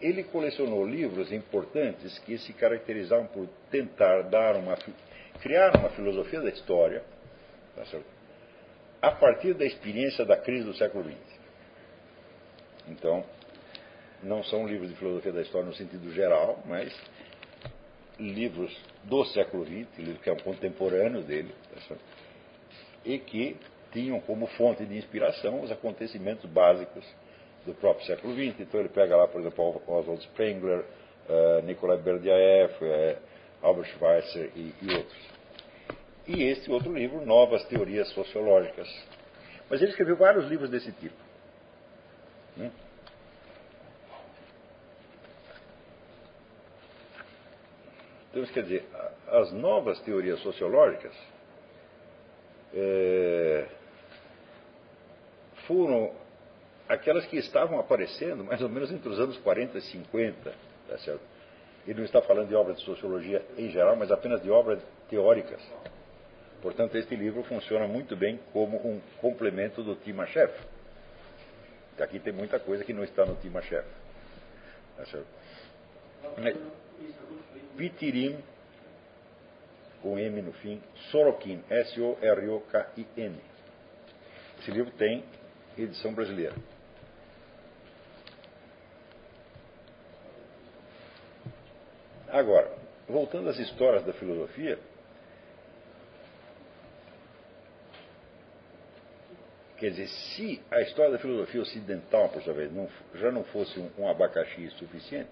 [0.00, 4.76] ele colecionou livros importantes que se caracterizavam por tentar dar uma,
[5.40, 7.02] criar uma filosofia da história
[7.74, 7.84] tá
[9.02, 11.40] a partir da experiência da crise do século XX.
[12.88, 13.24] Então,
[14.22, 16.94] não são livros de filosofia da história no sentido geral, mas
[18.18, 21.54] livros do século XX, livros que é um contemporâneo dele,
[21.88, 21.96] tá
[23.04, 23.56] e que
[23.92, 27.04] tinham como fonte de inspiração os acontecimentos básicos
[27.66, 28.60] do próprio século XX.
[28.60, 30.84] Então ele pega lá, por exemplo, Oswald Spengler,
[31.28, 33.18] uh, Nikolai Berdyaev, uh,
[33.62, 35.18] Albert Schweitzer e, e, outros.
[36.26, 38.88] E esse outro livro, Novas Teorias Sociológicas.
[39.68, 41.16] Mas ele escreveu vários livros desse tipo.
[42.56, 42.70] Né?
[48.30, 48.86] Então, quer dizer,
[49.26, 51.12] as novas teorias sociológicas
[52.72, 53.66] é,
[55.70, 56.12] foram
[56.88, 60.52] aquelas que estavam aparecendo mais ou menos entre os anos 40 e 50,
[60.88, 61.22] tá certo?
[61.86, 65.62] Ele não está falando de obras de sociologia em geral, mas apenas de obras teóricas.
[66.60, 70.52] Portanto, este livro funciona muito bem como um complemento do Timachev.
[72.00, 73.86] Aqui tem muita coisa que não está no Timachev.
[74.96, 75.26] Tá certo?
[77.76, 78.42] Pitirim,
[80.02, 80.82] com M no fim,
[81.12, 83.36] Sorokin, S-O-R-O-K-I-N.
[84.58, 85.24] Esse livro tem
[85.76, 86.54] edição brasileira.
[92.28, 92.70] Agora,
[93.08, 94.78] voltando às histórias da filosofia,
[99.76, 103.80] quer dizer, se a história da filosofia ocidental, por sua vez, não, já não fosse
[103.80, 105.30] um, um, abacaxi suficiente,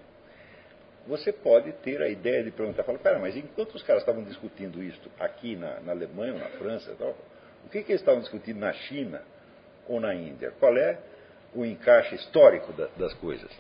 [1.07, 4.83] você pode ter a ideia de perguntar, fala, pera, mas enquanto os caras estavam discutindo
[4.83, 7.17] isso aqui na, na Alemanha na França, tal,
[7.65, 9.23] o que, que eles estavam discutindo na China
[9.89, 10.53] ou na Índia?
[10.59, 10.99] Qual é
[11.55, 13.51] o encaixe histórico da, das coisas?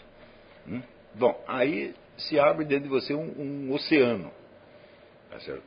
[0.66, 0.82] Hum?
[1.14, 4.30] Bom, aí se abre dentro de você um, um oceano.
[5.30, 5.62] Tá certo?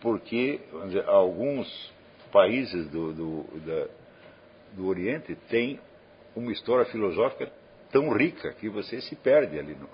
[0.00, 1.92] Porque dizer, alguns
[2.30, 3.88] países do, do, da,
[4.72, 5.80] do Oriente têm
[6.36, 7.50] uma história filosófica
[7.90, 9.88] tão rica que você se perde ali no,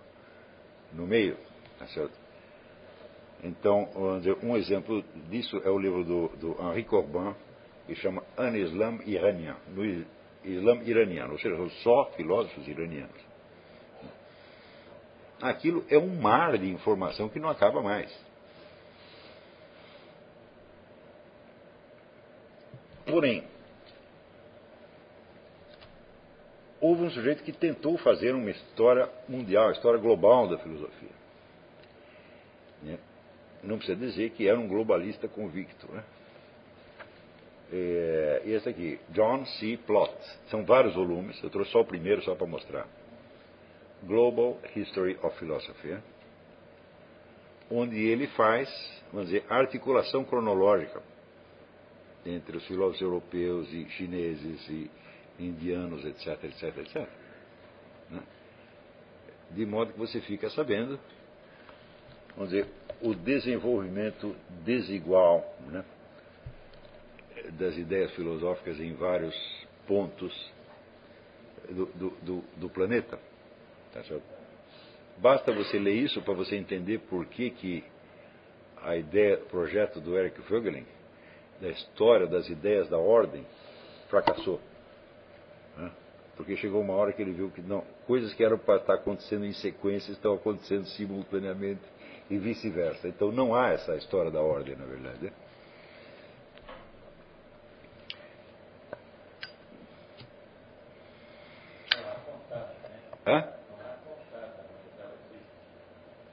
[0.93, 1.37] no meio.
[1.79, 2.19] Tá certo?
[3.43, 3.89] Então,
[4.43, 7.35] um exemplo disso é o livro do, do Henri Corbin,
[7.91, 9.85] que chama Un Islam Iranien, no
[10.45, 13.31] Islã iraniano, ou seja, só filósofos iranianos
[15.41, 18.13] aquilo é um mar de informação que não acaba mais.
[23.07, 23.45] Porém,
[26.81, 31.09] houve um sujeito que tentou fazer uma história mundial, uma história global da filosofia.
[32.83, 32.99] Né?
[33.63, 35.91] Não precisa dizer que era um globalista convicto.
[35.91, 36.05] Né?
[37.73, 39.79] É, esse aqui, John C.
[39.87, 40.15] Plott.
[40.49, 42.87] São vários volumes, eu trouxe só o primeiro só para mostrar.
[44.03, 45.99] Global History of Philosophy,
[47.71, 48.69] onde ele faz,
[49.13, 51.03] vamos dizer, articulação cronológica
[52.27, 54.91] entre os filósofos europeus e chineses e
[55.39, 57.09] indianos, etc, etc, etc.
[59.51, 60.99] De modo que você fica sabendo,
[62.37, 62.67] vamos dizer,
[63.01, 64.35] o desenvolvimento
[64.65, 65.85] desigual né,
[67.53, 69.35] das ideias filosóficas em vários
[69.87, 70.53] pontos
[71.69, 73.19] do, do, do, do planeta.
[73.93, 74.03] Tá
[75.19, 77.85] Basta você ler isso para você entender por que, que
[78.83, 80.87] a ideia, o projeto do Eric Vogelin,
[81.61, 83.45] da história das ideias da ordem,
[84.09, 84.61] fracassou.
[85.77, 85.91] Né?
[86.37, 89.45] Porque chegou uma hora que ele viu que não, coisas que eram para estar acontecendo
[89.45, 91.83] em sequência estão acontecendo simultaneamente
[92.31, 93.09] e vice-versa.
[93.09, 95.25] Então não há essa história da ordem, na verdade.
[95.25, 95.33] Né?
[103.27, 103.61] Hã?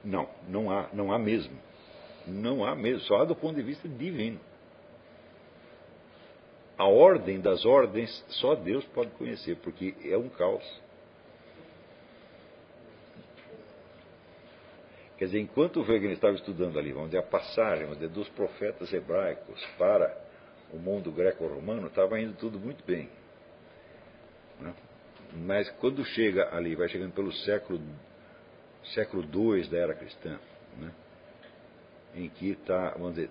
[0.04, 1.56] Não, não mesmo.
[2.26, 4.40] Não há mesmo, só há do ponto de vista divino.
[6.76, 10.64] A ordem das ordens só Deus pode conhecer, porque é um caos.
[15.16, 18.92] Quer dizer, enquanto o Wegener estava estudando ali, vamos dizer, a passagem dizer, dos profetas
[18.92, 20.16] hebraicos para
[20.72, 23.08] o mundo greco-romano, estava indo tudo muito bem.
[24.60, 24.72] Né?
[25.32, 27.80] Mas quando chega ali, vai chegando pelo século
[28.94, 30.38] século II da era cristã?
[32.18, 33.30] Em que está, vamos dizer,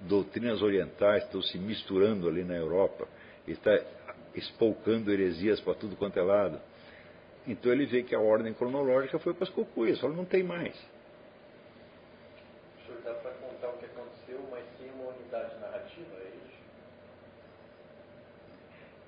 [0.00, 3.08] doutrinas orientais estão se misturando ali na Europa,
[3.46, 3.76] está
[4.34, 6.60] espolcando heresias para tudo quanto é lado.
[7.46, 10.76] Então ele vê que a ordem cronológica foi para as cocuias, falou, não tem mais.
[12.76, 16.56] O senhor dá para contar o que aconteceu, mas sem uma unidade narrativa, é isso?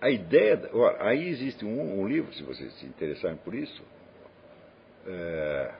[0.00, 0.70] A ideia,
[1.00, 3.82] aí existe um, um, livro, se vocês se interessarem por isso,
[5.06, 5.74] é,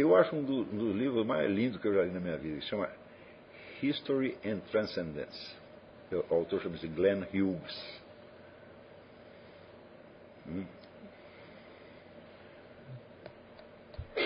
[0.00, 2.56] eu acho um, do, dos livros mais lindos que eu já li na minha vida,
[2.56, 2.90] que se chama
[3.82, 5.56] History and Transcendence.
[6.10, 8.02] O autor chama-se Glenn Hughes.
[10.46, 10.64] Hum.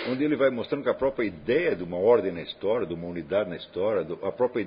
[0.09, 3.07] Onde ele vai mostrando que a própria ideia de uma ordem na história, de uma
[3.07, 4.67] unidade na história, a própria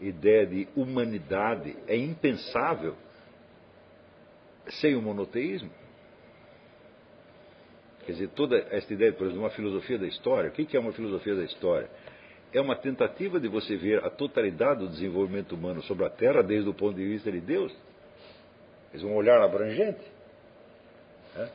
[0.00, 2.96] ideia de humanidade é impensável
[4.68, 5.70] sem o monoteísmo.
[8.04, 10.80] Quer dizer, toda esta ideia, por exemplo, de uma filosofia da história, o que é
[10.80, 11.88] uma filosofia da história?
[12.52, 16.68] É uma tentativa de você ver a totalidade do desenvolvimento humano sobre a Terra desde
[16.68, 17.74] o ponto de vista de Deus.
[18.92, 20.02] Dizer, um olhar abrangente.
[21.36, 21.48] É?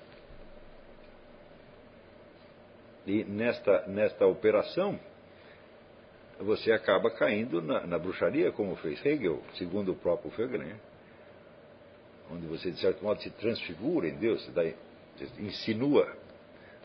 [3.06, 5.00] E nesta, nesta operação,
[6.40, 10.80] você acaba caindo na, na, bruxaria, como fez Hegel, segundo o próprio né?
[12.32, 16.08] onde você, de certo modo, se transfigura em Deus, dá, você insinua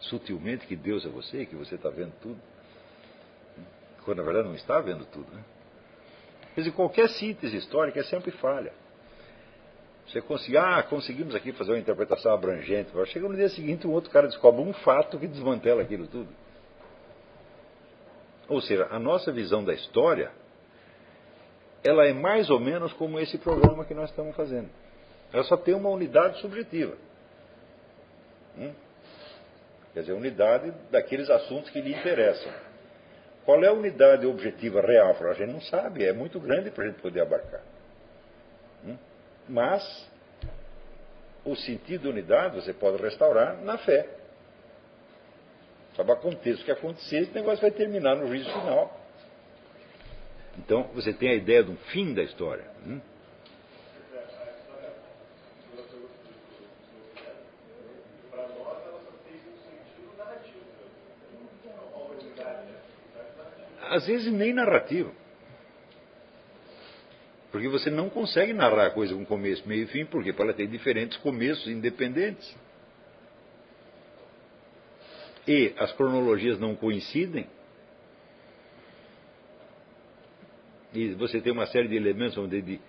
[0.02, 2.40] sutilmente que Deus é você, que você está vendo tudo,
[4.04, 5.30] quando na verdade não está vendo tudo.
[5.32, 5.42] Né?
[6.54, 8.72] Quer dizer, qualquer síntese histórica é sempre falha.
[10.06, 12.90] Você consegue, ah, conseguimos aqui fazer uma interpretação abrangente.
[13.06, 16.28] Chega no dia seguinte, um outro cara descobre um fato que desmantela aquilo tudo.
[18.48, 20.30] Ou seja, a nossa visão da história,
[21.82, 24.68] ela é mais ou menos como esse programa que nós estamos fazendo.
[25.32, 26.94] Ela só tem uma unidade subjetiva.
[28.58, 28.72] Hum?
[29.92, 32.52] Quer dizer, unidade daqueles assuntos que lhe interessam.
[33.44, 35.16] Qual é a unidade objetiva real?
[35.28, 37.60] A gente não sabe, é muito grande para a gente poder abarcar.
[38.86, 38.96] Hum?
[39.48, 40.08] Mas,
[41.44, 44.08] o sentido de unidade você pode restaurar na fé.
[45.96, 48.98] Sabe, aconteça o que acontecer, esse negócio vai terminar no juízo final.
[50.58, 52.64] Então, você tem a ideia de um fim da história.
[52.86, 53.00] Hum?
[63.92, 65.12] Às vezes nem narrativo.
[67.50, 70.66] Porque você não consegue narrar a coisa com começo, meio e fim, porque ela tem
[70.66, 72.56] diferentes começos independentes
[75.46, 77.46] e as cronologias não coincidem,
[80.94, 82.80] e você tem uma série de elementos onde de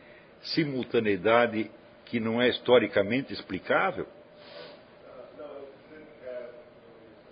[0.42, 1.72] simultaneidade
[2.06, 4.08] que não é historicamente explicável,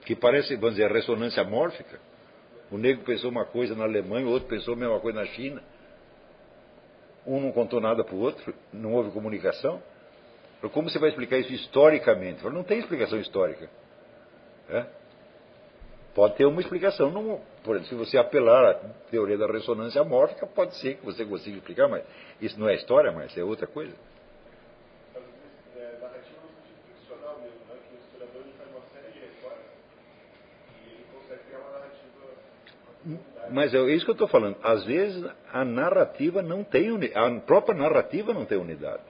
[0.05, 2.10] que parece, vamos dizer, ressonância mórfica.
[2.71, 5.61] O negro pensou uma coisa na Alemanha, o outro pensou a mesma coisa na China.
[7.27, 9.81] Um não contou nada para o outro, não houve comunicação.
[10.73, 12.43] Como você vai explicar isso historicamente?
[12.45, 13.69] Não tem explicação histórica.
[14.69, 14.85] É?
[16.13, 17.09] Pode ter uma explicação.
[17.09, 18.73] Não, por exemplo, se você apelar à
[19.09, 22.03] teoria da ressonância mórfica, pode ser que você consiga explicar, mas
[22.39, 23.93] isso não é história, mas é outra coisa.
[33.51, 34.57] Mas é isso que eu estou falando.
[34.63, 39.03] Às vezes a narrativa não tem a própria narrativa não tem unidade.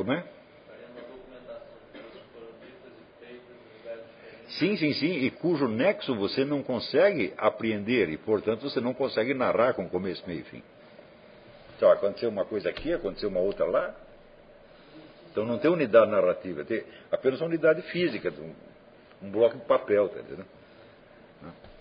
[0.00, 0.24] Como é?
[4.58, 9.34] Sim, sim, sim, e cujo nexo você não consegue apreender e, portanto, você não consegue
[9.34, 10.62] narrar com começo, meio e fim.
[11.76, 13.94] Então, aconteceu uma coisa aqui, aconteceu uma outra lá.
[15.30, 20.20] Então não tem unidade narrativa, tem apenas unidade física, um, um bloco de papel, tá
[20.20, 20.46] entendendo?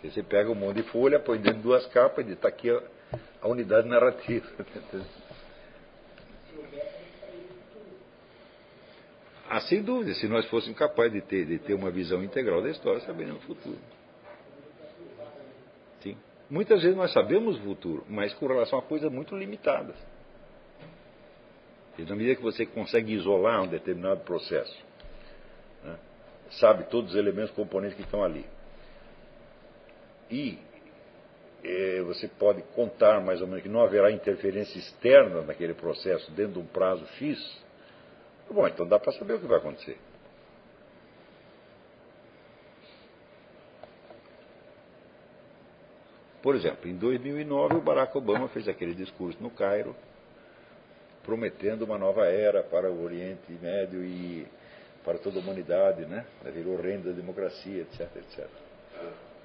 [0.04, 2.82] Você pega um monte de folha, põe dentro de duas capas e está aqui a,
[3.42, 4.48] a unidade narrativa.
[4.58, 5.00] Tá
[9.52, 12.70] Ah, sem dúvida, se nós fôssemos capazes de ter, de ter uma visão integral da
[12.70, 13.80] história, saberíamos o futuro.
[16.02, 16.16] Sim.
[16.48, 19.96] Muitas vezes nós sabemos o futuro, mas com relação a coisas muito limitadas.
[22.00, 24.78] E na medida que você consegue isolar um determinado processo,
[25.84, 25.98] né,
[26.52, 28.46] sabe todos os elementos componentes que estão ali.
[30.32, 30.58] E
[31.64, 36.54] é, você pode contar mais ou menos que não haverá interferência externa naquele processo dentro
[36.54, 37.70] de um prazo X
[38.52, 39.98] Bom, então dá para saber o que vai acontecer.
[46.42, 49.96] Por exemplo, em 2009, o Barack Obama fez aquele discurso no Cairo,
[51.24, 54.48] prometendo uma nova era para o Oriente Médio e
[55.04, 56.26] para toda a humanidade, né?
[56.54, 58.48] Virou reino da democracia, etc, etc.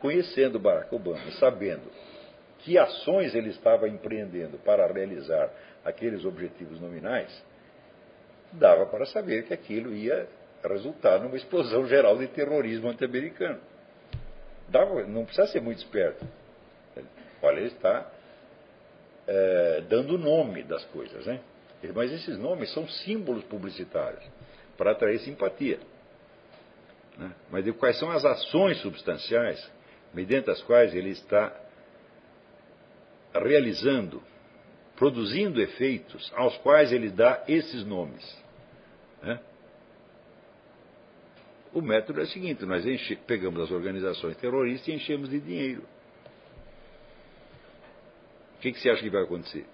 [0.01, 1.91] Conhecendo Barack Obama, sabendo
[2.59, 5.51] que ações ele estava empreendendo para realizar
[5.85, 7.31] aqueles objetivos nominais,
[8.53, 10.27] dava para saber que aquilo ia
[10.63, 13.61] resultar numa explosão geral de terrorismo anti-americano.
[15.09, 16.27] Não precisa ser muito esperto.
[17.43, 18.11] Olha, ele está
[19.27, 21.41] é, dando nome das coisas, né?
[21.93, 24.25] Mas esses nomes são símbolos publicitários
[24.77, 25.79] para atrair simpatia.
[27.19, 27.33] Né?
[27.51, 29.71] Mas quais são as ações substanciais
[30.13, 31.55] mediante as quais ele está
[33.35, 34.23] realizando,
[34.97, 38.45] produzindo efeitos aos quais ele dá esses nomes?
[39.23, 39.41] Né?
[41.73, 45.83] O método é o seguinte: nós enche, pegamos as organizações terroristas e enchemos de dinheiro.
[48.57, 49.67] O que, que você acha que vai acontecer?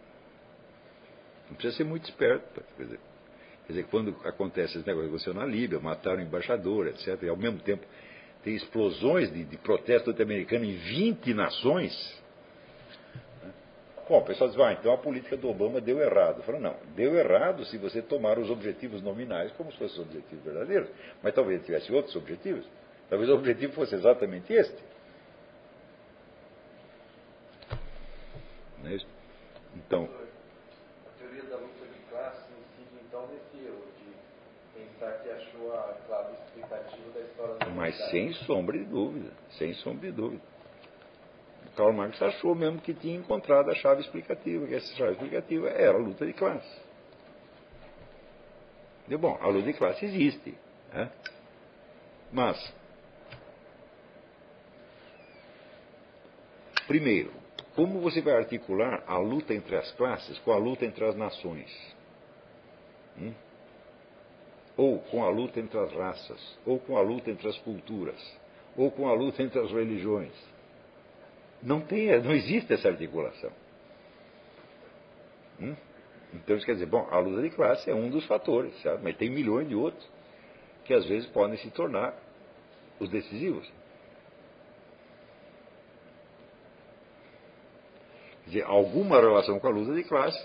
[1.50, 2.62] Não precisa ser muito esperto.
[2.76, 3.00] Quer dizer,
[3.66, 7.36] quer dizer quando acontece esse negócio aconteceu na Líbia, mataram o embaixador, etc., e ao
[7.36, 7.84] mesmo tempo
[8.42, 12.20] tem explosões de, de protesto anti-americano em 20 nações.
[14.10, 16.42] Bom, o pessoal diz, ah, então a política do Obama deu errado.
[16.42, 20.44] Falo, não, deu errado se você tomar os objetivos nominais como se fossem os objetivos
[20.44, 20.88] verdadeiros.
[21.22, 22.66] Mas talvez tivesse outros objetivos.
[23.08, 24.76] Talvez o objetivo fosse exatamente este.
[28.82, 29.06] Não é isso?
[29.76, 30.08] Então.
[31.06, 35.94] A teoria da luta de classe incide então nesse erro de pensar que achou a
[36.08, 37.28] clave explicativa da história da
[37.74, 39.32] Mas sem sombra de dúvida.
[39.58, 40.42] Sem sombra de dúvida.
[41.76, 45.96] Karl Marx achou mesmo que tinha encontrado a chave explicativa, que essa chave explicativa era
[45.96, 46.80] a luta de classe.
[49.08, 50.54] E, bom, a luta de classe existe.
[50.92, 51.10] Né?
[52.32, 52.74] Mas,
[56.86, 57.32] primeiro,
[57.74, 61.96] como você vai articular a luta entre as classes com a luta entre as nações?
[63.18, 63.32] Hum?
[64.80, 68.40] Ou com a luta entre as raças, ou com a luta entre as culturas,
[68.74, 70.32] ou com a luta entre as religiões.
[71.62, 73.52] Não, tem, não existe essa articulação.
[75.60, 75.76] Hum?
[76.32, 79.28] Então isso quer dizer, bom, a luta de classe é um dos fatores, mas tem
[79.28, 80.08] milhões de outros
[80.86, 82.14] que às vezes podem se tornar
[82.98, 83.70] os decisivos.
[88.50, 90.38] Dizer, alguma relação com a luta de classe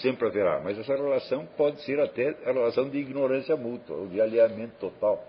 [0.00, 4.20] sempre haverá, mas essa relação pode ser até a relação de ignorância mútua, ou de
[4.20, 5.24] alinhamento total.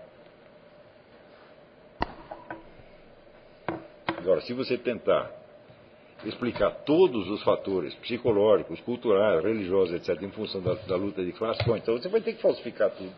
[4.06, 5.30] Agora, se você tentar
[6.24, 11.64] explicar todos os fatores psicológicos, culturais, religiosos, etc., em função da, da luta de classe,
[11.64, 13.12] bom, então você vai ter que falsificar tudo.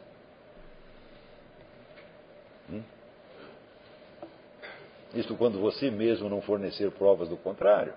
[2.70, 2.82] Hum?
[5.14, 7.92] Isso quando você mesmo não fornecer provas do contrário.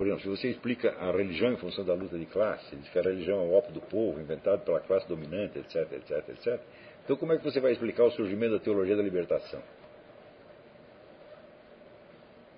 [0.00, 2.98] Por exemplo, se você explica a religião em função da luta de classe, diz que
[2.98, 6.58] a religião é o ópio do povo, inventado pela classe dominante, etc, etc, etc.
[7.04, 9.62] Então, como é que você vai explicar o surgimento da teologia da libertação?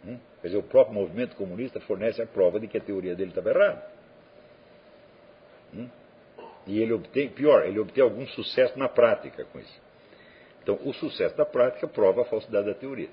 [0.07, 0.21] Hum?
[0.41, 3.51] Quer dizer, o próprio movimento comunista fornece a prova de que a teoria dele estava
[3.51, 3.91] errada.
[5.75, 5.89] Hum?
[6.69, 9.83] E ele obtém, pior, ele obtém algum sucesso na prática com isso.
[10.63, 13.11] Então, o sucesso da prática prova a falsidade da teoria.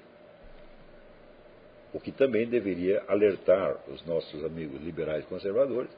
[1.93, 5.89] O que também deveria alertar os nossos amigos liberais conservadores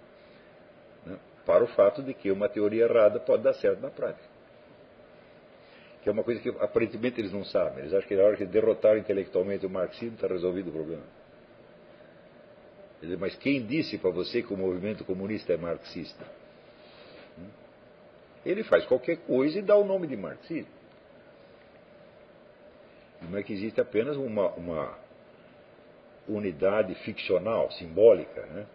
[1.06, 4.32] né, para o fato de que uma teoria errada pode dar certo na prática.
[6.02, 7.80] Que é uma coisa que aparentemente eles não sabem.
[7.80, 11.04] Eles acham que na hora que derrotar intelectualmente o marxismo está resolvido o problema.
[13.20, 16.24] Mas quem disse para você que o movimento comunista é marxista?
[17.38, 17.50] Hum?
[18.46, 20.72] Ele faz qualquer coisa e dá o nome de marxismo.
[23.30, 24.98] Não é que existe apenas uma, uma
[26.36, 28.66] unidade ficcional, simbólica, né?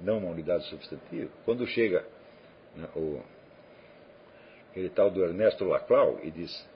[0.00, 1.30] não uma unidade substantiva.
[1.44, 2.04] Quando chega
[2.74, 3.20] né, o,
[4.70, 6.68] aquele tal do Ernesto Laclau e diz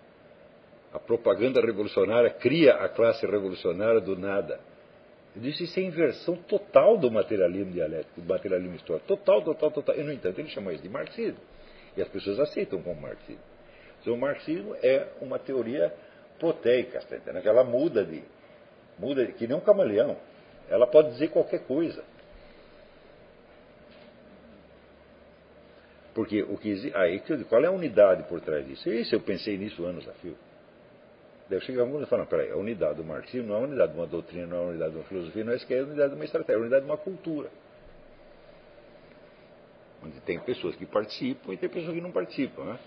[0.93, 4.61] a propaganda revolucionária cria a classe revolucionária do nada.
[5.35, 9.07] Ele disse isso é inversão total do materialismo dialético, do materialismo histórico.
[9.07, 9.97] Total, total, total.
[9.97, 11.41] E, no entanto, ele chamou isso de marxismo.
[11.95, 13.43] E as pessoas aceitam como marxismo.
[14.01, 15.93] Então, o marxismo é uma teoria
[16.39, 17.01] proteica?
[17.45, 18.23] Ela muda de,
[18.99, 20.17] muda, que nem um camaleão.
[20.69, 22.03] Ela pode dizer qualquer coisa.
[26.15, 28.89] Porque o que aí qual é a unidade por trás disso?
[28.89, 30.37] Isso eu pensei nisso anos a fio.
[31.49, 33.99] Deve chegar algum e falar, peraí, a unidade do marxismo não é a unidade de
[33.99, 36.15] uma doutrina, não é a unidade de uma filosofia, não é sequer a unidade de
[36.17, 37.51] uma estratégia, é a unidade de uma cultura.
[40.03, 42.65] onde tem pessoas que participam e tem pessoas que não participam.
[42.65, 42.79] Né?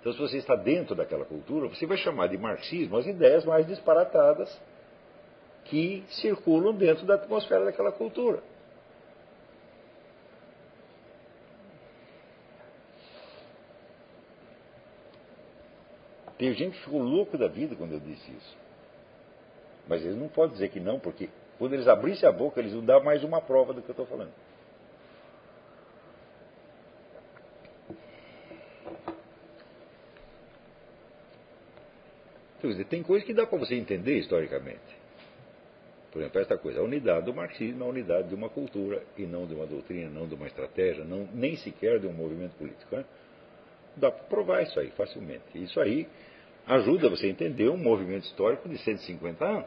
[0.00, 3.66] Então, se você está dentro daquela cultura, você vai chamar de marxismo as ideias mais
[3.66, 4.50] disparatadas
[5.70, 8.42] que circulam dentro da atmosfera daquela cultura.
[16.36, 18.58] Tem gente que ficou louco da vida quando eu disse isso.
[19.86, 21.28] Mas eles não podem dizer que não, porque
[21.58, 24.06] quando eles abrissem a boca, eles vão dar mais uma prova do que eu estou
[24.06, 24.32] falando.
[32.60, 34.99] Quer dizer, tem coisa que dá para você entender historicamente.
[36.12, 39.24] Por exemplo, esta coisa, a unidade do marxismo é a unidade de uma cultura e
[39.26, 42.96] não de uma doutrina, não de uma estratégia, não, nem sequer de um movimento político.
[42.96, 43.04] Né?
[43.96, 45.44] Dá para provar isso aí facilmente.
[45.54, 46.08] Isso aí
[46.66, 49.66] ajuda você a entender um movimento histórico de 150 anos.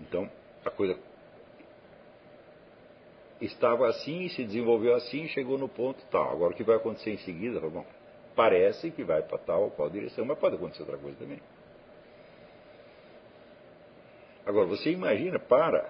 [0.00, 0.30] Então,
[0.64, 0.98] a coisa
[3.40, 6.32] estava assim, se desenvolveu assim, chegou no ponto tal.
[6.32, 7.60] Agora, o que vai acontecer em seguida?
[7.60, 7.86] Bom,
[8.36, 11.40] parece que vai para tal ou qual direção, mas pode acontecer outra coisa também.
[14.48, 15.86] Agora, você imagina, para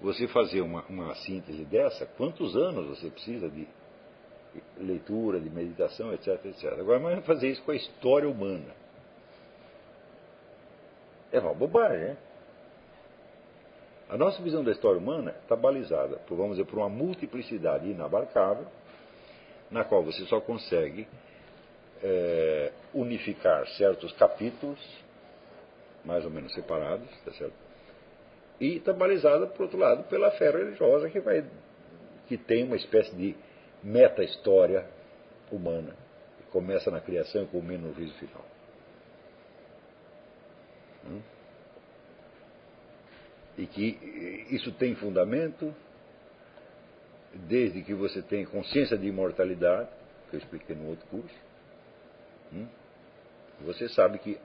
[0.00, 3.66] você fazer uma, uma síntese dessa, quantos anos você precisa de
[4.78, 6.78] leitura, de meditação, etc, etc.
[6.78, 8.72] Agora, mas fazer isso com a história humana.
[11.32, 12.16] É uma bobagem, né?
[14.08, 18.66] A nossa visão da história humana está balizada, por, vamos dizer, por uma multiplicidade inabarcável,
[19.68, 21.08] na qual você só consegue
[22.00, 24.78] é, unificar certos capítulos,
[26.04, 27.54] mais ou menos separados, tá certo?
[28.60, 31.44] E está por outro lado, pela fé religiosa que, vai,
[32.28, 33.34] que tem uma espécie de
[33.82, 34.86] meta-história
[35.50, 35.96] humana,
[36.36, 38.44] que começa na criação e culmina no juízo final.
[41.06, 41.20] Hum?
[43.56, 45.74] E que isso tem fundamento
[47.32, 49.88] desde que você tenha consciência de imortalidade,
[50.28, 51.34] que eu expliquei no outro curso.
[52.52, 52.66] Hum?
[53.64, 54.38] Você sabe que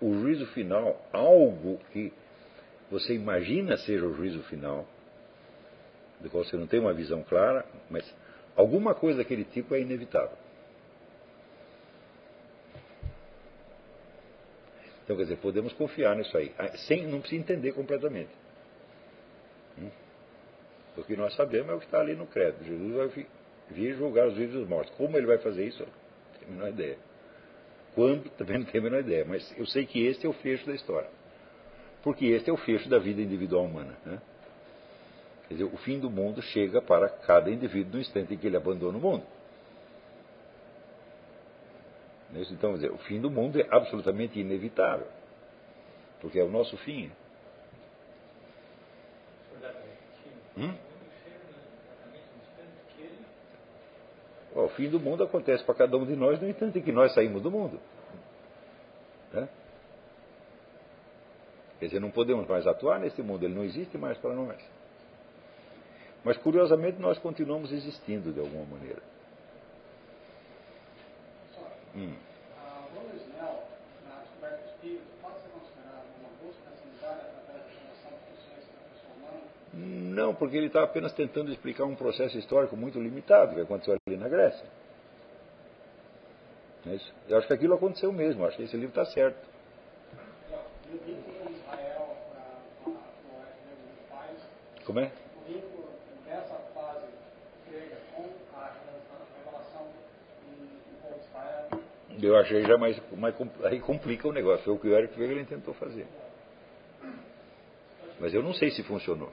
[0.00, 2.12] o juízo final, algo que
[2.90, 4.86] você imagina seja o juízo final,
[6.20, 8.04] do qual você não tem uma visão clara, mas
[8.58, 10.36] Alguma coisa daquele tipo é inevitável.
[15.04, 18.30] Então, quer dizer, podemos confiar nisso aí, ah, sem, não precisa entender completamente.
[19.78, 19.90] Hum?
[20.96, 22.64] O que nós sabemos é o que está ali no credo.
[22.64, 23.26] Jesus vai
[23.70, 24.92] vir julgar os vivos e os mortos.
[24.96, 25.84] Como ele vai fazer isso?
[25.84, 26.98] Não tenho a menor ideia.
[27.94, 28.28] Quando?
[28.30, 29.24] Também não tenho a menor ideia.
[29.26, 31.08] Mas eu sei que este é o fecho da história.
[32.02, 33.96] Porque este é o fecho da vida individual humana.
[34.04, 34.20] Né?
[35.48, 38.56] Quer dizer, o fim do mundo chega para cada indivíduo no instante em que ele
[38.56, 39.24] abandona o mundo.
[42.34, 45.06] Então, dizer, o fim do mundo é absolutamente inevitável,
[46.20, 47.10] porque é o nosso fim.
[50.56, 50.74] Hum?
[54.58, 57.14] O fim do mundo acontece para cada um de nós no instante em que nós
[57.14, 57.78] saímos do mundo.
[59.32, 59.48] Né?
[61.78, 64.58] Quer dizer, não podemos mais atuar nesse mundo, ele não existe mais para nós.
[66.24, 69.00] Mas, curiosamente, nós continuamos existindo de alguma maneira.
[71.94, 72.16] Hum.
[80.18, 84.16] Não, porque ele está apenas tentando explicar um processo histórico muito limitado que aconteceu ali
[84.16, 84.66] na Grécia.
[86.88, 89.38] É Eu acho que aquilo aconteceu mesmo, acho que esse livro está certo.
[94.84, 95.12] Como é?
[102.20, 104.64] Eu achei já mais, mais aí complica o negócio.
[104.64, 106.08] Foi o que o Eric Wegelin tentou fazer.
[108.18, 109.30] Mas eu não sei se funcionou.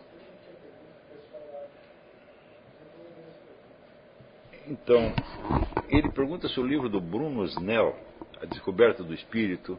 [4.68, 5.14] Então,
[5.90, 7.96] ele pergunta se o livro do Bruno Snell,
[8.42, 9.78] A Descoberta do Espírito,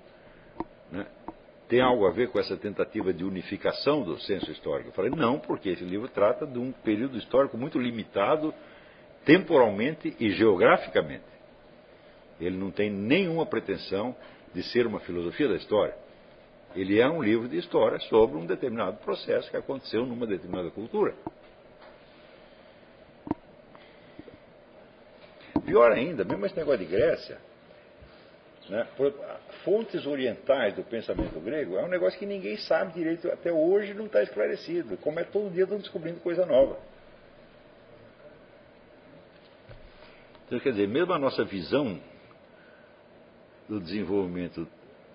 [0.92, 1.06] né,
[1.68, 4.90] tem algo a ver com essa tentativa de unificação do senso histórico.
[4.90, 8.54] Eu falei, não, porque esse livro trata de um período histórico muito limitado,
[9.24, 11.24] temporalmente e geograficamente.
[12.40, 14.14] Ele não tem nenhuma pretensão
[14.54, 15.96] de ser uma filosofia da história.
[16.76, 21.14] Ele é um livro de história sobre um determinado processo que aconteceu numa determinada cultura.
[25.66, 27.38] Pior ainda, mesmo esse negócio de Grécia,
[28.68, 28.86] né,
[29.64, 34.06] fontes orientais do pensamento grego é um negócio que ninguém sabe direito, até hoje não
[34.06, 34.96] está esclarecido.
[34.98, 36.78] Como é todo dia estão descobrindo coisa nova.
[40.46, 42.00] Então, quer dizer, mesmo a nossa visão
[43.68, 44.68] do desenvolvimento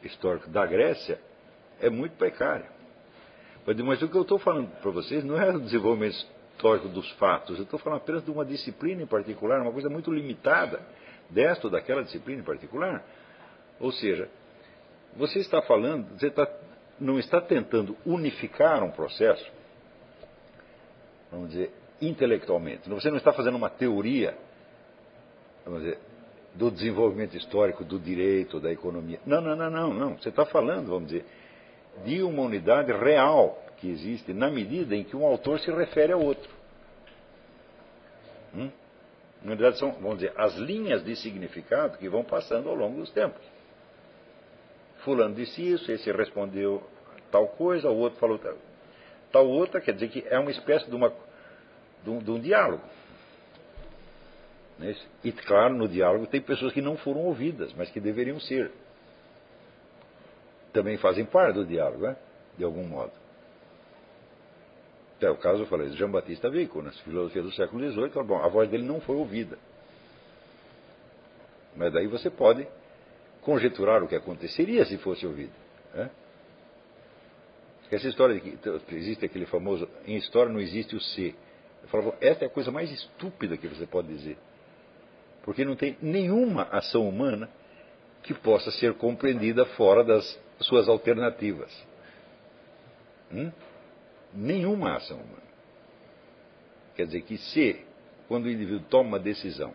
[0.03, 1.18] histórico da Grécia
[1.80, 2.69] é muito precária.
[3.65, 6.26] Mas o que eu estou falando para vocês não é o desenvolvimento
[6.62, 7.58] histórico dos fatos.
[7.58, 10.80] Eu estou falando apenas de uma disciplina em particular, uma coisa muito limitada
[11.30, 13.04] desta ou daquela disciplina em particular.
[13.80, 14.30] Ou seja,
[15.18, 16.48] você está falando, você está,
[17.00, 19.52] não está tentando unificar um processo,
[21.32, 22.88] vamos dizer, intelectualmente.
[22.88, 24.38] Você não está fazendo uma teoria,
[25.66, 26.00] vamos dizer,
[26.54, 29.20] do desenvolvimento histórico do direito, da economia.
[29.26, 30.18] Não, não, não, não, não.
[30.18, 31.26] Você está falando, vamos dizer,
[32.06, 36.22] de uma unidade real que existe na medida em que um autor se refere ao
[36.22, 36.49] outro.
[38.53, 38.70] Hum?
[39.41, 43.10] Na verdade, são, vamos dizer, as linhas de significado que vão passando ao longo dos
[43.12, 43.41] tempos.
[44.99, 46.88] Fulano disse isso, esse respondeu
[47.32, 48.56] tal coisa, o outro falou tal,
[49.32, 51.12] tal outra, quer dizer que é uma espécie de, uma,
[52.03, 52.84] de, um, de um diálogo.
[54.80, 58.72] É e, claro, no diálogo tem pessoas que não foram ouvidas, mas que deveriam ser.
[60.72, 62.16] Também fazem parte do diálogo, né?
[62.58, 63.20] de algum modo.
[65.22, 68.48] É o caso, eu falei, Jean Batista Vico, na filosofia do século XVIII, bom, a
[68.48, 69.57] voz dele não foi ouvida.
[71.76, 72.68] Mas daí você pode
[73.41, 75.53] conjecturar o que aconteceria se fosse ouvido.
[75.93, 76.10] Né?
[77.91, 81.35] Essa história de que existe aquele famoso, em história não existe o ser.
[81.84, 84.38] Eu falo, essa é a coisa mais estúpida que você pode dizer.
[85.43, 87.49] Porque não tem nenhuma ação humana
[88.23, 91.72] que possa ser compreendida fora das suas alternativas.
[93.31, 93.52] Hum?
[94.34, 95.52] Nenhuma ação humana.
[96.95, 97.86] Quer dizer que se,
[98.28, 99.74] quando o indivíduo toma uma decisão,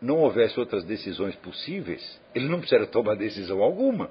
[0.00, 4.10] não houvesse outras decisões possíveis, ele não precisaria tomar decisão alguma.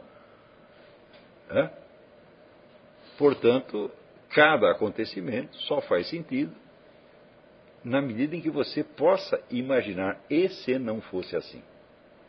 [1.50, 1.70] É?
[3.18, 3.91] Portanto,
[4.30, 6.56] cada acontecimento só faz sentido
[7.84, 11.64] na medida em que você possa imaginar, e se não fosse assim?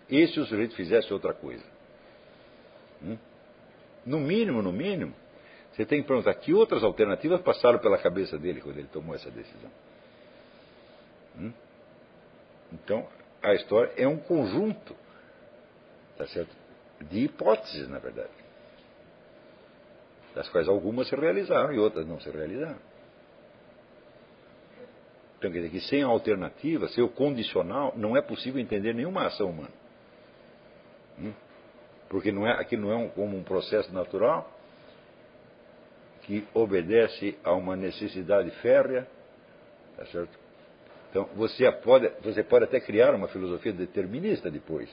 [0.09, 1.65] E se o sujeito fizesse outra coisa?
[3.03, 3.19] Hum?
[4.07, 5.15] No mínimo, no mínimo,
[5.81, 9.31] você tem que perguntar que outras alternativas passaram pela cabeça dele quando ele tomou essa
[9.31, 9.71] decisão.
[11.39, 11.53] Hum?
[12.73, 13.09] Então,
[13.43, 14.95] a história é um conjunto
[16.19, 16.55] tá certo?
[17.01, 18.29] de hipóteses, na verdade.
[20.35, 22.79] Das quais algumas se realizaram e outras não se realizaram.
[25.39, 29.25] Então, quer dizer que sem a alternativa, sem o condicional, não é possível entender nenhuma
[29.25, 29.73] ação humana.
[31.19, 31.33] Hum?
[32.11, 34.60] Porque não é, aqui não é um, como um processo natural
[36.31, 39.05] que obedece a uma necessidade férrea,
[39.97, 40.39] tá certo?
[41.11, 44.89] Então, você pode, você pode até criar uma filosofia determinista depois.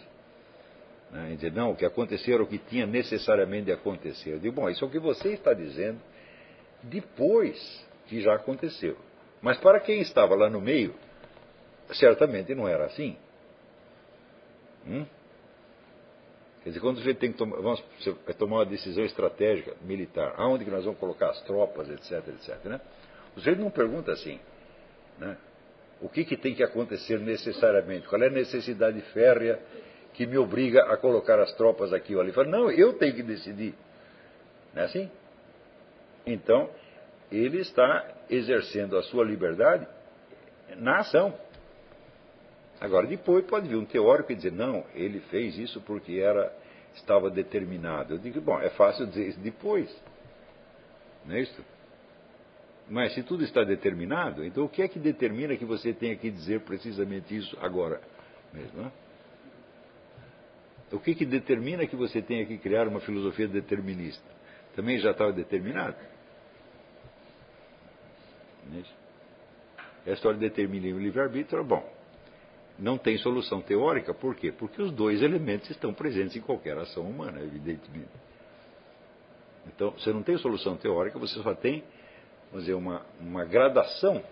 [1.11, 1.33] Né?
[1.33, 4.31] E dizer, não, o que aconteceu era o que tinha necessariamente de acontecer.
[4.31, 5.99] Eu digo, bom, isso é o que você está dizendo
[6.81, 8.97] depois que já aconteceu.
[9.39, 10.95] Mas para quem estava lá no meio,
[11.93, 13.15] certamente não era assim.
[14.87, 15.05] Hum?
[16.67, 17.81] Quer dizer, quando a gente tem que tomar, vamos
[18.37, 22.81] tomar uma decisão estratégica militar, aonde que nós vamos colocar as tropas, etc, etc, né?
[23.37, 24.37] O sujeito não pergunta assim,
[25.17, 25.37] né?
[26.01, 28.05] O que, que tem que acontecer necessariamente?
[28.09, 29.57] Qual é a necessidade férrea
[30.13, 32.33] que me obriga a colocar as tropas aqui ou ali?
[32.33, 33.73] Fala, não, eu tenho que decidir.
[34.75, 35.09] Não é assim?
[36.25, 36.69] Então,
[37.31, 39.87] ele está exercendo a sua liberdade
[40.75, 41.33] na ação.
[42.79, 46.55] Agora, depois pode vir um teórico e dizer, não, ele fez isso porque era,
[46.95, 48.13] estava determinado.
[48.13, 49.89] Eu digo, bom, é fácil dizer isso depois.
[51.25, 51.65] Não é isso?
[52.89, 56.29] Mas se tudo está determinado, então o que é que determina que você tenha que
[56.29, 57.99] dizer precisamente isso agora
[58.53, 58.83] mesmo?
[58.83, 58.91] Né?
[60.91, 64.23] O que, que determina que você tenha que criar uma filosofia determinista?
[64.73, 65.97] Também já estava determinado?
[70.05, 71.96] A história determina o livre-arbítrio, bom,
[72.79, 74.51] não tem solução teórica, por quê?
[74.51, 78.11] Porque os dois elementos estão presentes em qualquer ação humana, evidentemente.
[79.67, 81.83] Então, você não tem solução teórica, você só tem
[82.51, 84.23] vamos dizer, uma, uma gradação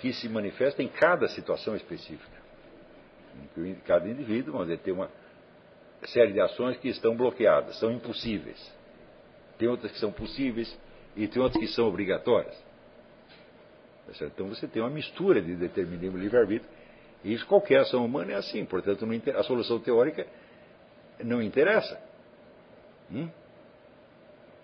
[0.00, 2.36] que se manifesta em cada situação específica.
[3.84, 5.10] Cada indivíduo, vamos dizer, tem uma
[6.04, 8.74] série de ações que estão bloqueadas, são impossíveis.
[9.58, 10.78] Tem outras que são possíveis
[11.16, 12.65] e tem outras que são obrigatórias.
[14.06, 16.70] Tá então você tem uma mistura de determinismo e livre-arbítrio.
[17.24, 18.64] E isso, qualquer ação humana é assim.
[18.64, 19.04] Portanto,
[19.36, 20.26] a solução teórica
[21.24, 22.00] não interessa.
[23.10, 23.28] Hum?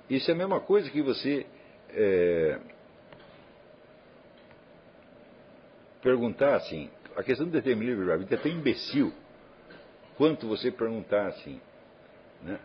[0.08, 1.46] Isso é a mesma coisa que você
[1.90, 2.58] é,
[6.02, 6.90] perguntar assim.
[7.16, 9.12] A questão do determinismo livre-arbítrio é tão imbecil
[10.16, 11.60] quanto você perguntar assim.
[12.42, 12.58] Né?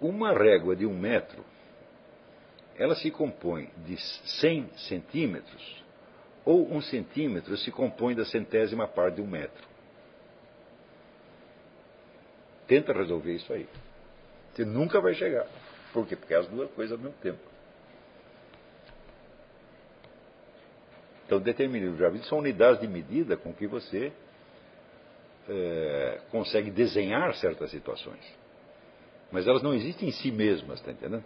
[0.00, 1.44] Uma régua de um metro,
[2.78, 5.84] ela se compõe de 100 centímetros,
[6.44, 9.66] ou um centímetro se compõe da centésima parte de um metro.
[12.66, 13.68] Tenta resolver isso aí.
[14.52, 15.46] Você nunca vai chegar.
[15.92, 16.16] Por quê?
[16.16, 17.38] Porque é as duas coisas ao mesmo tempo.
[21.24, 24.12] Então, determinismo já vi são unidades de medida com que você
[25.48, 28.22] é, consegue desenhar certas situações.
[29.32, 31.24] Mas elas não existem em si mesmas, está entendendo?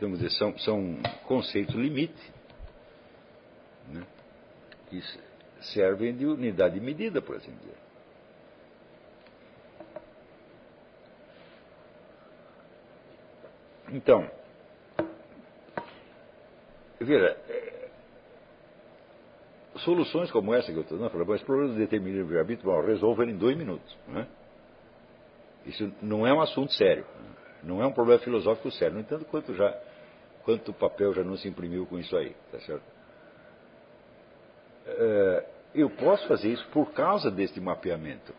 [0.00, 0.96] Então, dizer, são, são
[1.26, 2.32] conceitos limite
[3.86, 4.02] né,
[4.88, 4.98] que
[5.60, 7.76] servem de unidade de medida, por assim dizer.
[13.92, 14.26] Então,
[16.98, 17.90] veja, é,
[19.80, 22.72] soluções como essa que eu estou dando, falando, esse problema do determinismo de arbítrio,
[23.22, 23.94] ele em dois minutos.
[24.08, 24.26] Né?
[25.66, 27.04] Isso não é um assunto sério,
[27.62, 29.89] não é um problema filosófico sério, no entanto, quanto já
[30.44, 32.84] quanto papel já não se imprimiu com isso aí, tá certo?
[34.86, 38.34] É, eu posso fazer isso por causa deste mapeamento.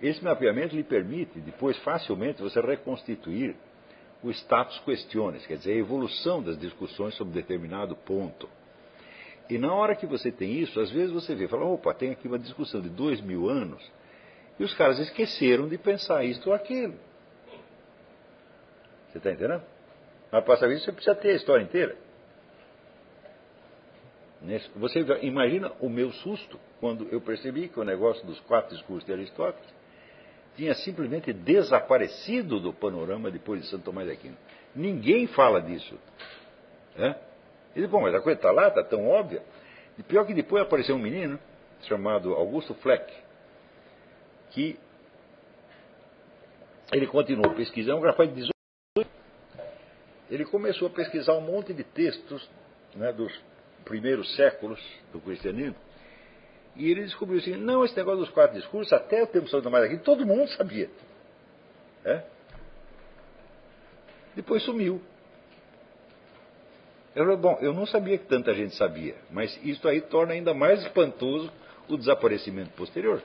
[0.00, 3.56] Esse mapeamento lhe permite, depois, facilmente, você reconstituir
[4.22, 8.48] o status questiones, quer dizer, a evolução das discussões sobre determinado ponto.
[9.50, 12.28] E na hora que você tem isso, às vezes você vê, fala, opa, tem aqui
[12.28, 13.82] uma discussão de dois mil anos,
[14.58, 16.94] e os caras esqueceram de pensar isto ou aquilo.
[19.08, 19.62] Você está entendendo?
[20.30, 21.96] Mas para saber isso, você precisa ter a história inteira.
[24.76, 29.12] Você imagina o meu susto quando eu percebi que o negócio dos quatro discursos de
[29.12, 29.68] Aristóteles
[30.56, 34.36] tinha simplesmente desaparecido do panorama depois de Santo Tomás de Aquino.
[34.74, 35.98] Ninguém fala disso.
[36.96, 37.16] Né?
[37.74, 39.42] E bom, mas a coisa está lá, está tão óbvia.
[39.98, 41.38] E pior que depois apareceu um menino
[41.82, 43.12] chamado Augusto Fleck,
[44.50, 44.78] que
[46.92, 48.57] ele continuou pesquisando, um rapaz de 18
[50.30, 52.48] ele começou a pesquisar um monte de textos
[52.94, 53.32] né, dos
[53.84, 54.80] primeiros séculos
[55.12, 55.76] do cristianismo
[56.78, 59.84] e ele descobriu assim, não, esse negócio dos quatro discursos, até o tempo São Tomás
[59.84, 60.88] aqui, todo mundo sabia.
[62.04, 62.22] É?
[64.36, 65.02] Depois sumiu.
[67.16, 70.54] Eu falei, bom, eu não sabia que tanta gente sabia, mas isso aí torna ainda
[70.54, 71.52] mais espantoso
[71.88, 73.20] o desaparecimento posterior.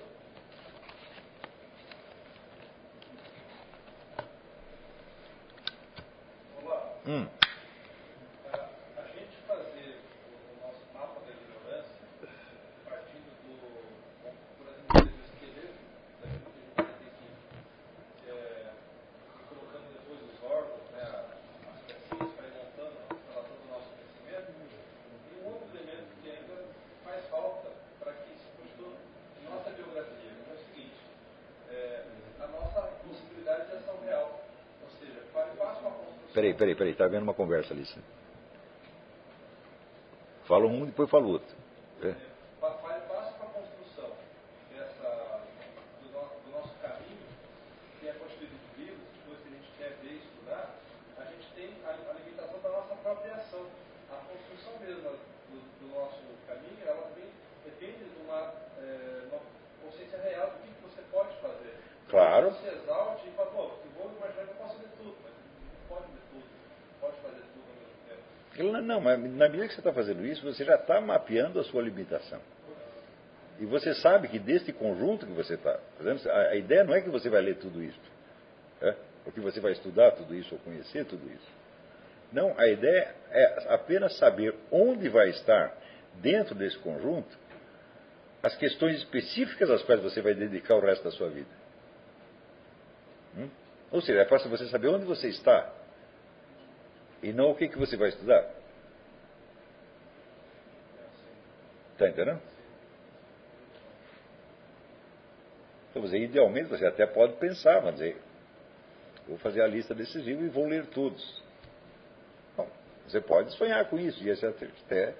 [7.05, 7.27] Hum.
[36.63, 37.83] Peraí, peraí, está vendo uma conversa ali.
[40.45, 41.53] Fala um, depois fala o outro.
[42.01, 42.15] É.
[42.61, 44.11] Fale passo para a construção
[44.71, 45.41] dessa,
[45.99, 47.19] do, do, nosso caminho,
[47.99, 50.75] que é constituído de livros, depois que a gente quer ver e estudar,
[51.19, 53.67] a gente tem a, a limitação da nossa própria ação.
[54.09, 55.19] A construção mesmo
[55.51, 57.27] do, do nosso caminho, ela também
[57.65, 59.41] depende de uma, é, uma
[59.83, 61.75] consciência real do que, que você pode fazer.
[62.09, 62.51] Claro.
[62.51, 65.87] Você exalte e fala, pô, eu vou imaginar que eu posso fazer tudo, mas não
[65.89, 66.53] pode fazer tudo.
[67.01, 68.21] Pode fazer tudo ao mesmo tempo.
[68.55, 71.81] Ele, não, mas na que você está fazendo isso, você já está mapeando a sua
[71.81, 72.39] limitação.
[73.59, 77.01] E você sabe que deste conjunto que você está fazendo, a, a, ideia não é
[77.01, 77.99] que você vai ler tudo isso,
[78.81, 78.95] é?
[79.25, 81.51] ou que você vai estudar tudo isso, ou conhecer tudo isso.
[82.31, 85.75] Não, a ideia é apenas saber onde vai estar,
[86.15, 87.37] dentro desse conjunto,
[88.41, 91.49] as questões específicas às quais você vai dedicar o resto da sua vida.
[93.37, 93.49] Hum?
[93.91, 95.71] Ou seja, é fácil você saber onde você está
[97.21, 98.62] e não o que, que você vai estudar.
[101.93, 102.41] Está entendendo?
[105.89, 108.17] Então, você, idealmente, você até pode pensar, mas dizer,
[109.27, 111.43] vou fazer a lista desses livros e vou ler todos.
[112.57, 112.67] Bom,
[113.07, 115.13] você pode sonhar com isso, e esse até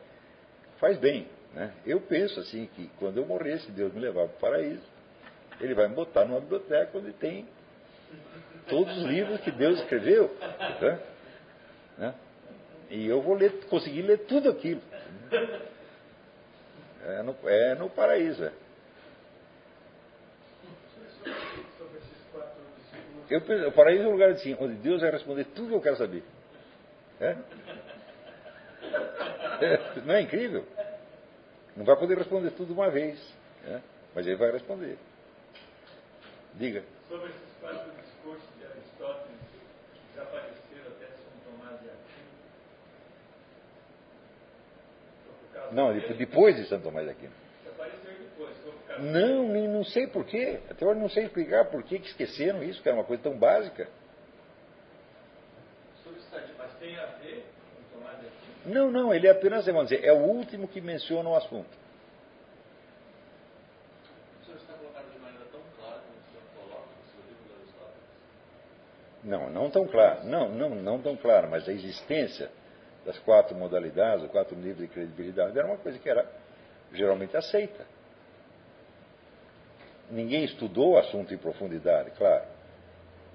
[0.79, 1.27] faz bem.
[1.53, 1.71] Né?
[1.85, 4.81] Eu penso assim que quando eu morrer, se Deus me levar para o paraíso,
[5.61, 7.47] ele vai me botar numa biblioteca onde tem
[8.67, 10.35] todos os livros que Deus escreveu.
[11.99, 12.15] Né?
[12.89, 14.81] E eu vou ler, conseguir ler tudo aquilo.
[17.05, 18.45] É no, é no paraíso.
[18.45, 18.51] É.
[23.30, 25.97] Eu, o paraíso é um lugar assim, onde Deus vai responder tudo que eu quero
[25.97, 26.23] saber.
[27.19, 27.35] É?
[29.61, 30.65] É, não é incrível?
[31.75, 33.19] Não vai poder responder tudo de uma vez,
[33.65, 33.81] é?
[34.13, 34.97] mas ele vai responder.
[36.55, 36.84] Diga.
[37.09, 37.93] Sobre esses quatro
[45.73, 47.33] Não, depois de Santo Tomás de Aquino.
[48.99, 50.59] Não, não sei porquê.
[50.69, 53.87] Até hoje não sei explicar por que esqueceram isso, que era uma coisa tão básica.
[56.57, 57.45] Mas tem a ver
[57.91, 58.73] com Tomás de Aquino?
[58.73, 61.83] Não, não, ele é apenas, vamos dizer, é o último que menciona o assunto.
[69.23, 70.25] Não, não tão claro.
[70.25, 72.51] Não, não, não tão claro, mas a existência
[73.05, 76.25] das quatro modalidades, os quatro níveis de credibilidade, era uma coisa que era
[76.93, 77.85] geralmente aceita.
[80.09, 82.45] Ninguém estudou o assunto em profundidade, claro.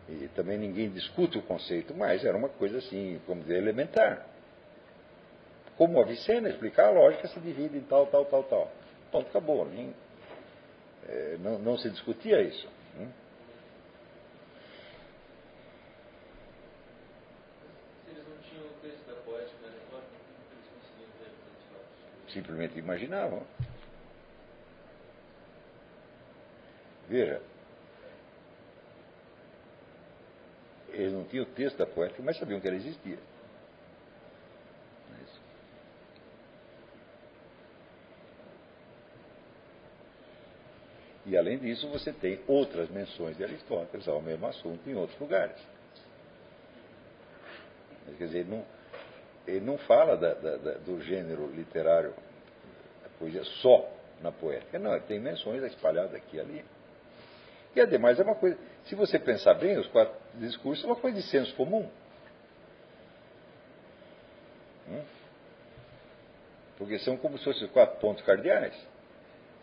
[0.08, 4.24] E também ninguém discute o conceito, mas era uma coisa assim, como dizer, elementar.
[5.76, 8.72] Como a Vicena explicar a lógica se divide em tal, tal, tal, tal.
[9.12, 9.64] Ponto, acabou.
[9.66, 9.94] Nem,
[11.08, 12.68] é, não, não, se discutia isso.
[12.98, 13.08] Hum?
[18.04, 21.84] Se eles não tinham o texto da poética na retórica, como eles conseguiam representar
[22.38, 23.42] Simplesmente imaginavam.
[27.08, 27.42] Veja,
[30.90, 33.18] eles não tinham o texto da poética, mas sabiam que ela existia.
[41.26, 45.60] E além disso, você tem outras menções de Aristóteles ao mesmo assunto em outros lugares.
[48.16, 48.64] Quer dizer, ele não,
[49.46, 52.14] ele não fala da, da, da, do gênero literário,
[53.18, 53.88] poesia, só
[54.22, 54.78] na poética.
[54.78, 56.64] Não, tem menções espalhadas aqui e ali.
[57.74, 61.16] E ademais é uma coisa, se você pensar bem, os quatro discursos é uma coisa
[61.16, 61.88] de senso comum.
[64.88, 65.02] Hum?
[66.78, 68.74] Porque são como se fossem quatro pontos cardeais.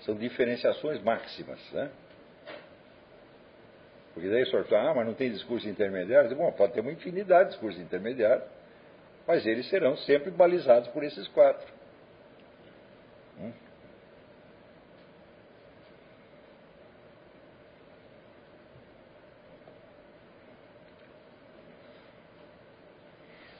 [0.01, 1.59] São diferenciações máximas.
[1.71, 1.89] Né?
[4.13, 6.33] Porque daí o senhor fala, ah, mas não tem discurso intermediário?
[6.35, 8.47] Bom, pode ter uma infinidade de discursos intermediários,
[9.27, 11.74] mas eles serão sempre balizados por esses quatro.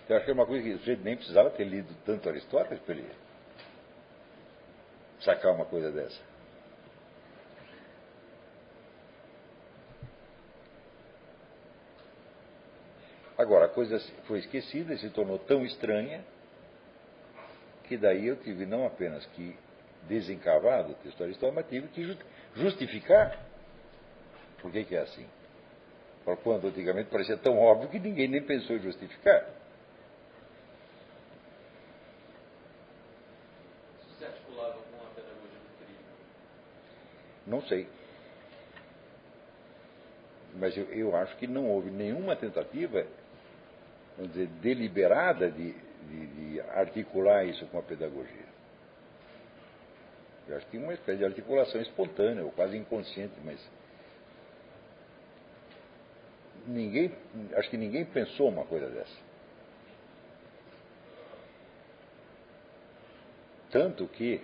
[0.08, 2.82] Eu acho que é uma coisa que o sujeito nem precisava ter lido tanto Aristóteles
[2.84, 3.10] para ele
[5.22, 6.20] sacar uma coisa dessa.
[13.38, 16.24] Agora, a coisa foi esquecida e se tornou tão estranha
[17.84, 19.56] que daí eu tive não apenas que
[20.04, 22.18] desencavar do texto aristóteles, mas tive que
[22.56, 23.38] justificar
[24.62, 25.26] por que, que é assim.
[26.44, 29.46] Quando antigamente parecia tão óbvio que ninguém nem pensou em justificar.
[37.46, 37.88] Não sei.
[40.56, 43.06] Mas eu, eu acho que não houve nenhuma tentativa,
[44.18, 48.46] vamos dizer, deliberada de, de, de articular isso com a pedagogia.
[50.48, 53.60] Eu acho que uma espécie de articulação espontânea, ou quase inconsciente, mas
[56.68, 57.12] ninguém,
[57.56, 59.26] acho que ninguém pensou uma coisa dessa.
[63.72, 64.42] Tanto que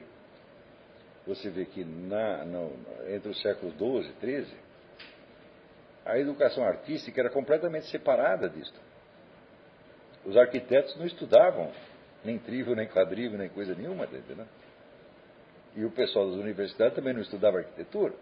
[1.25, 2.73] você vê que na, no,
[3.07, 4.57] entre os séculos XII e XIII,
[6.05, 8.79] a educação artística era completamente separada disto.
[10.25, 11.71] Os arquitetos não estudavam
[12.23, 14.45] nem trível, nem quadrível, nem coisa nenhuma, entendeu?
[15.75, 18.13] E o pessoal das universidades também não estudava arquitetura.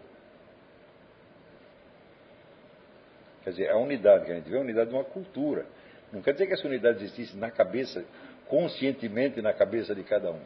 [3.42, 5.66] Quer dizer, a unidade que a gente vê é a unidade de uma cultura.
[6.12, 8.04] Não quer dizer que essa unidade existisse na cabeça,
[8.46, 10.40] conscientemente na cabeça de cada um.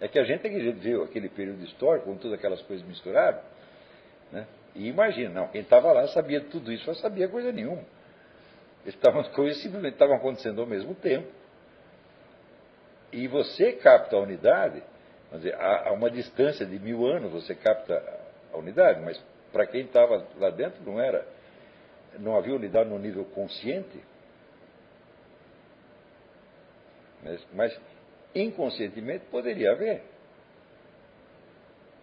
[0.00, 3.42] É que a gente tem que ver aquele período histórico, com todas aquelas coisas misturadas,
[4.30, 4.46] né?
[4.74, 7.82] e imagina, não, quem estava lá sabia tudo isso, mas sabia coisa nenhuma.
[8.86, 11.26] Estavam, coisas simplesmente estavam acontecendo ao mesmo tempo.
[13.12, 14.82] E você capta a unidade,
[15.32, 18.02] dizer, a, a uma distância de mil anos você capta
[18.52, 19.20] a unidade, mas
[19.52, 21.26] para quem estava lá dentro não era,
[22.18, 24.00] não havia unidade no nível consciente.
[27.22, 27.80] Mas, mas
[28.34, 30.02] inconscientemente poderia haver.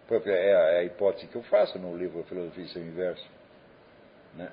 [0.08, 3.28] É a, é a hipótese que eu faço no livro Filosofia e seu Inverso.
[4.34, 4.50] Né?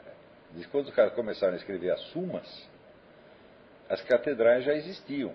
[0.51, 2.67] Diz que quando os caras começaram a escrever as sumas,
[3.89, 5.33] as catedrais já existiam.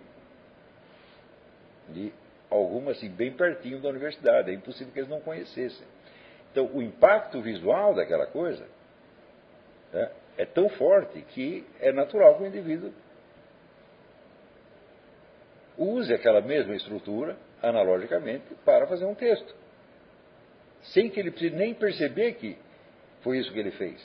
[1.95, 2.13] E
[2.51, 4.51] algumas assim, bem pertinho da universidade.
[4.51, 5.87] É impossível que eles não conhecessem.
[6.51, 8.67] Então, o impacto visual daquela coisa
[9.93, 12.93] né, é tão forte que é natural que o indivíduo
[15.79, 19.55] use aquela mesma estrutura, analogicamente, para fazer um texto.
[20.83, 22.57] Sem que ele precise nem perceber que
[23.23, 24.01] foi isso que ele fez.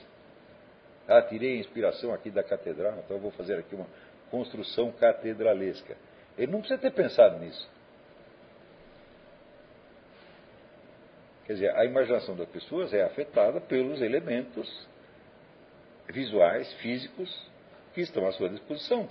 [1.08, 3.88] Ah, tirei a inspiração aqui da catedral, então eu vou fazer aqui uma
[4.32, 5.98] construção catedralesca.
[6.38, 7.70] Ele não precisa ter pensado nisso.
[11.46, 14.88] Quer dizer, a imaginação das pessoas é afetada pelos elementos
[16.08, 17.52] visuais, físicos,
[17.94, 19.08] que estão à sua disposição.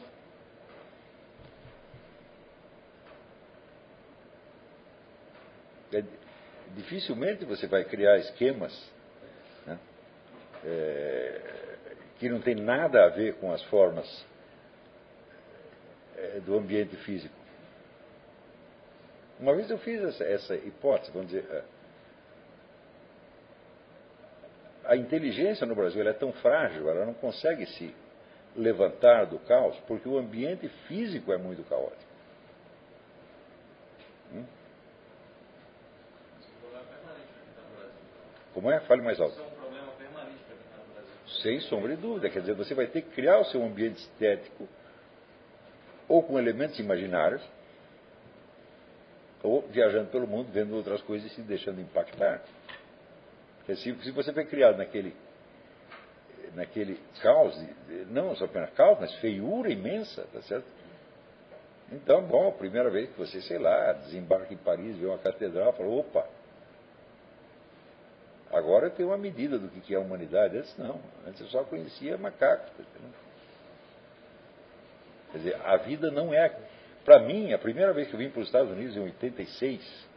[6.74, 8.72] Dificilmente você vai criar esquemas
[9.66, 9.78] né,
[10.64, 11.40] é,
[12.18, 14.26] que não tem nada a ver com as formas
[16.16, 17.34] é, do ambiente físico.
[19.40, 21.64] Uma vez eu fiz essa, essa hipótese, vamos dizer, é,
[24.84, 27.94] a inteligência no Brasil é tão frágil, ela não consegue se
[28.56, 32.11] levantar do caos, porque o ambiente físico é muito caótico.
[38.54, 38.80] Como é?
[38.80, 39.32] Fale mais alto.
[39.32, 41.42] Isso é um problema permanente no Brasil.
[41.42, 42.30] Sem sombra de dúvida.
[42.30, 44.68] Quer dizer, você vai ter que criar o seu ambiente estético,
[46.08, 47.42] ou com elementos imaginários,
[49.42, 52.42] ou viajando pelo mundo, vendo outras coisas e se deixando impactar.
[53.58, 55.14] Porque se, se você foi criado naquele,
[56.54, 57.58] naquele caos,
[58.10, 60.66] não só apenas caos, mas feiura imensa, tá certo?
[61.90, 65.72] Então, bom, a primeira vez que você, sei lá, desembarca em Paris, vê uma catedral,
[65.74, 66.26] fala, opa,
[68.62, 70.56] agora tenho uma medida do que é a humanidade.
[70.56, 72.70] Antes não, antes eu só conhecia macacos.
[72.70, 72.84] Tá
[75.32, 76.54] Quer dizer, a vida não é.
[77.04, 80.08] Para mim, a primeira vez que eu vim para os Estados Unidos, em 86,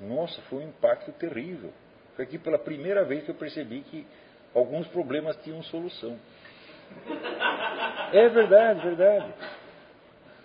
[0.00, 1.72] nossa, foi um impacto terrível.
[2.16, 4.06] Foi aqui pela primeira vez que eu percebi que
[4.54, 6.18] alguns problemas tinham solução.
[8.12, 9.34] É verdade, verdade.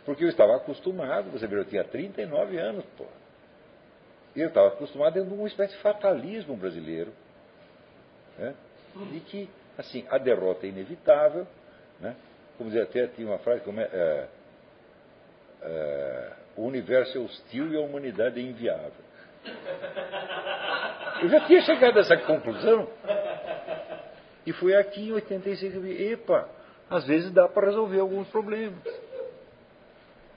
[0.05, 3.05] Porque eu estava acostumado, você viu, eu tinha 39 anos, pô.
[4.36, 7.12] E eu estava acostumado dentro de uma espécie de fatalismo brasileiro.
[8.38, 8.53] Né?
[9.12, 11.48] De que, assim, a derrota é inevitável.
[11.99, 12.16] Né?
[12.57, 14.28] Como dizia até, tinha uma frase, como é, é,
[15.62, 19.06] é, o universo é hostil e a humanidade é inviável.
[21.22, 22.90] Eu já tinha chegado a essa conclusão.
[24.45, 26.48] E foi aqui em 86 que eu vi, epa,
[26.90, 28.84] às vezes dá para resolver alguns problemas.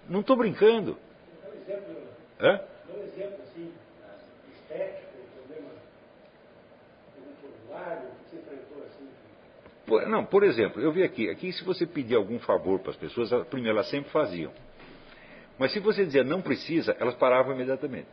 [0.09, 0.97] Não estou brincando.
[1.43, 1.97] Dá um exemplo,
[2.41, 2.61] Hã?
[2.87, 3.73] dá um exemplo assim,
[4.55, 5.71] estético, um problema,
[7.79, 9.09] assim.
[9.87, 12.97] Por- Não, por exemplo, eu vi aqui, aqui se você pedir algum favor para as
[12.97, 14.53] pessoas, primeiro elas sempre faziam.
[15.59, 18.09] Mas se você dizia não precisa, elas paravam imediatamente.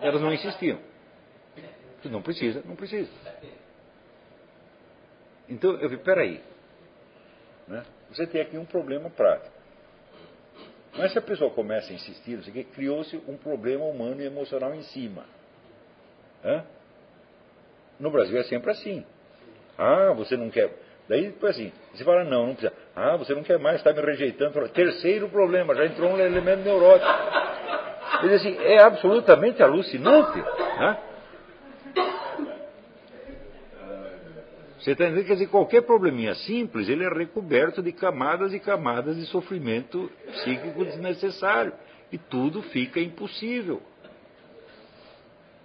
[0.00, 0.78] Elas não insistiam.
[2.04, 3.10] Não precisa, não precisa.
[5.48, 6.42] Então eu vi, peraí.
[7.66, 7.84] Né?
[8.10, 9.54] Você tem aqui um problema prático.
[10.96, 12.40] Mas se a pessoa começa a insistir,
[12.74, 15.24] criou-se um problema humano e emocional em cima.
[16.44, 16.64] Hã?
[18.00, 19.04] No Brasil é sempre assim.
[19.78, 20.70] Ah, você não quer.
[21.08, 22.72] Daí depois assim, você fala, não, não precisa.
[22.96, 24.68] Ah, você não quer mais, está me rejeitando.
[24.70, 27.10] Terceiro problema, já entrou um elemento neurótico.
[28.22, 30.38] Dizer assim, é absolutamente alucinante.
[30.38, 30.98] Né?
[34.78, 35.26] Você está entendendo?
[35.26, 40.84] Quer dizer, qualquer probleminha simples, ele é recoberto de camadas e camadas de sofrimento psíquico
[40.84, 41.72] desnecessário.
[42.10, 43.82] E tudo fica impossível.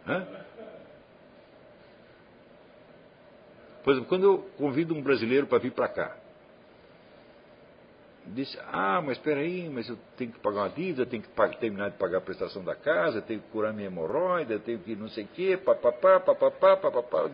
[0.06, 0.45] Hã?
[3.86, 6.18] Por exemplo, quando eu convido um brasileiro para vir para cá,
[8.26, 11.92] disse, ah, mas espera aí, mas eu tenho que pagar uma dívida, tenho que terminar
[11.92, 15.26] de pagar a prestação da casa, tenho que curar minha hemorroida, tenho que não sei
[15.26, 17.30] o quê, papapá, papapá, papapá.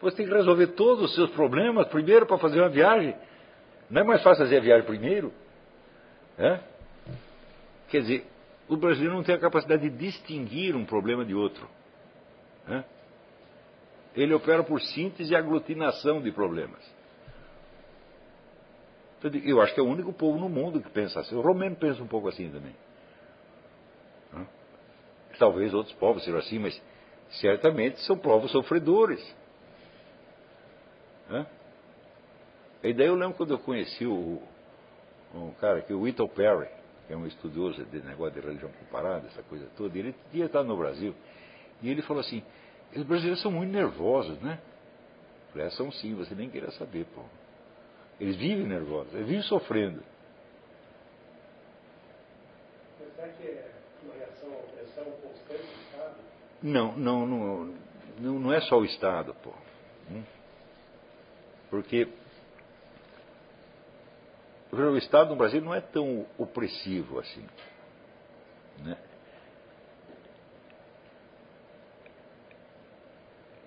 [0.00, 3.14] Você tem que resolver todos os seus problemas primeiro para fazer uma viagem.
[3.90, 5.34] Não é mais fácil fazer a viagem primeiro?
[6.38, 6.60] É?
[7.90, 8.26] Quer dizer,
[8.70, 11.68] o brasileiro não tem a capacidade de distinguir um problema de outro.
[12.66, 12.84] É?
[14.14, 16.80] Ele opera por síntese e aglutinação de problemas.
[19.18, 21.34] Então, eu acho que é o único povo no mundo que pensa assim.
[21.34, 22.74] O romeno pensa um pouco assim também.
[25.38, 26.80] Talvez outros povos sejam assim, mas
[27.40, 29.20] certamente são povos sofredores.
[32.82, 34.42] E daí eu lembro quando eu conheci o,
[35.34, 36.68] um cara aqui, o Whittle Perry,
[37.06, 40.66] que é um estudioso de negócio de religião comparada, essa coisa toda, ele tinha estado
[40.66, 41.14] no Brasil,
[41.80, 42.42] e ele falou assim,
[43.00, 44.58] os brasileiros são muito nervosos, né?
[45.56, 47.22] "É, são sim, você nem queira saber, pô.
[48.20, 50.02] Eles vivem nervosos, eles vivem sofrendo.
[53.16, 53.72] Será que é
[54.04, 56.14] uma reação à opressão constante do Estado?
[56.62, 57.74] Não, não, não,
[58.18, 59.52] não, não é só o Estado, pô.
[60.10, 60.22] Hum?
[61.70, 62.08] Porque
[64.72, 67.46] o Estado no Brasil não é tão opressivo assim.
[68.78, 68.96] Né?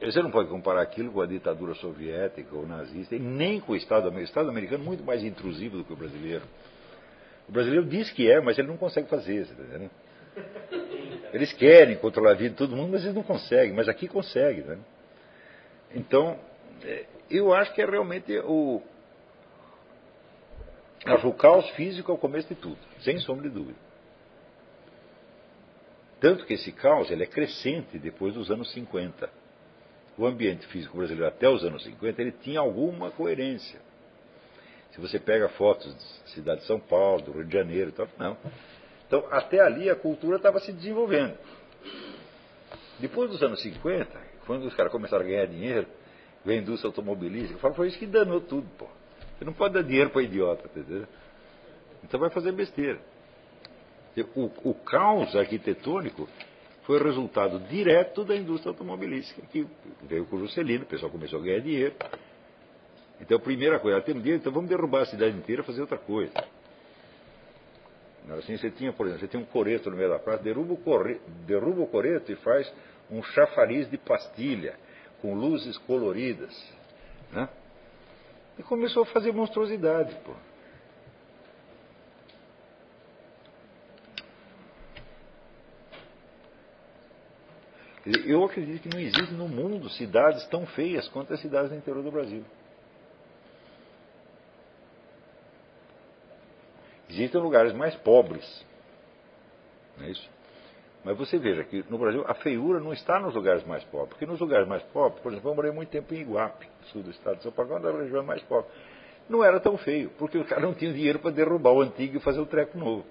[0.02, 3.76] Você não pode comparar aquilo com a ditadura soviética ou nazista, e nem com o
[3.76, 4.22] Estado americano.
[4.22, 6.44] O Estado americano é muito mais intrusivo do que o brasileiro.
[7.48, 9.46] O brasileiro diz que é, mas ele não consegue fazer.
[9.46, 9.90] Você tá?
[11.32, 13.74] Eles querem controlar a vida de todo mundo, mas eles não conseguem.
[13.74, 14.62] Mas aqui consegue.
[14.62, 14.78] Né?
[15.94, 16.38] Então,
[16.84, 18.82] é, eu acho que é realmente o.
[21.06, 23.78] Acho o caos físico é o começo de tudo, sem sombra de dúvida.
[26.20, 29.45] Tanto que esse caos ele é crescente depois dos anos 50.
[30.18, 33.80] O ambiente físico brasileiro até os anos 50 ele tinha alguma coerência.
[34.92, 38.38] Se você pega fotos da cidade de São Paulo, do Rio de Janeiro, tal, não.
[39.06, 41.38] Então, até ali a cultura estava se desenvolvendo.
[43.00, 44.10] Depois dos anos 50,
[44.46, 45.86] quando os caras começaram a ganhar dinheiro,
[46.46, 48.88] veio a indústria automobilística, falo, foi isso que danou tudo, pô.
[49.38, 51.06] Você não pode dar dinheiro para idiota, entendeu?
[52.04, 53.00] Então vai fazer besteira.
[54.34, 56.30] O, o caos arquitetônico
[56.86, 59.68] foi resultado direto da indústria automobilística, que
[60.04, 61.96] veio com o Juscelino, o pessoal começou a ganhar dinheiro.
[63.20, 65.98] Então, a primeira coisa, temos dinheiro, então vamos derrubar a cidade inteira e fazer outra
[65.98, 66.34] coisa.
[68.38, 70.78] Assim, você tinha, por exemplo, você tem um coreto no meio da praça, derruba o,
[70.78, 72.72] corre, derruba o coreto e faz
[73.10, 74.76] um chafariz de pastilha,
[75.22, 76.54] com luzes coloridas.
[77.32, 77.48] Né?
[78.58, 80.34] E começou a fazer monstruosidade, pô.
[88.06, 92.04] Eu acredito que não existe no mundo cidades tão feias quanto as cidades do interior
[92.04, 92.46] do Brasil.
[97.10, 98.66] Existem lugares mais pobres.
[99.98, 100.30] Não é isso?
[101.04, 104.10] Mas você veja que no Brasil a feiura não está nos lugares mais pobres.
[104.10, 107.12] Porque nos lugares mais pobres, por exemplo, eu morei muito tempo em Iguape, sul do
[107.12, 108.72] estado de São Paulo, uma das regiões mais pobres.
[109.28, 112.20] Não era tão feio, porque os caras não tinham dinheiro para derrubar o antigo e
[112.20, 113.06] fazer o treco novo.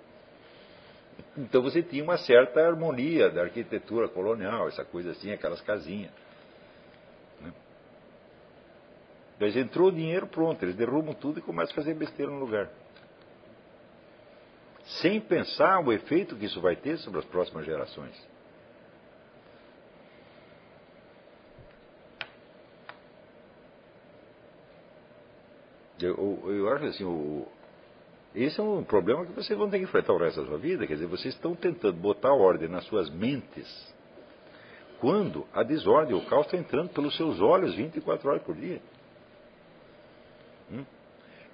[1.36, 6.12] Então você tinha uma certa harmonia da arquitetura colonial, essa coisa assim, aquelas casinhas.
[7.40, 7.52] Né?
[9.40, 12.70] Mas entrou o dinheiro, pronto, eles derrubam tudo e começam a fazer besteira no lugar.
[15.00, 18.14] Sem pensar o efeito que isso vai ter sobre as próximas gerações.
[26.00, 27.48] Eu, eu, eu acho assim, o,
[28.34, 30.86] esse é um problema que vocês vão ter que enfrentar o resto da sua vida.
[30.86, 33.94] Quer dizer, vocês estão tentando botar ordem nas suas mentes
[35.04, 38.80] quando a desordem, o caos está entrando pelos seus olhos 24 horas por dia.
[40.72, 40.84] Hum?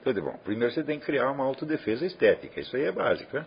[0.00, 2.60] Então, bom, primeiro você tem que criar uma autodefesa estética.
[2.60, 3.44] Isso aí é básico, né?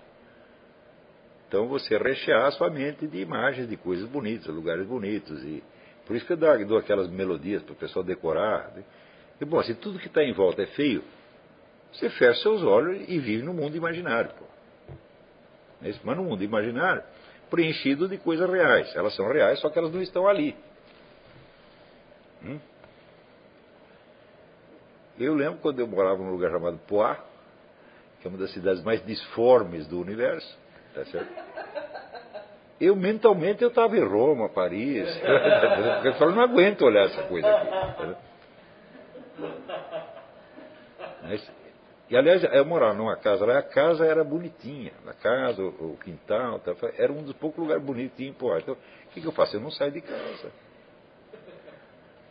[1.48, 5.42] Então você rechear a sua mente de imagens de coisas bonitas, lugares bonitos.
[5.44, 5.64] E
[6.06, 8.72] por isso que eu dou, aquelas melodias para o pessoal decorar.
[8.76, 8.84] Né?
[9.40, 11.02] E, bom, se tudo que está em volta é feio,
[11.94, 14.32] você fecha seus olhos e vive no mundo imaginário.
[14.32, 14.46] Pô.
[15.82, 17.04] Mas no mundo imaginário,
[17.50, 18.96] preenchido de coisas reais.
[18.96, 20.56] Elas são reais, só que elas não estão ali.
[22.44, 22.60] Hum?
[25.20, 27.16] Eu lembro quando eu morava num lugar chamado Poá,
[28.20, 30.58] que é uma das cidades mais disformes do universo.
[30.96, 31.32] Tá certo?
[32.82, 35.08] Eu mentalmente eu estava em Roma, Paris.
[36.06, 38.16] eu falo, não aguento olhar essa coisa aqui.
[41.24, 41.52] Mas,
[42.10, 44.92] e aliás, eu morava numa casa lá, a casa era bonitinha.
[45.08, 48.36] A casa, o, o quintal, tá, era um dos poucos lugares bonitinhos.
[48.38, 49.56] Pô, então, o que, que eu faço?
[49.56, 50.52] Eu não saio de casa.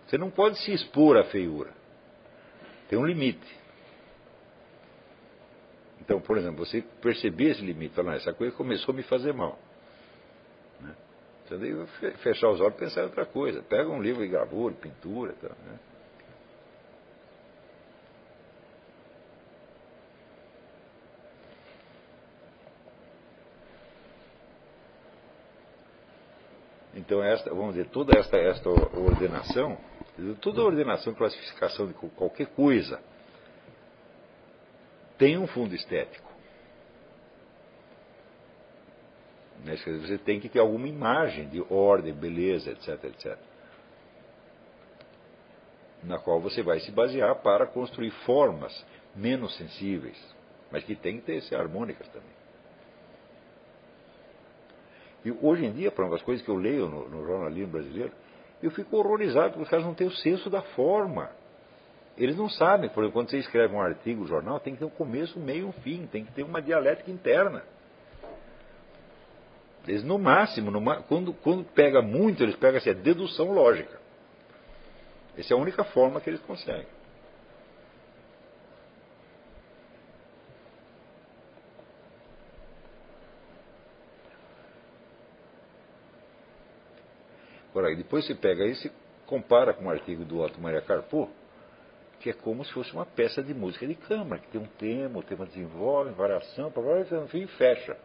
[0.07, 1.71] Você não pode se expor à feiura.
[2.89, 3.63] Tem um limite.
[6.01, 9.59] Então, por exemplo, você perceber esse limite, falar, essa coisa começou a me fazer mal.
[10.81, 10.95] Né?
[11.47, 11.87] Você deve
[12.19, 13.63] fechar os olhos e pensar em outra coisa.
[13.63, 15.79] Pega um livro de gravura, pintura, tá, né?
[27.05, 29.77] Então, esta, vamos dizer, toda esta, esta ordenação,
[30.41, 33.01] toda ordenação, classificação de qualquer coisa,
[35.19, 36.31] tem um fundo estético.
[39.65, 39.77] Né?
[39.77, 43.37] Você tem que ter alguma imagem de ordem, beleza, etc, etc.
[46.05, 48.73] Na qual você vai se basear para construir formas
[49.15, 50.19] menos sensíveis,
[50.71, 52.42] mas que tem que ser harmônicas também.
[55.25, 58.13] E hoje em dia, para as coisas que eu leio no, no jornalismo brasileiro,
[58.63, 61.31] eu fico horrorizado porque os caras não têm o senso da forma.
[62.17, 64.85] Eles não sabem, por exemplo, quando você escreve um artigo, um jornal, tem que ter
[64.85, 67.63] um começo, um meio e um fim, tem que ter uma dialética interna.
[69.87, 74.01] Eles, no máximo, no, quando, quando pega muito, eles pegam assim, a dedução lógica.
[75.37, 76.87] Essa é a única forma que eles conseguem.
[87.97, 88.93] Depois você pega isso e
[89.27, 91.31] compara com um artigo do Otto Maria Carpo,
[92.21, 95.19] que é como se fosse uma peça de música de câmara, que tem um tema,
[95.19, 97.97] o tema desenvolve, variação, no fecha.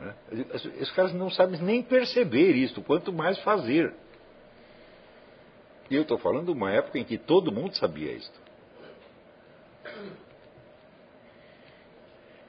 [0.00, 0.14] Né?
[0.76, 3.92] Esses caras não sabem nem perceber isso, quanto mais fazer.
[5.90, 8.48] E eu estou falando de uma época em que todo mundo sabia isso.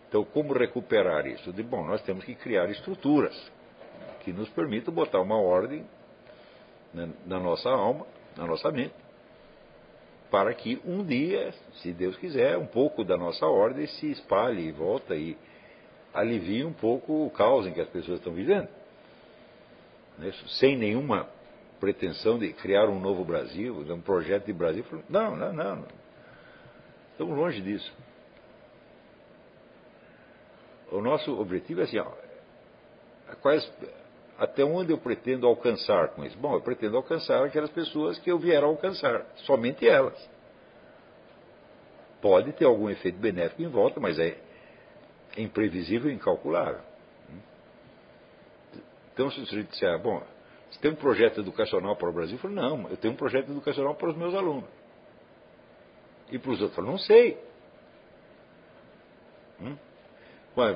[0.08, 1.52] Então, como recuperar isso?
[1.52, 3.36] De, bom, nós temos que criar estruturas
[4.30, 5.84] que nos permitam botar uma ordem
[6.93, 8.06] na, na nossa alma,
[8.38, 8.93] na nossa mente,
[10.30, 11.51] para que um dia,
[11.81, 15.35] se Deus quiser, um pouco da nossa ordem se espalhe e volta e
[16.14, 18.68] alivie um pouco o caos em que as pessoas estão vivendo.
[20.60, 21.27] Sem nenhuma
[21.80, 24.85] pretensão de criar um novo Brasil, um projeto de Brasil.
[25.10, 25.88] Não, não, não.
[27.11, 27.91] Estamos longe disso.
[30.91, 32.11] O nosso objetivo é assim, ó,
[33.41, 33.65] quais,
[34.40, 36.38] até onde eu pretendo alcançar com isso?
[36.38, 40.18] Bom, eu pretendo alcançar aquelas pessoas que eu vier a alcançar, somente elas.
[42.22, 44.38] Pode ter algum efeito benéfico em volta, mas é
[45.38, 46.82] imprevisível e incalculável.
[49.14, 50.24] Então, se você disser, ah, bom,
[50.72, 52.36] você tem um projeto educacional para o Brasil?
[52.36, 54.70] Eu falo, não, eu tenho um projeto educacional para os meus alunos.
[56.32, 56.78] E para os outros?
[56.78, 57.38] Eu falo, não sei.
[59.61, 59.76] Hum?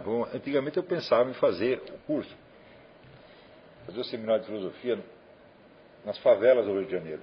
[0.03, 2.34] Bom, antigamente eu pensava em fazer o curso,
[3.85, 4.99] fazer o seminário de filosofia
[6.05, 7.22] nas favelas do Rio de Janeiro.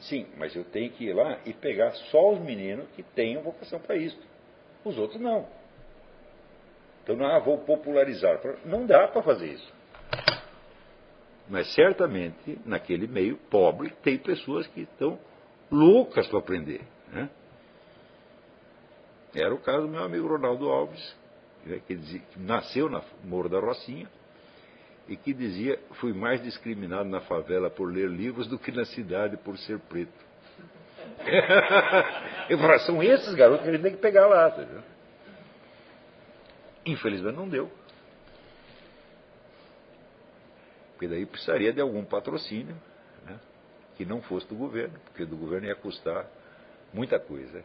[0.00, 3.80] Sim, mas eu tenho que ir lá e pegar só os meninos que tenham vocação
[3.80, 4.18] para isso.
[4.84, 5.46] Os outros não.
[7.02, 8.38] Então, não, ah, vou popularizar.
[8.64, 9.72] Não dá para fazer isso.
[11.48, 15.18] Mas certamente, naquele meio pobre, tem pessoas que estão
[15.70, 16.82] loucas para aprender.
[17.10, 17.30] Né?
[19.34, 21.16] Era o caso do meu amigo Ronaldo Alves,
[21.64, 24.08] né, que, dizia, que nasceu na Morro da Rocinha
[25.08, 29.36] e que dizia: fui mais discriminado na favela por ler livros do que na cidade
[29.36, 30.12] por ser preto.
[32.48, 34.50] Eu falava, são esses garotos que a gente tem que pegar lá.
[34.50, 34.66] Tá
[36.86, 37.70] Infelizmente não deu.
[40.92, 42.76] Porque daí precisaria de algum patrocínio
[43.24, 43.38] né,
[43.96, 46.26] que não fosse do governo, porque do governo ia custar
[46.92, 47.64] muita coisa.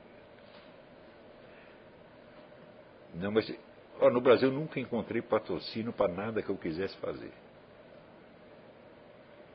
[3.14, 3.52] Não, mas
[4.00, 7.32] ó, no Brasil nunca encontrei patrocínio para nada que eu quisesse fazer.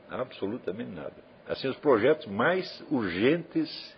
[0.09, 1.15] Absolutamente nada.
[1.47, 3.95] Assim, os projetos mais urgentes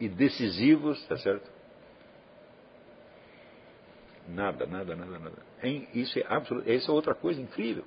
[0.00, 1.50] e decisivos, tá certo?
[4.28, 5.36] Nada, nada, nada, nada.
[5.94, 7.84] Isso é absoluto, essa é outra coisa incrível.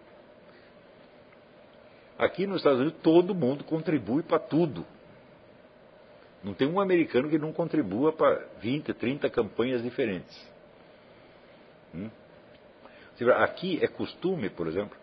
[2.18, 4.86] Aqui nos Estados Unidos todo mundo contribui para tudo.
[6.44, 10.51] Não tem um americano que não contribua para 20, 30 campanhas diferentes.
[11.94, 12.10] Hum?
[13.38, 14.98] Aqui é costume, por exemplo,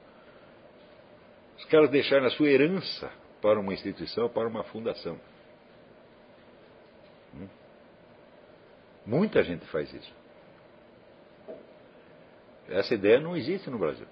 [1.57, 3.11] os caras deixarem a sua herança
[3.41, 5.19] para uma instituição, para uma fundação.
[7.35, 7.49] Hum?
[9.07, 10.13] Muita gente faz isso.
[12.69, 14.07] Essa ideia não existe no Brasil.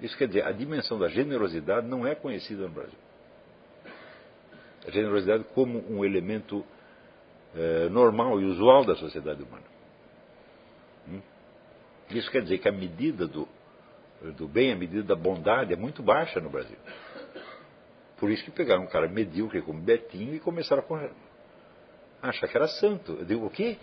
[0.00, 2.98] Isso quer dizer, a dimensão da generosidade não é conhecida no Brasil.
[4.86, 6.64] A generosidade como um elemento
[7.54, 9.73] é, normal e usual da sociedade humana.
[12.10, 13.48] Isso quer dizer que a medida do,
[14.36, 16.76] do bem, a medida da bondade é muito baixa no Brasil.
[18.18, 20.84] Por isso que pegaram um cara medíocre como Betinho e começaram
[22.22, 23.12] a achar que era santo.
[23.12, 23.76] Eu digo, o quê?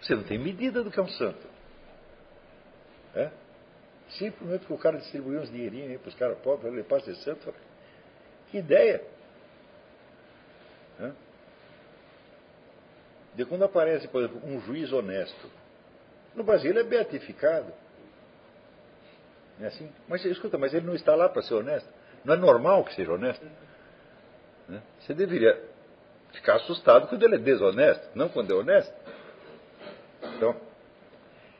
[0.00, 1.46] Você não tem medida do que é um santo.
[3.14, 3.30] É?
[4.10, 7.54] Simplesmente porque o cara distribuiu uns dinheirinhos para os caras pobres, ele passa de santo.
[8.50, 9.02] Que ideia!
[11.00, 11.12] É?
[13.34, 15.50] De quando aparece, por exemplo, um juiz honesto.
[16.34, 17.72] No Brasil ele é beatificado.
[19.60, 19.90] É assim?
[20.08, 21.88] Mas escuta, mas ele não está lá para ser honesto.
[22.24, 23.44] Não é normal que seja honesto.
[24.68, 24.82] Né?
[25.00, 25.60] Você deveria
[26.32, 28.92] ficar assustado quando ele é desonesto, não quando é honesto.
[30.36, 30.56] Então,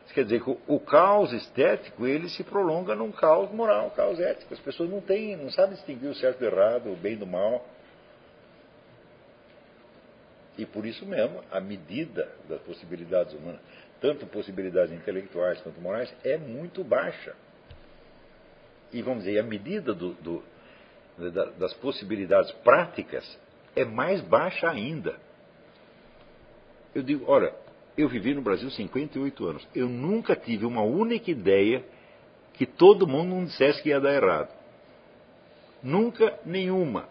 [0.04, 4.18] isso quer dizer que o, o caos estético ele se prolonga num caos moral, caos
[4.18, 4.52] ético.
[4.52, 7.64] As pessoas não têm, não sabem distinguir o certo do errado, o bem do mal.
[10.56, 13.60] E por isso mesmo, a medida das possibilidades humanas,
[14.05, 17.34] tanto possibilidades intelectuais quanto morais, é muito baixa.
[18.92, 20.42] E vamos dizer, a medida do, do,
[21.58, 23.24] das possibilidades práticas
[23.74, 25.18] é mais baixa ainda.
[26.94, 27.55] Eu digo, olha,
[27.97, 29.66] eu vivi no Brasil 58 anos.
[29.74, 31.83] Eu nunca tive uma única ideia
[32.52, 34.55] que todo mundo não dissesse que ia dar errado.
[35.83, 37.08] Nunca nenhuma.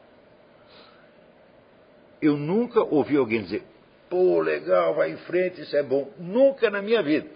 [2.21, 3.63] Eu nunca ouvi alguém dizer,
[4.13, 6.07] pô, legal, vai em frente, isso é bom.
[6.19, 7.27] Nunca na minha vida.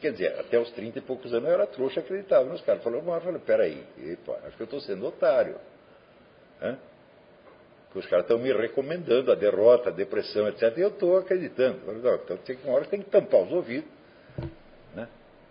[0.00, 2.84] Quer dizer, até os 30 e poucos anos eu era trouxa, acreditava nos caras.
[2.84, 5.56] Falei, mas falei, peraí, epa, acho que eu estou sendo otário.
[6.62, 6.78] Hã?
[7.86, 10.72] Porque os caras estão me recomendando a derrota, a depressão, etc.
[10.76, 11.80] E eu estou acreditando.
[11.90, 13.90] Então tem uma hora que tem que tampar os ouvidos.
[14.94, 15.08] Né?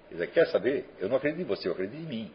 [0.10, 0.86] Quer, quer saber?
[1.00, 2.32] Eu não acredito em você, eu acredito em mim.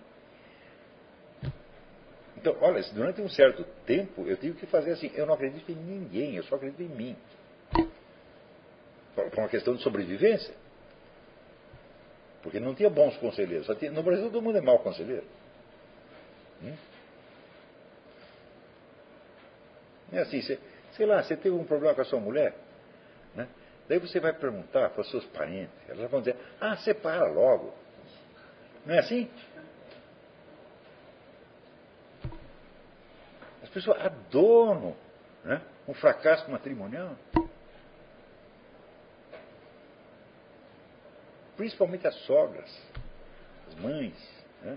[2.41, 5.75] Então, olha, durante um certo tempo eu tive que fazer assim, eu não acredito em
[5.75, 7.17] ninguém, eu só acredito em mim.
[9.15, 10.55] por uma questão de sobrevivência.
[12.43, 13.67] Porque não tinha bons conselheiros.
[13.78, 15.27] Tinha, no Brasil todo mundo é mau conselheiro.
[16.62, 16.75] Hum?
[20.12, 20.59] É assim, você,
[20.93, 22.55] sei lá, você teve um problema com a sua mulher,
[23.35, 23.47] né?
[23.86, 27.75] daí você vai perguntar para os seus parentes, elas vão dizer, ah, separa logo.
[28.86, 29.28] Não é assim?
[33.70, 34.97] As pessoas adoram
[35.44, 35.62] né?
[35.86, 37.16] um fracasso matrimonial.
[41.57, 42.68] Principalmente as sogras,
[43.68, 44.42] as mães.
[44.62, 44.76] Né?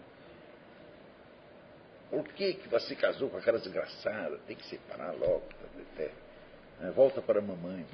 [2.12, 4.38] Por que, que você casou com aquela desgraçada?
[4.46, 5.44] Tem que separar logo.
[5.94, 6.12] Até,
[6.80, 6.92] né?
[6.92, 7.88] Volta para a mamãe.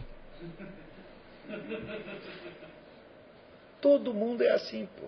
[3.80, 5.08] Todo mundo é assim, pô.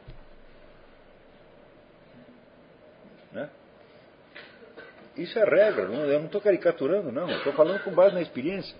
[3.33, 3.49] Né?
[5.15, 7.29] Isso é regra, não, eu não estou caricaturando, não.
[7.29, 8.75] Estou falando com base na experiência.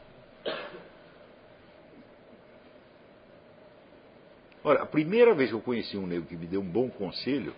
[4.64, 7.54] Olha, a primeira vez que eu conheci um negro que me deu um bom conselho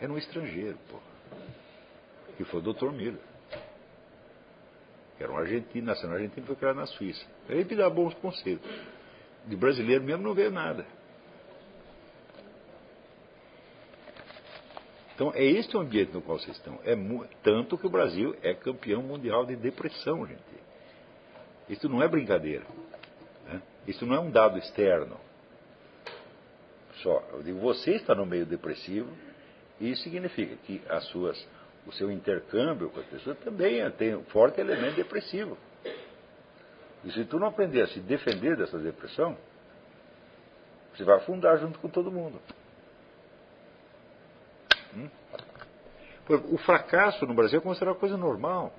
[0.00, 0.98] era um estrangeiro, pô.
[2.36, 2.90] Que foi o Dr.
[2.90, 3.20] Miller.
[5.18, 7.24] Era um argentino, nacional argentino, foi criado na Suíça.
[7.48, 8.62] Ele me dá bons conselhos.
[9.46, 10.86] De brasileiro mesmo não veio nada.
[15.18, 16.78] Então, é este o ambiente no qual vocês estão.
[16.84, 16.94] É
[17.42, 20.40] tanto que o Brasil é campeão mundial de depressão, gente.
[21.68, 22.64] Isso não é brincadeira.
[23.44, 23.60] Né?
[23.88, 25.18] Isso não é um dado externo.
[27.02, 29.10] Só, eu digo, você está no meio depressivo,
[29.80, 31.48] e isso significa que as suas,
[31.84, 35.58] o seu intercâmbio com as pessoas também tem um forte elemento depressivo.
[37.04, 39.36] E se tu não aprender a se defender dessa depressão,
[40.94, 42.40] você vai afundar junto com todo mundo.
[44.96, 45.08] Hum?
[46.50, 48.72] O fracasso no Brasil é considerado coisa normal.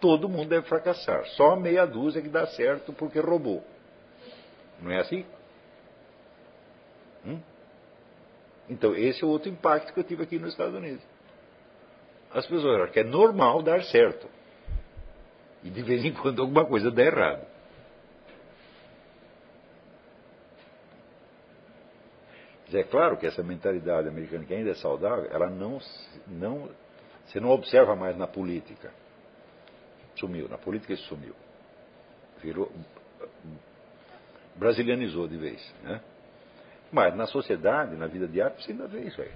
[0.00, 1.24] Todo mundo deve fracassar.
[1.28, 3.64] Só meia dúzia que dá certo porque roubou.
[4.82, 5.24] Não é assim?
[7.24, 7.40] Hum?
[8.68, 11.02] Então, esse é outro impacto que eu tive aqui nos Estados Unidos.
[12.32, 14.28] As pessoas acham que é normal dar certo.
[15.62, 17.53] E de vez em quando alguma coisa dá errado.
[22.74, 25.78] É claro que essa mentalidade americana, que ainda é saudável, ela não,
[26.26, 26.68] não.
[27.26, 28.92] Você não observa mais na política.
[30.16, 31.34] Sumiu, na política isso sumiu.
[32.42, 32.70] Virou.
[34.56, 35.74] Brasilianizou de vez.
[35.82, 36.00] Né?
[36.92, 39.32] Mas na sociedade, na vida diária, você ainda vê isso aí.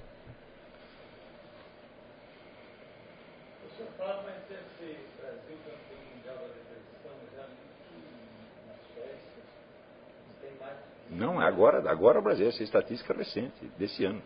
[11.19, 14.23] Não, agora, agora o Brasil, essa estatística recente, desse ano.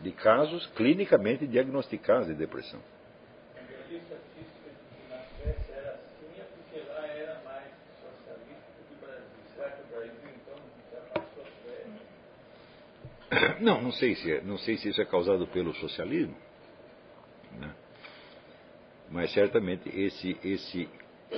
[0.00, 2.80] De casos clinicamente diagnosticados de depressão.
[13.60, 16.36] Não, não sei se, é, não sei se isso é causado pelo socialismo,
[17.58, 17.72] né?
[19.10, 20.88] mas certamente esse, esse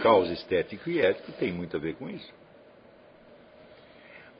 [0.02, 2.32] caos estético e ético tem muito a ver com isso.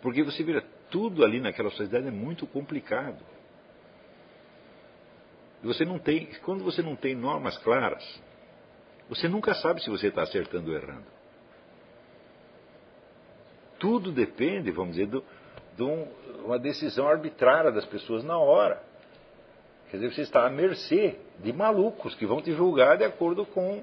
[0.05, 3.25] Porque você vira, tudo ali naquela sociedade é muito complicado.
[5.63, 8.05] Você não tem, quando você não tem normas claras,
[9.09, 11.07] você nunca sabe se você está acertando ou errando.
[13.79, 15.09] Tudo depende, vamos dizer,
[15.75, 16.07] de um,
[16.45, 18.83] uma decisão arbitrária das pessoas na hora.
[19.91, 23.79] Quer dizer, você está à mercê de malucos que vão te julgar de acordo com,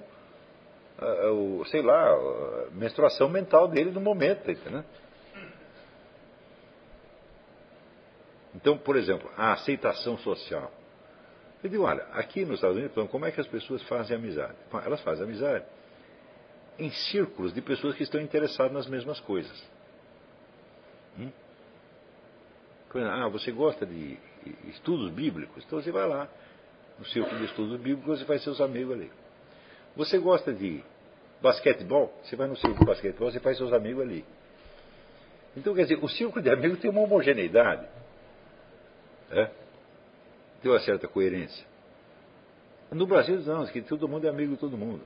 [0.99, 4.83] uh, o, sei lá, a menstruação mental dele no momento, tá entendeu?
[8.55, 10.71] Então, por exemplo, a aceitação social.
[11.63, 14.55] Eu digo, olha, aqui nos Estados Unidos, como é que as pessoas fazem amizade?
[14.83, 15.65] Elas fazem amizade
[16.79, 19.63] em círculos de pessoas que estão interessadas nas mesmas coisas.
[21.19, 21.29] Hum?
[22.95, 24.17] Ah, você gosta de
[24.67, 25.63] estudos bíblicos?
[25.65, 26.27] Então você vai lá,
[26.97, 29.11] no círculo de estudos bíblicos, você faz seus amigos ali.
[29.95, 30.83] Você gosta de
[31.41, 32.13] basquetebol?
[32.23, 34.25] Você vai no círculo de basquetebol, você faz seus amigos ali.
[35.55, 37.85] Então, quer dizer, o círculo de amigos tem uma homogeneidade.
[39.31, 39.49] É?
[40.63, 41.65] Uma certa coerência.
[42.91, 45.03] No Brasil, não, que todo mundo é amigo de todo mundo.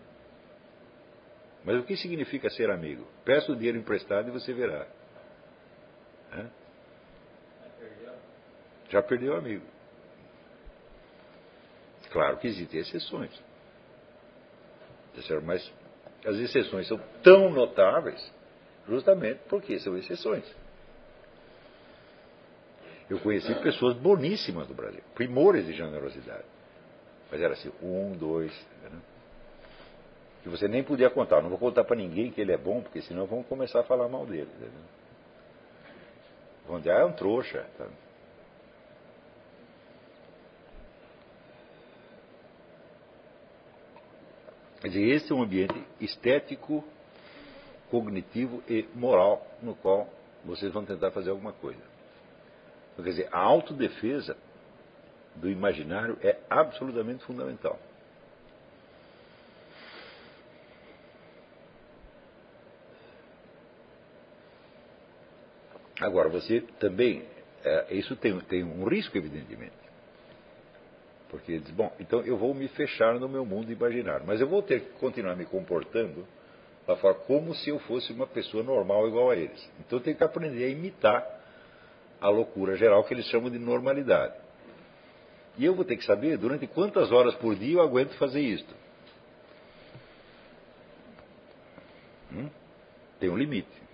[1.63, 3.07] Mas o que significa ser amigo?
[3.23, 4.87] Peça o dinheiro emprestado e você verá.
[6.33, 6.45] É?
[8.89, 9.65] Já perdeu o amigo.
[12.11, 13.31] Claro que existem exceções.
[15.43, 15.71] Mas
[16.25, 18.33] as exceções são tão notáveis
[18.87, 20.45] justamente porque são exceções.
[23.09, 26.45] Eu conheci pessoas boníssimas do Brasil, primores de generosidade.
[27.31, 28.51] Mas era assim, um, dois.
[28.83, 28.99] Né?
[30.41, 31.41] Que você nem podia contar.
[31.41, 34.07] Não vou contar para ninguém que ele é bom, porque senão vão começar a falar
[34.07, 34.49] mal dele.
[34.55, 34.71] Entendeu?
[36.67, 37.65] Vão dizer, ah, é um trouxa.
[37.77, 37.87] Tá?
[44.81, 46.83] Quer dizer, esse é um ambiente estético,
[47.89, 50.07] cognitivo e moral no qual
[50.43, 51.94] vocês vão tentar fazer alguma coisa.
[52.95, 54.37] Quer dizer, a autodefesa
[55.35, 57.77] do imaginário é absolutamente fundamental.
[65.99, 67.25] Agora, você também,
[67.63, 69.73] é, isso tem, tem um risco, evidentemente.
[71.29, 74.61] Porque diz, bom, então eu vou me fechar no meu mundo imaginário, mas eu vou
[74.61, 76.25] ter que continuar me comportando
[76.85, 79.71] da forma como se eu fosse uma pessoa normal igual a eles.
[79.79, 81.34] Então eu tenho que aprender a imitar
[82.25, 84.33] a loucura geral que eles chamam de normalidade.
[85.57, 88.73] E eu vou ter que saber durante quantas horas por dia eu aguento fazer isto.
[92.33, 92.49] Hum?
[93.19, 93.85] Tem um limite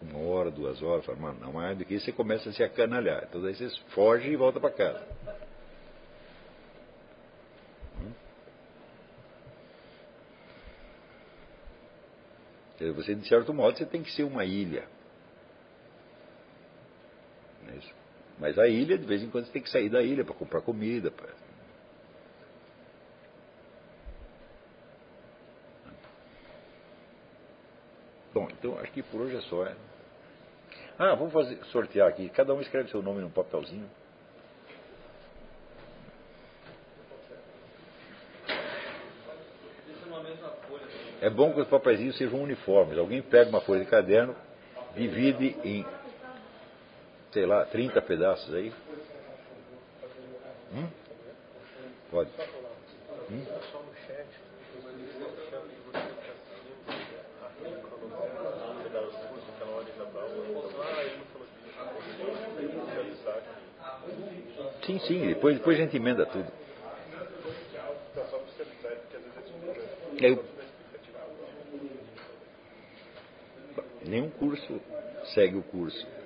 [0.00, 3.24] uma hora, duas horas, mano, não mais do que isso, você começa a se acanalhar.
[3.28, 5.04] Então daí você foge e volta para casa.
[8.00, 8.12] Hum?
[12.94, 14.86] Você, de certo modo, você tem que ser uma ilha.
[17.68, 17.78] É
[18.40, 20.60] Mas a ilha, de vez em quando, você tem que sair da ilha para comprar
[20.60, 21.10] comida.
[21.10, 21.28] Pra...
[28.32, 29.66] Bom, então acho que por hoje é só.
[29.66, 29.74] É?
[30.98, 32.28] Ah, vamos fazer, sortear aqui.
[32.28, 33.88] Cada um escreve seu nome num papelzinho.
[41.20, 42.96] É bom que os papeizinhos sejam uniformes.
[42.96, 44.36] Alguém pega uma folha de caderno,
[44.94, 45.84] divide em,
[47.38, 48.72] sei lá, 30 pedaços aí.
[50.74, 50.88] Hum?
[52.10, 52.30] Pode.
[53.30, 53.44] Hum?
[64.84, 66.50] Sim, sim, depois, depois a gente emenda tudo.
[70.20, 70.44] Eu,
[74.04, 74.80] nenhum curso
[75.34, 76.17] segue o curso.